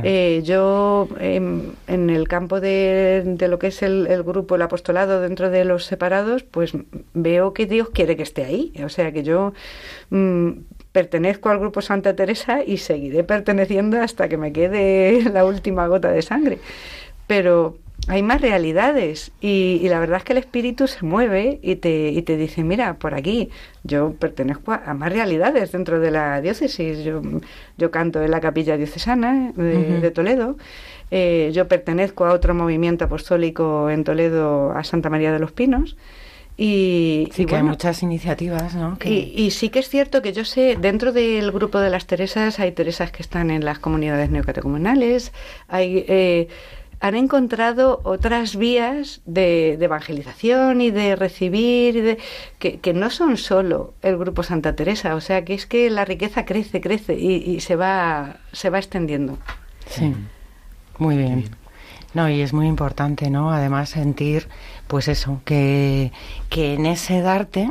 Eh, 0.04 0.42
yo, 0.44 1.08
em, 1.20 1.74
en 1.88 2.10
el 2.10 2.28
campo 2.28 2.60
de, 2.60 3.24
de 3.26 3.48
lo 3.48 3.60
que 3.60 3.68
es 3.68 3.82
el, 3.84 4.08
el 4.08 4.24
grupo, 4.24 4.56
el 4.56 4.62
apostolado 4.62 5.22
dentro 5.22 5.50
de 5.50 5.66
los 5.66 5.86
separados, 5.86 6.44
pues 6.44 6.74
veo 7.14 7.54
que 7.54 7.66
Dios 7.66 7.90
quiere 7.90 8.16
que 8.16 8.24
esté 8.24 8.46
ahí. 8.46 8.74
O 8.84 8.90
sea 8.90 9.12
que 9.12 9.24
yo 9.24 9.54
mm, 10.10 10.52
pertenezco 10.92 11.50
al 11.50 11.60
grupo 11.60 11.82
Santa 11.82 12.16
Teresa 12.16 12.64
y 12.64 12.78
seguiré 12.78 13.24
perteneciendo 13.24 14.02
hasta 14.02 14.30
que 14.30 14.38
me 14.38 14.54
quede 14.54 15.24
la 15.34 15.46
última 15.46 15.88
gota 15.88 16.12
de 16.12 16.22
sangre. 16.22 16.60
Pero 17.28 17.78
hay 18.08 18.22
más 18.22 18.42
realidades 18.42 19.32
y, 19.40 19.80
y 19.82 19.88
la 19.90 20.00
verdad 20.00 20.18
es 20.18 20.24
que 20.24 20.34
el 20.34 20.40
espíritu 20.40 20.88
se 20.88 21.06
mueve 21.06 21.60
y 21.62 21.76
te, 21.78 22.10
y 22.10 22.22
te 22.24 22.36
dice, 22.38 22.64
mira, 22.64 22.96
por 22.96 23.14
aquí 23.14 23.50
yo 23.84 24.14
pertenezco 24.14 24.72
a, 24.74 24.82
a 24.86 24.94
más 24.94 25.12
realidades 25.12 25.72
dentro 25.72 26.00
de 26.00 26.12
la 26.12 26.42
diócesis. 26.42 27.04
Yo, 27.04 27.22
yo 27.78 27.92
canto 27.92 28.22
en 28.22 28.32
la 28.32 28.42
capilla 28.42 28.76
diocesana 28.78 29.52
de, 29.56 29.78
Ujú. 29.78 30.02
de 30.02 30.12
Toledo. 30.12 30.58
Eh, 31.12 31.52
yo 31.54 31.68
pertenezco 31.68 32.26
a 32.26 32.34
otro 32.34 32.54
movimiento 32.54 33.06
apostólico 33.06 33.90
en 33.90 34.04
Toledo, 34.04 34.72
a 34.72 34.84
Santa 34.84 35.10
María 35.10 35.32
de 35.32 35.40
los 35.40 35.52
Pinos. 35.52 35.96
Y, 36.56 37.30
Sí, 37.34 37.44
y 37.44 37.46
que 37.46 37.56
hay 37.56 37.64
muchas 37.64 38.04
iniciativas, 38.04 38.76
¿no? 38.76 38.98
Que- 39.00 39.10
y, 39.10 39.34
y 39.46 39.52
sí 39.52 39.70
que 39.70 39.80
es 39.80 39.90
cierto 39.90 40.22
que 40.22 40.34
yo 40.34 40.46
sé, 40.46 40.78
dentro 40.80 41.12
del 41.12 41.52
grupo 41.52 41.80
de 41.80 41.90
las 41.90 42.06
Teresas 42.06 42.60
hay 42.60 42.72
Teresas 42.72 43.12
que 43.12 43.24
están 43.24 43.50
en 43.50 43.66
las 43.66 43.80
comunidades 43.80 44.30
neocatecumenales, 44.30 45.32
hay, 45.68 46.06
eh, 46.08 46.48
han 47.04 47.16
encontrado 47.16 48.00
otras 48.06 48.56
vías 48.56 49.20
de, 49.26 49.76
de 49.78 49.86
evangelización 49.86 50.80
y 50.80 50.90
de 50.90 51.18
recibir, 51.18 51.98
y 51.98 52.02
de, 52.02 52.18
que, 52.60 52.80
que 52.80 52.94
no 52.94 53.10
son 53.10 53.36
solo 53.36 53.94
el 54.02 54.18
grupo 54.18 54.42
Santa 54.42 54.74
Teresa, 54.74 55.14
o 55.16 55.20
sea 55.20 55.44
que 55.44 55.54
es 55.54 55.66
que 55.66 55.90
la 55.90 56.06
riqueza 56.06 56.46
crece, 56.46 56.80
crece 56.80 57.20
y, 57.20 57.34
y 57.36 57.60
se, 57.60 57.76
va, 57.76 58.38
se 58.54 58.70
va 58.70 58.78
extendiendo. 58.78 59.38
Sí, 59.86 60.16
muy 60.98 61.18
bien. 61.18 61.50
No, 62.14 62.30
y 62.30 62.40
es 62.40 62.54
muy 62.54 62.68
importante, 62.68 63.30
¿no? 63.30 63.52
Además 63.52 63.90
sentir, 63.90 64.48
pues 64.88 65.10
eso, 65.10 65.42
que, 65.44 66.14
que 66.48 66.76
en 66.76 66.86
ese 66.86 67.22
darte 67.22 67.70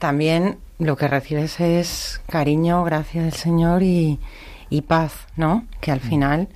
también 0.00 0.58
lo 0.80 0.96
que 0.96 1.06
recibes 1.06 1.60
es 1.60 2.20
cariño, 2.28 2.82
gracia 2.82 3.22
del 3.22 3.34
Señor 3.34 3.84
y, 3.84 4.18
y 4.70 4.82
paz, 4.82 5.28
¿no? 5.36 5.66
Que 5.80 5.92
al 5.92 6.00
final 6.00 6.48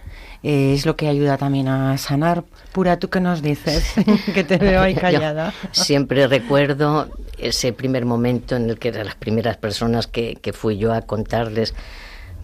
eh, 0.42 0.74
es 0.74 0.86
lo 0.86 0.96
que 0.96 1.08
ayuda 1.08 1.36
también 1.36 1.68
a 1.68 1.96
sanar. 1.98 2.44
Pura, 2.72 2.98
¿tú 2.98 3.08
qué 3.08 3.20
nos 3.20 3.42
dices? 3.42 3.92
que 4.34 4.44
te 4.44 4.58
veo 4.58 4.82
ahí 4.82 4.94
Yo 4.94 5.00
callada. 5.00 5.54
siempre 5.72 6.26
recuerdo 6.26 7.08
ese 7.38 7.72
primer 7.72 8.04
momento 8.04 8.56
en 8.56 8.70
el 8.70 8.78
que 8.78 8.88
eran 8.88 9.06
las 9.06 9.14
primeras 9.16 9.56
personas 9.56 10.06
que, 10.06 10.36
que 10.36 10.52
fui 10.52 10.78
yo 10.78 10.92
a 10.92 11.02
contarles 11.02 11.74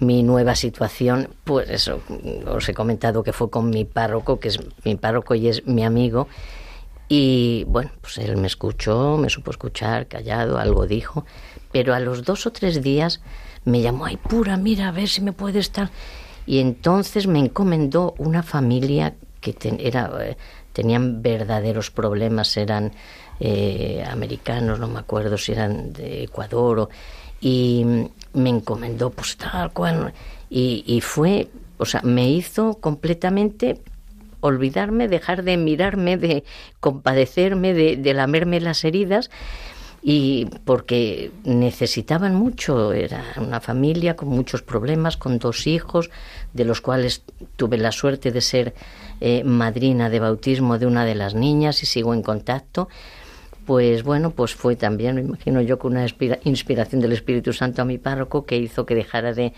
mi 0.01 0.23
nueva 0.25 0.57
situación, 0.57 1.29
pues 1.45 1.71
eso, 1.71 2.01
os 2.47 2.69
he 2.69 2.75
comentado 2.75 3.23
que 3.23 3.33
fue 3.33 3.51
con 3.51 3.71
mi 3.71 3.85
párroco, 3.85 4.41
que 4.41 4.49
es 4.49 4.59
mi 4.85 4.97
párroco 4.97 5.35
y 5.37 5.47
es 5.47 5.65
mi 5.67 5.85
amigo, 5.85 6.27
y 7.09 7.65
bueno, 7.69 7.91
pues 8.01 8.19
él 8.19 8.37
me 8.37 8.47
escuchó, 8.49 9.17
me 9.17 9.29
supo 9.31 9.51
escuchar, 9.51 10.09
callado, 10.09 10.59
algo 10.59 10.87
dijo, 10.87 11.25
pero 11.71 11.95
a 11.95 12.01
los 12.01 12.25
dos 12.25 12.47
o 12.47 12.53
tres 12.53 12.83
días 12.83 13.21
me 13.65 13.81
llamó, 13.81 14.07
ay 14.07 14.17
pura, 14.17 14.57
mira, 14.57 14.89
a 14.89 14.93
ver 14.93 15.09
si 15.09 15.21
me 15.21 15.33
puede 15.33 15.59
estar. 15.61 15.91
Y 16.47 16.59
entonces 16.59 17.27
me 17.27 17.39
encomendó 17.39 18.15
una 18.19 18.43
familia 18.43 19.15
que 19.41 19.53
ten- 19.53 19.79
era, 19.81 20.11
eh, 20.21 20.37
tenían 20.73 21.23
verdaderos 21.23 21.91
problemas, 21.91 22.57
eran 22.57 22.93
eh, 23.41 24.05
americanos, 24.09 24.79
no 24.79 24.87
me 24.87 25.01
acuerdo 25.01 25.37
si 25.37 25.51
eran 25.53 25.93
de 25.93 26.25
Ecuador, 26.25 26.79
o- 26.81 26.89
y 27.41 27.85
me 28.35 28.51
encomendó 28.51 29.11
pues 29.11 29.37
tal 29.37 29.73
cual, 29.73 30.13
y, 30.49 30.85
y 30.87 31.01
fue, 31.01 31.49
o 31.79 31.85
sea, 31.85 32.03
me 32.03 32.31
hizo 32.31 32.75
completamente 32.75 33.81
olvidarme, 34.41 35.09
dejar 35.09 35.43
de 35.43 35.57
mirarme, 35.57 36.17
de 36.17 36.45
compadecerme, 36.79 37.75
de, 37.75 37.97
de 37.97 38.15
lamerme 38.15 38.61
las 38.61 38.85
heridas 38.85 39.31
y 40.03 40.47
porque 40.65 41.31
necesitaban 41.45 42.35
mucho, 42.35 42.93
era 42.93 43.23
una 43.37 43.61
familia 43.61 44.17
con 44.17 44.29
muchos 44.29 44.61
problemas, 44.63 45.17
con 45.17 45.39
dos 45.39 45.67
hijos, 45.69 46.11
de 46.53 46.65
los 46.65 46.81
cuales 46.81 47.23
tuve 47.57 47.79
la 47.79 47.93
suerte 47.93 48.33
de 48.33 48.41
ser 48.41 48.75
eh, 49.21 49.45
madrina 49.45 50.11
de 50.11 50.19
bautismo 50.19 50.79
de 50.79 50.87
una 50.87 51.05
de 51.05 51.15
las 51.15 51.35
niñas 51.35 51.83
y 51.85 51.87
sigo 51.87 52.15
en 52.15 52.23
contacto. 52.23 52.89
Pues 53.65 54.03
bueno, 54.03 54.33
pues 54.33 54.57
fue 54.57 54.75
también, 54.75 55.15
me 55.15 55.21
imagino 55.21 55.61
yo, 55.61 55.79
con 55.79 55.93
una 55.93 56.05
inspira- 56.05 56.41
inspiración 56.43 57.01
del 57.01 57.13
Espíritu 57.13 57.53
Santo 57.53 57.83
a 57.83 57.85
mi 57.85 57.99
párroco 57.99 58.45
que 58.45 58.57
hizo 58.57 58.85
que 58.85 58.97
dejara 58.97 59.33
de, 59.35 59.53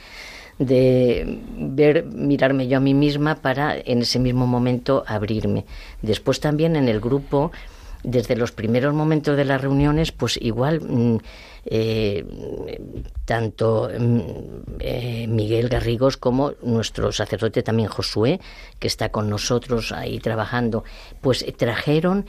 de 0.58 1.40
ver, 1.56 2.04
mirarme 2.04 2.68
yo 2.68 2.76
a 2.76 2.80
mí 2.80 2.92
misma 2.92 3.36
para 3.36 3.78
en 3.78 4.02
ese 4.02 4.18
mismo 4.18 4.46
momento 4.46 5.04
abrirme. 5.06 5.64
Después 6.02 6.38
también 6.38 6.76
en 6.76 6.86
el 6.88 7.00
grupo, 7.00 7.50
desde 8.04 8.36
los 8.36 8.52
primeros 8.52 8.94
momentos 8.94 9.36
de 9.36 9.44
las 9.44 9.60
reuniones, 9.60 10.12
pues 10.12 10.38
igual 10.40 10.80
mm, 10.80 11.18
eh, 11.66 12.24
tanto 13.24 13.90
mm, 13.98 14.20
eh, 14.78 15.26
Miguel 15.26 15.68
Garrigos 15.68 16.16
como 16.16 16.52
nuestro 16.62 17.10
sacerdote 17.10 17.62
también 17.62 17.88
Josué, 17.88 18.40
que 18.78 18.86
está 18.86 19.08
con 19.08 19.30
nosotros 19.30 19.90
ahí 19.90 20.20
trabajando, 20.20 20.84
pues 21.20 21.44
trajeron 21.56 22.26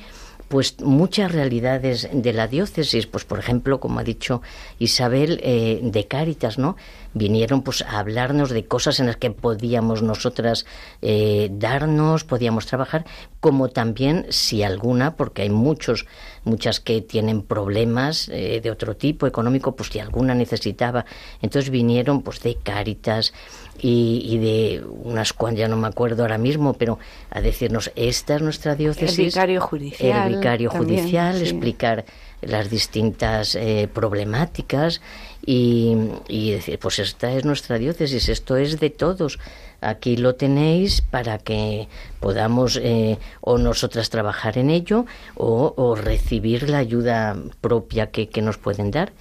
pues 0.56 0.80
muchas 0.80 1.34
realidades 1.34 2.08
de 2.14 2.32
la 2.32 2.48
diócesis, 2.48 3.08
pues 3.08 3.26
por 3.26 3.40
ejemplo, 3.40 3.82
como 3.82 4.00
ha 4.00 4.06
dicho 4.06 4.42
Isabel, 4.80 5.42
eh, 5.44 5.82
de 5.84 6.08
Cáritas, 6.08 6.58
¿no? 6.58 6.78
Vinieron 7.14 7.62
pues 7.62 7.82
a 7.82 8.00
hablarnos 8.00 8.52
de 8.52 8.64
cosas 8.64 9.02
en 9.02 9.08
las 9.08 9.18
que 9.18 9.32
podíamos 9.32 10.02
nosotras 10.02 10.66
eh, 11.02 11.50
darnos, 11.52 12.24
podíamos 12.24 12.68
trabajar, 12.68 13.06
como 13.42 13.68
también, 13.68 14.28
si 14.30 14.64
alguna, 14.64 15.18
porque 15.18 15.42
hay 15.42 15.50
muchos, 15.50 16.06
muchas 16.46 16.80
que 16.80 17.02
tienen 17.02 17.42
problemas 17.42 18.30
eh, 18.30 18.62
de 18.64 18.72
otro 18.72 18.96
tipo 18.96 19.28
económico, 19.28 19.76
pues 19.76 19.90
si 19.90 20.00
alguna 20.00 20.36
necesitaba, 20.36 21.06
entonces 21.42 21.70
vinieron 21.70 22.22
pues 22.22 22.40
de 22.40 22.56
Cáritas 22.64 23.34
y, 23.80 24.22
y 24.26 24.38
de 24.38 24.84
unas 24.86 25.34
cuantas, 25.34 25.60
ya 25.60 25.68
no 25.68 25.78
me 25.78 25.88
acuerdo 25.88 26.24
ahora 26.24 26.38
mismo, 26.38 26.74
pero 26.74 27.00
a 27.30 27.42
decirnos, 27.42 27.92
esta 27.96 28.36
es 28.36 28.42
nuestra 28.42 28.76
diócesis. 28.76 29.20
El 29.20 29.26
vicario 29.26 29.62
judicial 29.62 30.32
El 30.32 30.38
vicario 30.38 30.70
también, 30.70 31.00
judicial, 31.02 31.38
sí. 31.38 31.44
explicar 31.44 32.06
las 32.42 32.70
distintas 32.70 33.56
eh, 33.56 33.90
problemáticas 33.92 35.02
y, 35.46 35.96
y 36.28 36.52
decir, 36.52 36.80
pues 36.80 37.00
esta 37.00 37.32
es 37.32 37.46
nuestra 37.46 37.78
diócesis, 37.78 38.30
esto 38.30 38.58
es 38.58 38.80
de 38.80 38.90
todos. 38.90 39.40
Aquí 39.82 40.18
lo 40.18 40.36
tenéis 40.36 41.02
para 41.02 41.38
que 41.38 41.88
podamos 42.20 42.80
eh, 42.82 43.18
o 43.42 43.58
nosotras 43.58 44.10
trabajar 44.10 44.58
en 44.58 44.70
ello 44.70 45.06
o, 45.36 45.74
o 45.76 45.96
recibir 45.96 46.70
la 46.70 46.80
ayuda 46.80 47.36
propia 47.62 48.10
que, 48.10 48.30
que 48.30 48.42
nos 48.42 48.58
pueden 48.58 48.90
dar. 48.92 49.12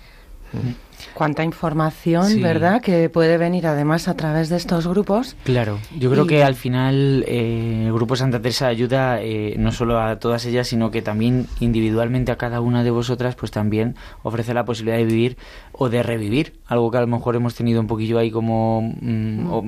Cuánta 1.14 1.44
información, 1.44 2.26
Sí. 2.28 2.42
¿verdad? 2.42 2.80
Que 2.80 3.08
puede 3.08 3.38
venir 3.38 3.66
además 3.66 4.08
a 4.08 4.14
través 4.16 4.48
de 4.48 4.56
estos 4.56 4.86
grupos. 4.86 5.36
Claro, 5.44 5.78
yo 5.98 6.10
creo 6.10 6.24
Y- 6.24 6.28
que 6.28 6.42
al 6.44 6.54
final 6.54 7.24
eh, 7.28 7.84
el 7.86 7.92
Grupo 7.92 8.16
Santa 8.16 8.40
Teresa 8.40 8.66
ayuda 8.68 9.20
eh, 9.22 9.54
no 9.58 9.70
solo 9.72 10.00
a 10.00 10.18
todas 10.18 10.44
ellas, 10.46 10.68
sino 10.68 10.90
que 10.90 11.02
también 11.02 11.46
individualmente 11.60 12.32
a 12.32 12.36
cada 12.36 12.60
una 12.60 12.82
de 12.82 12.90
vosotras, 12.90 13.34
pues 13.36 13.50
también 13.52 13.94
ofrece 14.22 14.54
la 14.54 14.64
posibilidad 14.64 14.96
de 14.98 15.04
vivir 15.04 15.36
o 15.72 15.88
de 15.88 16.02
revivir 16.02 16.58
algo 16.66 16.90
que 16.90 16.98
a 16.98 17.02
lo 17.02 17.06
mejor 17.06 17.36
hemos 17.36 17.54
tenido 17.54 17.80
un 17.80 17.86
poquillo 17.86 18.18
ahí 18.18 18.30
como 18.30 18.82
mm, 19.00 19.50
o- 19.52 19.64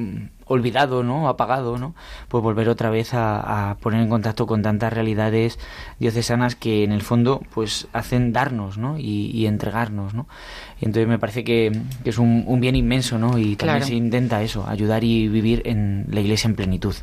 olvidado, 0.47 1.03
¿no? 1.03 1.29
Apagado, 1.29 1.77
¿no? 1.77 1.95
Pues 2.29 2.43
volver 2.43 2.69
otra 2.69 2.89
vez 2.89 3.15
a, 3.15 3.71
a 3.71 3.75
poner 3.77 4.01
en 4.01 4.09
contacto 4.09 4.47
con 4.47 4.63
tantas 4.63 4.93
realidades 4.93 5.59
diocesanas 5.99 6.55
que 6.55 6.85
en 6.85 6.93
el 6.93 7.03
fondo 7.03 7.43
pues 7.53 7.89
hacen 7.93 8.33
darnos, 8.33 8.79
¿no? 8.79 8.99
Y, 8.99 9.31
y 9.33 9.47
entregarnos, 9.47 10.15
¿no? 10.15 10.27
Y 10.81 10.85
entonces 10.85 11.09
me 11.09 11.19
parece 11.19 11.43
que, 11.45 11.73
que 12.05 12.11
es 12.11 12.19
un, 12.19 12.45
un 12.47 12.61
bien 12.61 12.77
inmenso, 12.77 13.19
¿no? 13.19 13.39
Y 13.39 13.57
también 13.57 13.79
Claro. 13.79 13.87
se 13.87 13.95
intenta 13.95 14.43
eso, 14.43 14.67
ayudar 14.69 15.03
y 15.05 15.29
vivir 15.29 15.63
en 15.67 16.07
la 16.11 16.21
iglesia 16.21 16.49
en 16.49 16.55
plenitud. 16.57 16.95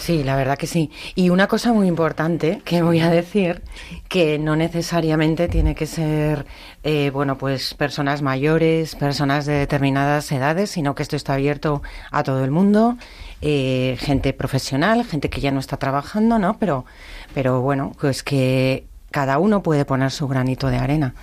Sí, 0.00 0.24
la 0.24 0.34
verdad 0.34 0.56
que 0.56 0.66
sí. 0.66 0.90
Y 1.14 1.28
una 1.28 1.46
cosa 1.46 1.74
muy 1.74 1.86
importante 1.86 2.62
que 2.64 2.80
voy 2.80 3.00
a 3.00 3.10
decir, 3.10 3.62
que 4.08 4.38
no 4.38 4.56
necesariamente 4.56 5.46
tiene 5.46 5.74
que 5.74 5.84
ser, 5.84 6.46
eh, 6.82 7.10
bueno, 7.10 7.36
pues 7.36 7.74
personas 7.74 8.22
mayores, 8.22 8.96
personas 8.96 9.44
de 9.44 9.52
determinadas 9.52 10.32
edades, 10.32 10.70
sino 10.70 10.94
que 10.94 11.02
esto 11.02 11.16
está 11.16 11.34
abierto 11.34 11.82
a 12.10 12.22
todo 12.22 12.42
el 12.44 12.50
mundo, 12.50 12.96
eh, 13.42 13.98
gente 14.00 14.32
profesional, 14.32 15.04
gente 15.04 15.28
que 15.28 15.42
ya 15.42 15.50
no 15.50 15.60
está 15.60 15.76
trabajando, 15.76 16.38
¿no? 16.38 16.58
Pero, 16.58 16.86
pero 17.34 17.60
bueno, 17.60 17.92
pues 18.00 18.22
que 18.22 18.86
cada 19.10 19.38
uno 19.38 19.62
puede 19.62 19.84
poner 19.84 20.10
su 20.12 20.28
granito 20.28 20.68
de 20.68 20.78
arena 20.78 21.14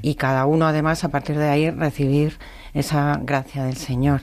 y 0.00 0.14
cada 0.14 0.46
uno 0.46 0.66
además 0.66 1.04
a 1.04 1.08
partir 1.08 1.36
de 1.36 1.48
ahí 1.48 1.70
recibir 1.70 2.38
esa 2.72 3.18
gracia 3.22 3.64
del 3.64 3.76
Señor. 3.76 4.22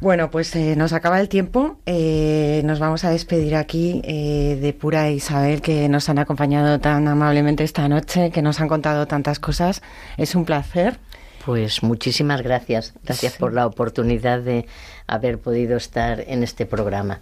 Bueno, 0.00 0.30
pues 0.30 0.54
eh, 0.54 0.76
nos 0.76 0.92
acaba 0.92 1.20
el 1.20 1.28
tiempo. 1.28 1.78
Eh, 1.86 2.62
nos 2.64 2.78
vamos 2.78 3.04
a 3.04 3.10
despedir 3.10 3.56
aquí 3.56 4.02
eh, 4.04 4.58
de 4.60 4.72
Pura 4.72 5.08
e 5.08 5.14
Isabel, 5.14 5.62
que 5.62 5.88
nos 5.88 6.08
han 6.08 6.18
acompañado 6.18 6.78
tan 6.80 7.08
amablemente 7.08 7.64
esta 7.64 7.88
noche, 7.88 8.30
que 8.30 8.42
nos 8.42 8.60
han 8.60 8.68
contado 8.68 9.06
tantas 9.06 9.38
cosas. 9.40 9.82
Es 10.16 10.34
un 10.34 10.44
placer. 10.44 10.98
Pues 11.44 11.82
muchísimas 11.82 12.42
gracias. 12.42 12.92
Gracias 13.04 13.34
por 13.34 13.52
la 13.52 13.66
oportunidad 13.66 14.40
de 14.40 14.66
haber 15.06 15.38
podido 15.38 15.76
estar 15.76 16.20
en 16.26 16.42
este 16.42 16.66
programa. 16.66 17.20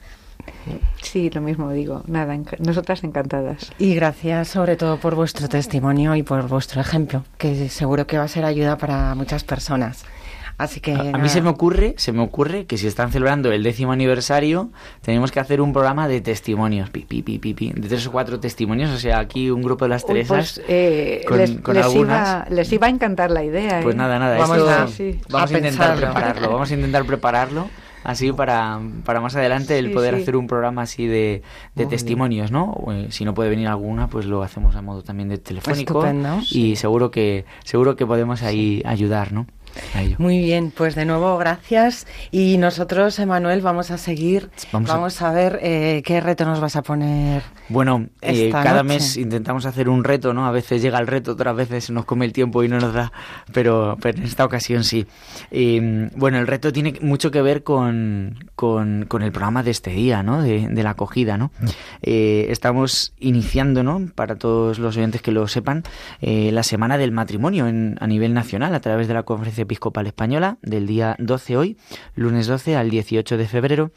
Sí, 1.02 1.30
lo 1.30 1.40
mismo 1.40 1.70
digo. 1.70 2.02
Nada, 2.06 2.34
enc- 2.34 2.58
nosotras 2.58 3.04
encantadas. 3.04 3.70
Y 3.78 3.94
gracias 3.94 4.48
sobre 4.48 4.76
todo 4.76 4.98
por 4.98 5.14
vuestro 5.14 5.48
testimonio 5.48 6.16
y 6.16 6.22
por 6.22 6.48
vuestro 6.48 6.80
ejemplo, 6.80 7.24
que 7.38 7.68
seguro 7.68 8.06
que 8.06 8.18
va 8.18 8.24
a 8.24 8.28
ser 8.28 8.44
ayuda 8.44 8.76
para 8.76 9.14
muchas 9.14 9.44
personas. 9.44 10.04
Así 10.56 10.80
que 10.80 10.92
A, 10.92 11.00
a 11.14 11.18
mí 11.18 11.28
se 11.28 11.42
me 11.42 11.48
ocurre, 11.48 11.94
se 11.96 12.12
me 12.12 12.22
ocurre 12.22 12.66
que 12.66 12.78
si 12.78 12.86
están 12.86 13.10
celebrando 13.10 13.50
el 13.50 13.62
décimo 13.64 13.90
aniversario, 13.92 14.70
tenemos 15.02 15.32
que 15.32 15.40
hacer 15.40 15.60
un 15.60 15.72
programa 15.72 16.06
de 16.06 16.20
testimonios, 16.20 16.90
pi, 16.90 17.00
pi, 17.00 17.22
pi, 17.22 17.38
pi, 17.38 17.54
pi, 17.54 17.72
de 17.74 17.88
tres 17.88 18.06
o 18.06 18.12
cuatro 18.12 18.38
testimonios, 18.38 18.90
o 18.90 18.98
sea, 18.98 19.18
aquí 19.18 19.50
un 19.50 19.62
grupo 19.62 19.84
de 19.86 19.88
las 19.88 20.02
Uy, 20.04 20.08
Teresas. 20.08 20.36
pues 20.36 20.62
eh, 20.68 21.24
con- 21.26 21.38
les, 21.38 21.50
con 21.60 21.74
les 21.74 21.84
algunas. 21.84 22.46
iba, 22.46 22.56
les 22.56 22.72
iba 22.72 22.86
a 22.86 22.90
encantar 22.90 23.30
la 23.32 23.42
idea. 23.42 23.80
Pues 23.82 23.94
¿eh? 23.94 23.98
nada, 23.98 24.18
nada, 24.18 24.38
Vamos 24.38 24.58
esto 24.58 24.70
a- 24.70 24.86
sí. 24.86 25.20
vamos 25.28 25.50
a, 25.50 25.54
a 25.54 25.58
intentar 25.58 25.88
pensarlo. 25.90 26.00
prepararlo, 26.12 26.50
vamos 26.52 26.70
a 26.70 26.74
intentar 26.74 27.04
prepararlo 27.04 27.68
así 28.04 28.32
para, 28.32 28.80
para 29.04 29.20
más 29.20 29.34
adelante 29.34 29.78
el 29.78 29.90
poder 29.90 30.14
sí. 30.16 30.22
hacer 30.22 30.36
un 30.36 30.46
programa 30.46 30.82
así 30.82 31.06
de, 31.06 31.42
de 31.74 31.86
testimonios, 31.86 32.50
¿no? 32.52 32.76
Eh, 32.92 33.06
si 33.10 33.24
no 33.24 33.32
puede 33.34 33.48
venir 33.50 33.66
alguna, 33.66 34.08
pues 34.08 34.26
lo 34.26 34.42
hacemos 34.42 34.76
a 34.76 34.82
modo 34.82 35.02
también 35.02 35.30
de 35.30 35.38
telefónico 35.38 36.04
Estupendo. 36.04 36.38
y 36.50 36.76
seguro 36.76 37.10
que 37.10 37.44
seguro 37.64 37.96
que 37.96 38.04
podemos 38.06 38.42
ahí 38.42 38.82
ayudar, 38.84 39.32
¿no? 39.32 39.46
Muy 40.18 40.38
bien, 40.38 40.72
pues 40.76 40.94
de 40.94 41.04
nuevo 41.04 41.36
gracias. 41.38 42.06
Y 42.30 42.58
nosotros, 42.58 43.18
Emanuel, 43.18 43.60
vamos 43.60 43.90
a 43.90 43.98
seguir. 43.98 44.50
Vamos 44.72 44.88
Vamos, 44.90 45.22
a- 45.22 45.30
a... 45.30 45.32
ver 45.32 45.58
eh, 45.62 46.02
qué 46.04 46.20
reto 46.20 46.44
nos 46.44 46.60
vas 46.60 46.76
a 46.76 46.82
poner. 46.82 47.42
Bueno, 47.68 48.06
eh, 48.20 48.50
cada 48.50 48.82
noche. 48.82 48.94
mes 48.94 49.16
intentamos 49.16 49.66
hacer 49.66 49.88
un 49.88 50.04
reto, 50.04 50.34
¿no? 50.34 50.46
A 50.46 50.50
veces 50.50 50.82
llega 50.82 50.98
el 50.98 51.06
reto, 51.06 51.32
otras 51.32 51.56
veces 51.56 51.90
nos 51.90 52.04
come 52.04 52.24
el 52.26 52.32
tiempo 52.32 52.62
y 52.62 52.68
no 52.68 52.78
nos 52.78 52.92
da, 52.92 53.12
pero, 53.52 53.96
pero 54.00 54.18
en 54.18 54.24
esta 54.24 54.44
ocasión 54.44 54.84
sí. 54.84 55.06
Eh, 55.50 56.10
bueno, 56.16 56.38
el 56.38 56.46
reto 56.46 56.72
tiene 56.72 56.94
mucho 57.00 57.30
que 57.30 57.42
ver 57.42 57.62
con, 57.62 58.38
con, 58.54 59.06
con 59.08 59.22
el 59.22 59.32
programa 59.32 59.62
de 59.62 59.70
este 59.70 59.90
día, 59.90 60.22
¿no? 60.22 60.42
De, 60.42 60.68
de 60.68 60.82
la 60.82 60.90
acogida, 60.90 61.36
¿no? 61.38 61.50
Eh, 62.02 62.46
estamos 62.50 63.14
iniciando, 63.18 63.82
¿no? 63.82 64.08
Para 64.14 64.36
todos 64.36 64.78
los 64.78 64.96
oyentes 64.96 65.22
que 65.22 65.32
lo 65.32 65.48
sepan, 65.48 65.82
eh, 66.20 66.50
la 66.52 66.62
Semana 66.62 66.98
del 66.98 67.12
Matrimonio 67.12 67.66
en, 67.66 67.96
a 68.00 68.06
nivel 68.06 68.34
nacional 68.34 68.74
a 68.74 68.80
través 68.80 69.08
de 69.08 69.14
la 69.14 69.22
Conferencia 69.22 69.63
Episcopal 69.64 70.06
Española 70.06 70.58
del 70.62 70.86
día 70.86 71.16
12 71.18 71.56
hoy, 71.56 71.76
lunes 72.14 72.46
12 72.46 72.76
al 72.76 72.90
18 72.90 73.36
de 73.36 73.46
febrero. 73.46 73.90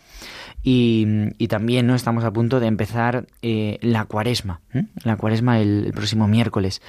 Y, 0.63 1.05
y 1.37 1.47
también 1.47 1.87
no 1.87 1.95
estamos 1.95 2.23
a 2.23 2.33
punto 2.33 2.59
de 2.59 2.67
empezar 2.67 3.27
eh, 3.41 3.77
la 3.81 4.05
cuaresma, 4.05 4.59
¿eh? 4.73 4.85
la 5.03 5.15
cuaresma 5.15 5.61
el, 5.61 5.85
el 5.85 5.93
próximo 5.93 6.27
miércoles. 6.27 6.81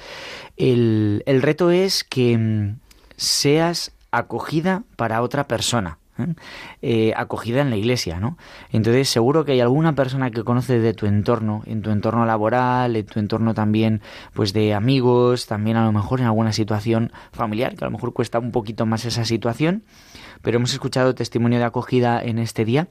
El, 0.57 1.23
el 1.25 1.41
reto 1.41 1.71
es 1.71 2.03
que 2.03 2.37
mm, 2.37 2.79
seas 3.15 3.91
acogida 4.11 4.83
para 4.95 5.21
otra 5.21 5.47
persona. 5.47 5.99
¿Eh? 6.19 6.35
Eh, 6.81 7.13
acogida 7.15 7.61
en 7.61 7.69
la 7.69 7.77
iglesia, 7.77 8.19
¿no? 8.19 8.37
Entonces 8.71 9.09
seguro 9.09 9.45
que 9.45 9.53
hay 9.53 9.61
alguna 9.61 9.95
persona 9.95 10.31
que 10.31 10.43
conoces 10.43 10.81
de 10.81 10.93
tu 10.93 11.05
entorno, 11.05 11.63
en 11.65 11.81
tu 11.81 11.91
entorno 11.91 12.25
laboral, 12.25 12.95
en 12.95 13.05
tu 13.05 13.19
entorno 13.19 13.53
también, 13.53 14.01
pues 14.33 14.53
de 14.53 14.73
amigos, 14.73 15.47
también 15.47 15.77
a 15.77 15.85
lo 15.85 15.91
mejor 15.91 16.19
en 16.19 16.25
alguna 16.25 16.53
situación 16.53 17.11
familiar, 17.31 17.75
que 17.75 17.83
a 17.83 17.87
lo 17.87 17.91
mejor 17.91 18.13
cuesta 18.13 18.39
un 18.39 18.51
poquito 18.51 18.85
más 18.85 19.05
esa 19.05 19.25
situación, 19.25 19.83
pero 20.41 20.57
hemos 20.57 20.73
escuchado 20.73 21.15
testimonio 21.15 21.59
de 21.59 21.65
acogida 21.65 22.21
en 22.21 22.39
este 22.39 22.65
día, 22.65 22.87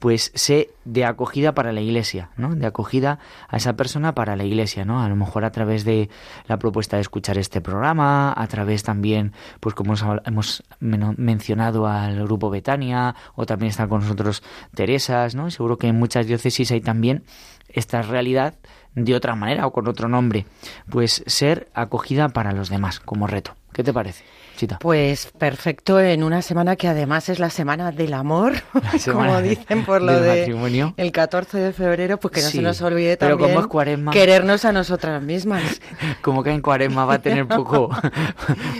pues 0.00 0.32
sé 0.34 0.70
de 0.84 1.04
acogida 1.04 1.54
para 1.54 1.72
la 1.72 1.80
iglesia, 1.80 2.30
¿no? 2.36 2.54
De 2.54 2.66
acogida 2.66 3.18
a 3.48 3.56
esa 3.56 3.74
persona 3.74 4.14
para 4.14 4.36
la 4.36 4.44
iglesia, 4.44 4.84
¿no? 4.84 5.02
A 5.02 5.08
lo 5.08 5.16
mejor 5.16 5.44
a 5.44 5.52
través 5.52 5.84
de 5.84 6.10
la 6.46 6.58
propuesta 6.58 6.96
de 6.96 7.02
escuchar 7.02 7.38
este 7.38 7.60
programa, 7.60 8.32
a 8.36 8.46
través 8.46 8.82
también, 8.82 9.32
pues 9.60 9.74
como 9.74 9.94
hemos, 10.24 10.62
mencionado 10.80 11.86
al 11.86 12.24
grupo 12.24 12.50
Betania, 12.50 13.14
o 13.34 13.46
también 13.46 13.70
están 13.70 13.88
con 13.88 14.00
nosotros 14.00 14.42
Teresas, 14.74 15.34
¿no? 15.34 15.50
Seguro 15.50 15.78
que 15.78 15.88
en 15.88 15.98
muchas 15.98 16.26
diócesis 16.26 16.70
hay 16.70 16.80
también 16.80 17.24
esta 17.68 18.02
realidad 18.02 18.54
de 18.94 19.14
otra 19.14 19.34
manera 19.34 19.66
o 19.66 19.72
con 19.72 19.88
otro 19.88 20.08
nombre, 20.08 20.46
pues 20.90 21.22
ser 21.26 21.68
acogida 21.74 22.28
para 22.28 22.52
los 22.52 22.68
demás 22.68 23.00
como 23.00 23.26
reto. 23.26 23.54
¿Qué 23.72 23.84
te 23.84 23.92
parece, 23.92 24.24
Chita? 24.56 24.78
Pues 24.80 25.30
perfecto, 25.38 26.00
en 26.00 26.22
una 26.24 26.42
semana 26.42 26.74
que 26.76 26.88
además 26.88 27.28
es 27.28 27.38
la 27.38 27.50
semana 27.50 27.92
del 27.92 28.12
amor, 28.14 28.54
semana 28.98 29.28
como 29.28 29.42
dicen 29.42 29.84
por 29.84 30.02
lo 30.02 30.12
del 30.12 30.22
de 30.24 30.38
matrimonio. 30.40 30.94
el 30.96 31.12
14 31.12 31.58
de 31.58 31.72
febrero, 31.72 32.18
pues 32.18 32.34
que 32.34 32.42
no 32.42 32.48
Sí, 32.48 32.56
se 32.58 32.62
nos 32.62 32.82
olvide 32.82 33.16
pero 33.16 33.36
también 33.36 33.50
como 33.54 33.60
es 33.60 33.66
cuaresma. 33.68 34.10
querernos 34.12 34.64
a 34.64 34.72
nosotras 34.72 35.22
mismas. 35.22 35.62
Como 36.20 36.42
que 36.42 36.50
en 36.50 36.60
cuaresma 36.60 37.04
va 37.04 37.14
a 37.14 37.18
tener 37.22 37.46
poco. 37.48 37.88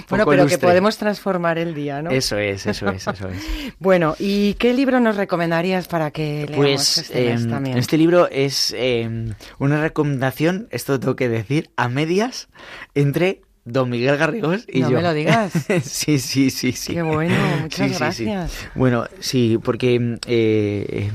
bueno, 0.09 0.27
pero 0.27 0.47
que 0.47 0.59
podemos 0.59 0.97
transformar 0.99 1.57
el 1.59 1.75
día, 1.75 2.03
¿no? 2.03 2.11
Eso 2.11 2.37
es, 2.37 2.67
eso 2.67 2.89
es, 2.91 3.07
eso 3.07 3.29
es. 3.29 3.73
Bueno, 3.79 4.17
¿y 4.19 4.55
qué 4.55 4.75
libro 4.75 5.01
nos 5.01 5.17
recomendarías 5.17 5.87
para 5.89 6.11
que 6.11 6.47
leamos 6.49 6.57
Pues 6.57 6.99
este 6.99 7.25
mes 7.33 7.45
eh, 7.45 7.49
también? 7.49 7.79
este 7.79 7.97
libro 7.97 8.29
es 8.31 8.75
eh, 8.77 9.33
una 9.59 9.81
recomendación, 9.81 10.69
esto 10.71 10.99
tengo 11.01 11.17
que 11.17 11.29
decir, 11.29 11.71
a 11.77 11.89
medias 11.89 12.49
entre 12.95 13.43
Don 13.71 13.89
Miguel 13.91 14.17
Garrigós 14.17 14.65
y 14.69 14.81
No 14.81 14.91
yo. 14.91 14.97
me 14.97 15.03
lo 15.03 15.15
digas. 15.15 15.53
sí, 15.83 16.19
sí, 16.19 16.51
sí, 16.51 16.73
sí. 16.73 16.93
Qué 16.95 17.03
bueno, 17.03 17.35
muchas 17.63 17.89
Sí, 17.89 17.95
sí, 17.95 18.13
sí. 18.13 18.25
gracias. 18.25 18.69
Bueno, 18.75 19.07
sí, 19.21 19.59
porque 19.63 20.19
eh, 20.27 21.11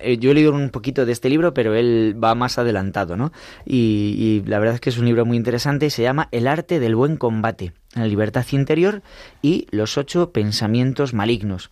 eh, 0.00 0.18
yo 0.18 0.30
he 0.30 0.34
leído 0.34 0.52
un 0.52 0.70
poquito 0.70 1.06
de 1.06 1.12
este 1.12 1.28
libro, 1.28 1.54
pero 1.54 1.74
él 1.74 2.16
va 2.22 2.34
más 2.34 2.58
adelantado, 2.58 3.16
¿no? 3.16 3.32
Y, 3.64 4.42
y 4.44 4.48
la 4.48 4.58
verdad 4.58 4.74
es 4.76 4.80
que 4.80 4.90
es 4.90 4.98
un 4.98 5.06
libro 5.06 5.24
muy 5.24 5.36
interesante, 5.36 5.90
se 5.90 6.02
llama 6.02 6.28
El 6.32 6.46
arte 6.46 6.80
del 6.80 6.94
buen 6.96 7.16
combate, 7.16 7.72
la 7.94 8.06
libertad 8.06 8.46
interior 8.52 9.02
y 9.42 9.66
los 9.70 9.98
ocho 9.98 10.30
pensamientos 10.30 11.12
malignos. 11.12 11.70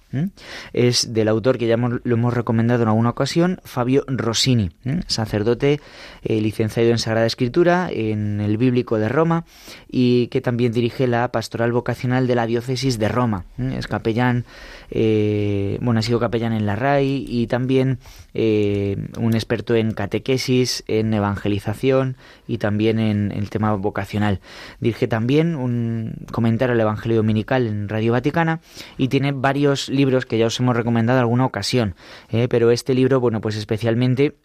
Es 0.73 1.15
del 1.15 1.29
autor 1.29 1.59
que 1.59 1.69
ya 1.69 1.77
lo 1.77 2.01
hemos 2.05 2.35
recomendado 2.35 2.83
en 2.83 2.89
alguna 2.89 3.11
ocasión, 3.11 3.61
Fabio 3.65 4.05
Rossini, 4.09 4.71
sacerdote 5.07 5.81
eh, 6.25 6.41
licenciado 6.41 6.91
en 6.91 6.99
Sagrada 6.99 7.27
Escritura 7.27 7.89
en 7.93 8.41
el 8.41 8.57
Bíblico 8.57 8.99
de 8.99 9.09
Roma 9.09 9.45
y 9.89 10.27
que 10.29 10.41
también 10.41 10.73
dirige 10.73 11.07
la 11.07 11.31
pastoral 11.31 11.71
vocacional 11.71 12.27
de 12.27 12.35
la 12.35 12.47
diócesis 12.47 12.99
de 12.99 13.09
Roma. 13.09 13.45
Es 13.59 13.87
capellán, 13.87 14.45
eh, 14.91 15.79
bueno, 15.81 16.01
ha 16.01 16.03
sido 16.03 16.19
capellán 16.19 16.53
en 16.53 16.67
la 16.67 16.75
RAI 16.75 17.27
y 17.29 17.47
también 17.47 17.99
eh, 18.35 18.97
un 19.19 19.35
experto 19.35 19.77
en 19.77 19.93
catequesis, 19.93 20.83
en 20.89 21.15
evangelización 21.15 22.17
y 22.49 22.59
también 22.59 22.99
en 22.99 23.31
el 23.31 23.51
tema 23.51 23.75
vocacional. 23.75 24.41
Dirige 24.81 25.07
también 25.07 25.55
un 25.55 26.08
comentario 26.33 26.75
al 26.75 26.81
Evangelio 26.81 27.19
Dominical 27.19 27.67
en 27.67 27.89
Radio 27.89 28.13
Vaticana 28.13 28.61
y 28.97 29.09
tiene 29.09 29.33
varios 29.33 29.89
libros 29.89 30.27
que 30.27 30.39
ya 30.39 30.47
os 30.47 30.59
hemos 30.61 30.77
recomendado 30.77 31.19
en 31.19 31.23
alguna 31.23 31.47
ocasión, 31.47 31.95
eh, 32.31 32.49
pero 32.49 32.71
este 32.71 32.95
libro, 32.95 33.21
bueno, 33.21 33.41
pues 33.41 33.57
especialmente 33.57 34.37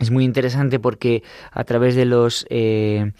es 0.00 0.10
muy 0.10 0.24
interesante 0.24 0.78
porque 0.78 1.22
a 1.50 1.64
través 1.64 1.94
de 1.94 2.04
los 2.04 2.46
eh, 2.50 3.12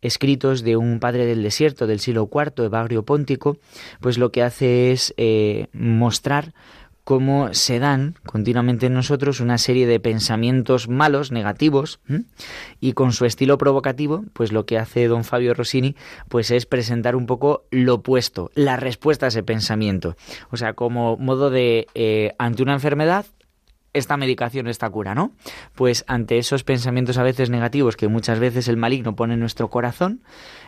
escritos 0.00 0.62
de 0.62 0.76
un 0.76 0.98
padre 0.98 1.26
del 1.26 1.42
desierto 1.42 1.86
del 1.86 2.00
siglo 2.00 2.28
IV, 2.32 2.64
Evagrio 2.64 3.04
Póntico, 3.04 3.58
pues 4.00 4.18
lo 4.18 4.32
que 4.32 4.42
hace 4.42 4.92
es 4.92 5.14
eh, 5.16 5.68
mostrar 5.72 6.52
cómo 7.04 7.52
se 7.52 7.78
dan 7.78 8.14
continuamente 8.24 8.86
en 8.86 8.94
nosotros 8.94 9.40
una 9.40 9.58
serie 9.58 9.86
de 9.86 9.98
pensamientos 9.98 10.88
malos, 10.88 11.32
negativos, 11.32 12.00
y 12.80 12.92
con 12.92 13.12
su 13.12 13.24
estilo 13.24 13.58
provocativo, 13.58 14.24
pues 14.32 14.52
lo 14.52 14.66
que 14.66 14.78
hace 14.78 15.08
don 15.08 15.24
Fabio 15.24 15.54
Rossini, 15.54 15.96
pues 16.28 16.50
es 16.50 16.66
presentar 16.66 17.16
un 17.16 17.26
poco 17.26 17.64
lo 17.70 17.94
opuesto, 17.94 18.50
la 18.54 18.76
respuesta 18.76 19.26
a 19.26 19.28
ese 19.28 19.42
pensamiento. 19.42 20.16
O 20.50 20.56
sea, 20.56 20.74
como 20.74 21.16
modo 21.16 21.50
de, 21.50 21.88
eh, 21.94 22.34
ante 22.38 22.62
una 22.62 22.74
enfermedad, 22.74 23.26
esta 23.94 24.16
medicación, 24.16 24.68
esta 24.68 24.88
cura, 24.88 25.14
¿no? 25.14 25.32
Pues 25.74 26.04
ante 26.06 26.38
esos 26.38 26.64
pensamientos 26.64 27.18
a 27.18 27.22
veces 27.22 27.50
negativos 27.50 27.96
que 27.96 28.08
muchas 28.08 28.38
veces 28.38 28.68
el 28.68 28.78
maligno 28.78 29.14
pone 29.14 29.34
en 29.34 29.40
nuestro 29.40 29.68
corazón, 29.68 30.22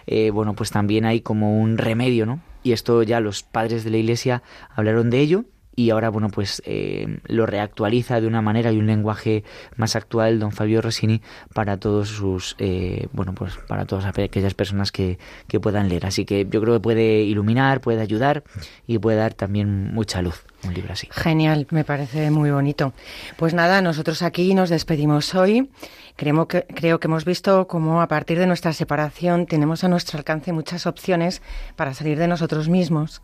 eh, 0.07 0.31
bueno, 0.31 0.55
pues 0.55 0.71
también 0.71 1.07
hay 1.07 1.21
como 1.23 1.59
un 1.59 1.79
remedio, 1.79 2.27
¿no? 2.27 2.41
Y 2.63 2.73
esto 2.73 3.03
ya 3.03 3.21
los 3.21 3.43
padres 3.43 3.85
de 3.85 3.91
la 3.91 3.97
Iglesia 3.97 4.43
hablaron 4.75 5.09
de 5.09 5.21
ello 5.21 5.45
y 5.77 5.91
ahora, 5.91 6.09
bueno, 6.09 6.29
pues 6.29 6.63
eh, 6.65 7.19
lo 7.27 7.47
reactualiza 7.47 8.21
de 8.21 8.27
una 8.27 8.43
manera 8.43 8.73
y 8.73 8.79
un 8.79 8.87
lenguaje 8.87 9.45
más 9.77 9.97
actual 9.97 10.39
don 10.39 10.53
Fabio 10.53 10.81
Rossini 10.81 11.21
para 11.53 11.79
todos 11.79 12.09
sus, 12.09 12.57
eh, 12.59 13.09
bueno, 13.13 13.35
pues 13.35 13.57
para 13.69 13.85
todas 13.85 14.05
aquellas 14.05 14.55
personas 14.55 14.93
que, 14.93 15.19
que 15.49 15.61
puedan 15.61 15.89
leer. 15.89 16.07
Así 16.07 16.25
que 16.25 16.47
yo 16.49 16.61
creo 16.61 16.75
que 16.75 16.81
puede 16.81 17.23
iluminar, 17.23 17.81
puede 17.81 18.01
ayudar 18.01 18.45
y 18.87 18.99
puede 18.99 19.19
dar 19.19 19.35
también 19.35 19.93
mucha 19.93 20.23
luz 20.23 20.45
un 20.65 20.75
libro 20.75 20.93
así. 20.93 21.09
Genial, 21.11 21.67
me 21.71 21.85
parece 21.85 22.31
muy 22.31 22.51
bonito. 22.51 22.93
Pues 23.37 23.55
nada, 23.55 23.83
nosotros 23.83 24.23
aquí 24.23 24.55
nos 24.55 24.71
despedimos 24.71 25.35
hoy. 25.35 25.71
Creo 26.17 26.47
que, 26.47 26.63
creo 26.63 27.01
que 27.01 27.09
hemos 27.09 27.25
visto 27.25 27.67
cómo 27.67 28.01
a 28.01 28.09
partir 28.09 28.39
de 28.39 28.47
nuestra 28.47 28.73
separación 28.73 29.47
tenemos 29.47 29.85
a 29.85 29.89
nuestro 29.89 30.19
alcance 30.19 30.53
muchas 30.53 30.87
opciones 30.87 31.43
para 31.77 31.93
salir 31.93 32.19
de 32.19 32.29
nosotros 32.29 32.69
mismos 32.69 33.21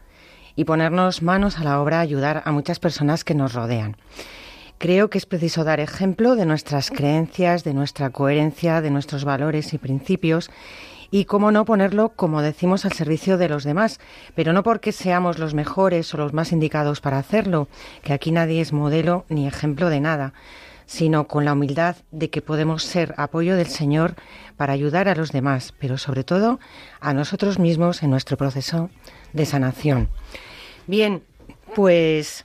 y 0.57 0.65
ponernos 0.65 1.23
manos 1.23 1.59
a 1.59 1.65
la 1.65 1.81
obra 1.81 1.99
a 1.99 2.03
ayudar 2.03 2.43
a 2.45 2.53
muchas 2.53 2.79
personas 2.79 3.25
que 3.25 3.35
nos 3.35 3.55
rodean. 3.55 3.97
Creo 4.79 5.11
que 5.11 5.19
es 5.19 5.27
preciso 5.27 5.63
dar 5.63 5.79
ejemplo 5.79 6.37
de 6.37 6.47
nuestras 6.47 6.91
creencias, 6.91 7.65
de 7.65 7.75
nuestra 7.75 8.11
coherencia, 8.11 8.81
de 8.81 8.91
nuestros 8.91 9.25
valores 9.25 9.75
y 9.75 9.79
principios 9.79 10.51
y 11.11 11.25
cómo 11.25 11.51
no 11.51 11.65
ponerlo, 11.65 12.11
como 12.11 12.41
decimos, 12.41 12.85
al 12.85 12.93
servicio 12.93 13.37
de 13.37 13.49
los 13.49 13.65
demás, 13.65 14.01
pero 14.35 14.53
no 14.53 14.63
porque 14.63 14.93
seamos 14.93 15.39
los 15.39 15.55
mejores 15.55 16.15
o 16.15 16.17
los 16.17 16.33
más 16.33 16.53
indicados 16.53 17.01
para 17.01 17.19
hacerlo, 17.19 17.69
que 18.03 18.13
aquí 18.13 18.31
nadie 18.31 18.61
es 18.61 18.73
modelo 18.73 19.27
ni 19.29 19.47
ejemplo 19.47 19.91
de 19.91 20.01
nada, 20.01 20.33
sino 20.87 21.27
con 21.29 21.45
la 21.45 21.53
humildad 21.53 21.97
de 22.11 22.31
que 22.31 22.43
podemos 22.43 22.83
ser 22.83 23.15
apoyo 23.17 23.57
del 23.57 23.67
Señor 23.67 24.15
para 24.57 24.73
ayudar 24.73 25.09
a 25.09 25.15
los 25.15 25.31
demás, 25.31 25.75
pero 25.79 25.99
sobre 25.99 26.25
todo 26.25 26.59
a 27.01 27.13
nosotros 27.13 27.59
mismos 27.59 28.03
en 28.03 28.11
nuestro 28.11 28.37
proceso 28.37 28.89
de 29.33 29.47
sanación. 29.47 30.09
Bien, 30.87 31.23
pues 31.75 32.45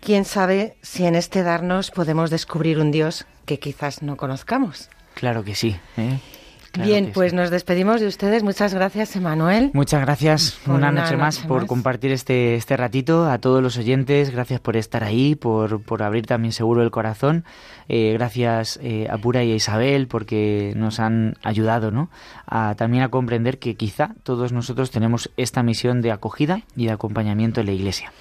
quién 0.00 0.24
sabe 0.24 0.76
si 0.82 1.04
en 1.04 1.14
este 1.14 1.42
darnos 1.42 1.90
podemos 1.90 2.30
descubrir 2.30 2.78
un 2.78 2.90
Dios 2.90 3.26
que 3.44 3.58
quizás 3.58 4.02
no 4.02 4.16
conozcamos. 4.16 4.88
Claro 5.14 5.44
que 5.44 5.54
sí. 5.54 5.76
¿eh? 5.96 6.18
Claro 6.76 6.90
Bien, 6.90 7.10
pues 7.14 7.30
sí. 7.30 7.36
nos 7.36 7.50
despedimos 7.50 8.02
de 8.02 8.06
ustedes. 8.06 8.42
Muchas 8.42 8.74
gracias, 8.74 9.16
Emanuel. 9.16 9.70
Muchas 9.72 10.02
gracias 10.02 10.58
una 10.66 10.76
una 10.76 10.92
noche 10.92 11.16
más 11.16 11.36
noche 11.36 11.48
por 11.48 11.62
más. 11.62 11.68
compartir 11.68 12.12
este, 12.12 12.54
este 12.54 12.76
ratito. 12.76 13.30
A 13.30 13.38
todos 13.38 13.62
los 13.62 13.78
oyentes, 13.78 14.30
gracias 14.30 14.60
por 14.60 14.76
estar 14.76 15.02
ahí, 15.02 15.34
por, 15.36 15.80
por 15.82 16.02
abrir 16.02 16.26
también 16.26 16.52
seguro 16.52 16.82
el 16.82 16.90
corazón. 16.90 17.44
Eh, 17.88 18.12
gracias 18.12 18.78
eh, 18.82 19.08
a 19.10 19.16
Pura 19.16 19.42
y 19.42 19.52
a 19.52 19.54
Isabel 19.54 20.06
porque 20.06 20.74
nos 20.76 21.00
han 21.00 21.36
ayudado 21.42 21.90
¿no? 21.90 22.10
a, 22.46 22.74
también 22.74 23.02
a 23.04 23.08
comprender 23.08 23.58
que 23.58 23.74
quizá 23.76 24.10
todos 24.22 24.52
nosotros 24.52 24.90
tenemos 24.90 25.30
esta 25.38 25.62
misión 25.62 26.02
de 26.02 26.12
acogida 26.12 26.60
y 26.76 26.86
de 26.86 26.92
acompañamiento 26.92 27.60
en 27.60 27.66
la 27.66 27.72
Iglesia. 27.72 28.12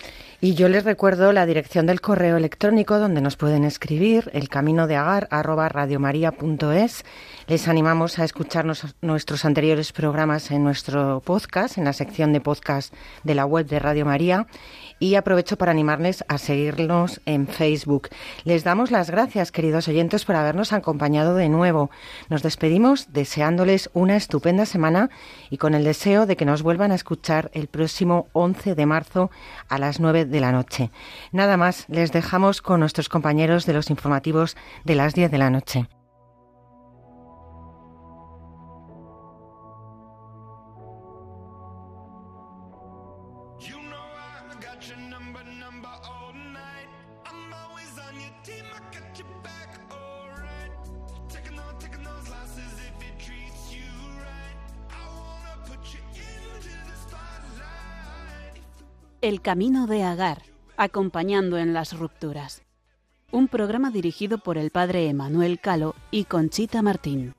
Y 0.46 0.54
yo 0.54 0.70
les 0.70 0.84
recuerdo 0.84 1.34
la 1.34 1.48
dirección 1.48 1.88
del 1.88 2.02
correo 2.02 2.38
electrónico 2.38 3.00
donde 3.00 3.20
nos 3.20 3.36
pueden 3.36 3.64
escribir, 3.64 4.30
el 4.32 4.48
camino 4.48 4.86
de 4.86 4.96
agar 4.96 5.28
arroba 5.32 5.70
radiomaria.es. 5.70 7.04
Les 7.48 7.68
animamos 7.68 8.20
a 8.20 8.26
escuchar 8.26 8.64
nos- 8.64 8.96
nuestros 9.02 9.44
anteriores 9.44 9.92
programas 9.92 10.52
en 10.52 10.64
nuestro 10.64 11.20
podcast, 11.26 11.80
en 11.80 11.86
la 11.86 11.94
sección 11.94 12.32
de 12.32 12.42
podcast 12.42 12.94
de 13.24 13.34
la 13.34 13.48
web 13.48 13.66
de 13.66 13.80
Radio 13.80 14.06
María. 14.06 14.46
Y 15.00 15.16
aprovecho 15.16 15.58
para 15.58 15.72
animarles 15.72 16.24
a 16.28 16.38
seguirnos 16.38 17.22
en 17.26 17.48
Facebook. 17.48 18.10
Les 18.44 18.64
damos 18.64 18.92
las 18.92 19.10
gracias, 19.10 19.52
queridos 19.52 19.88
oyentes, 19.88 20.26
por 20.26 20.36
habernos 20.36 20.74
acompañado 20.74 21.36
de 21.36 21.50
nuevo. 21.50 21.90
Nos 22.30 22.44
despedimos 22.44 23.12
deseándoles 23.12 23.90
una 23.94 24.16
estupenda 24.16 24.66
semana 24.66 25.10
y 25.50 25.58
con 25.58 25.74
el 25.74 25.84
deseo 25.84 26.26
de 26.26 26.36
que 26.36 26.46
nos 26.46 26.64
vuelvan 26.64 26.92
a 26.92 26.96
escuchar 26.96 27.52
el 27.54 27.68
próximo 27.68 28.28
11 28.34 28.76
de 28.76 28.86
marzo 28.86 29.32
a 29.68 29.78
las 29.78 30.00
9 30.00 30.26
de 30.26 30.40
la 30.40 30.52
noche. 30.52 30.92
Nada 31.32 31.58
más, 31.58 31.86
les 31.90 32.12
dejamos 32.12 32.62
con 32.62 32.80
nuestros 32.80 33.10
compañeros 33.10 33.66
de 33.66 33.74
los 33.74 33.90
informativos 33.90 34.56
de 34.84 34.96
las 34.96 35.14
10 35.14 35.32
de 35.32 35.38
la 35.38 35.50
noche. 35.50 35.88
El 59.26 59.42
Camino 59.42 59.88
de 59.88 60.04
Agar, 60.04 60.44
acompañando 60.78 61.58
en 61.58 61.74
las 61.74 61.98
rupturas. 61.98 62.62
Un 63.32 63.48
programa 63.48 63.90
dirigido 63.90 64.38
por 64.38 64.56
el 64.60 64.70
padre 64.70 65.10
Emanuel 65.10 65.60
Calo 65.60 65.96
y 66.12 66.26
Conchita 66.26 66.84
Martín. 66.84 67.34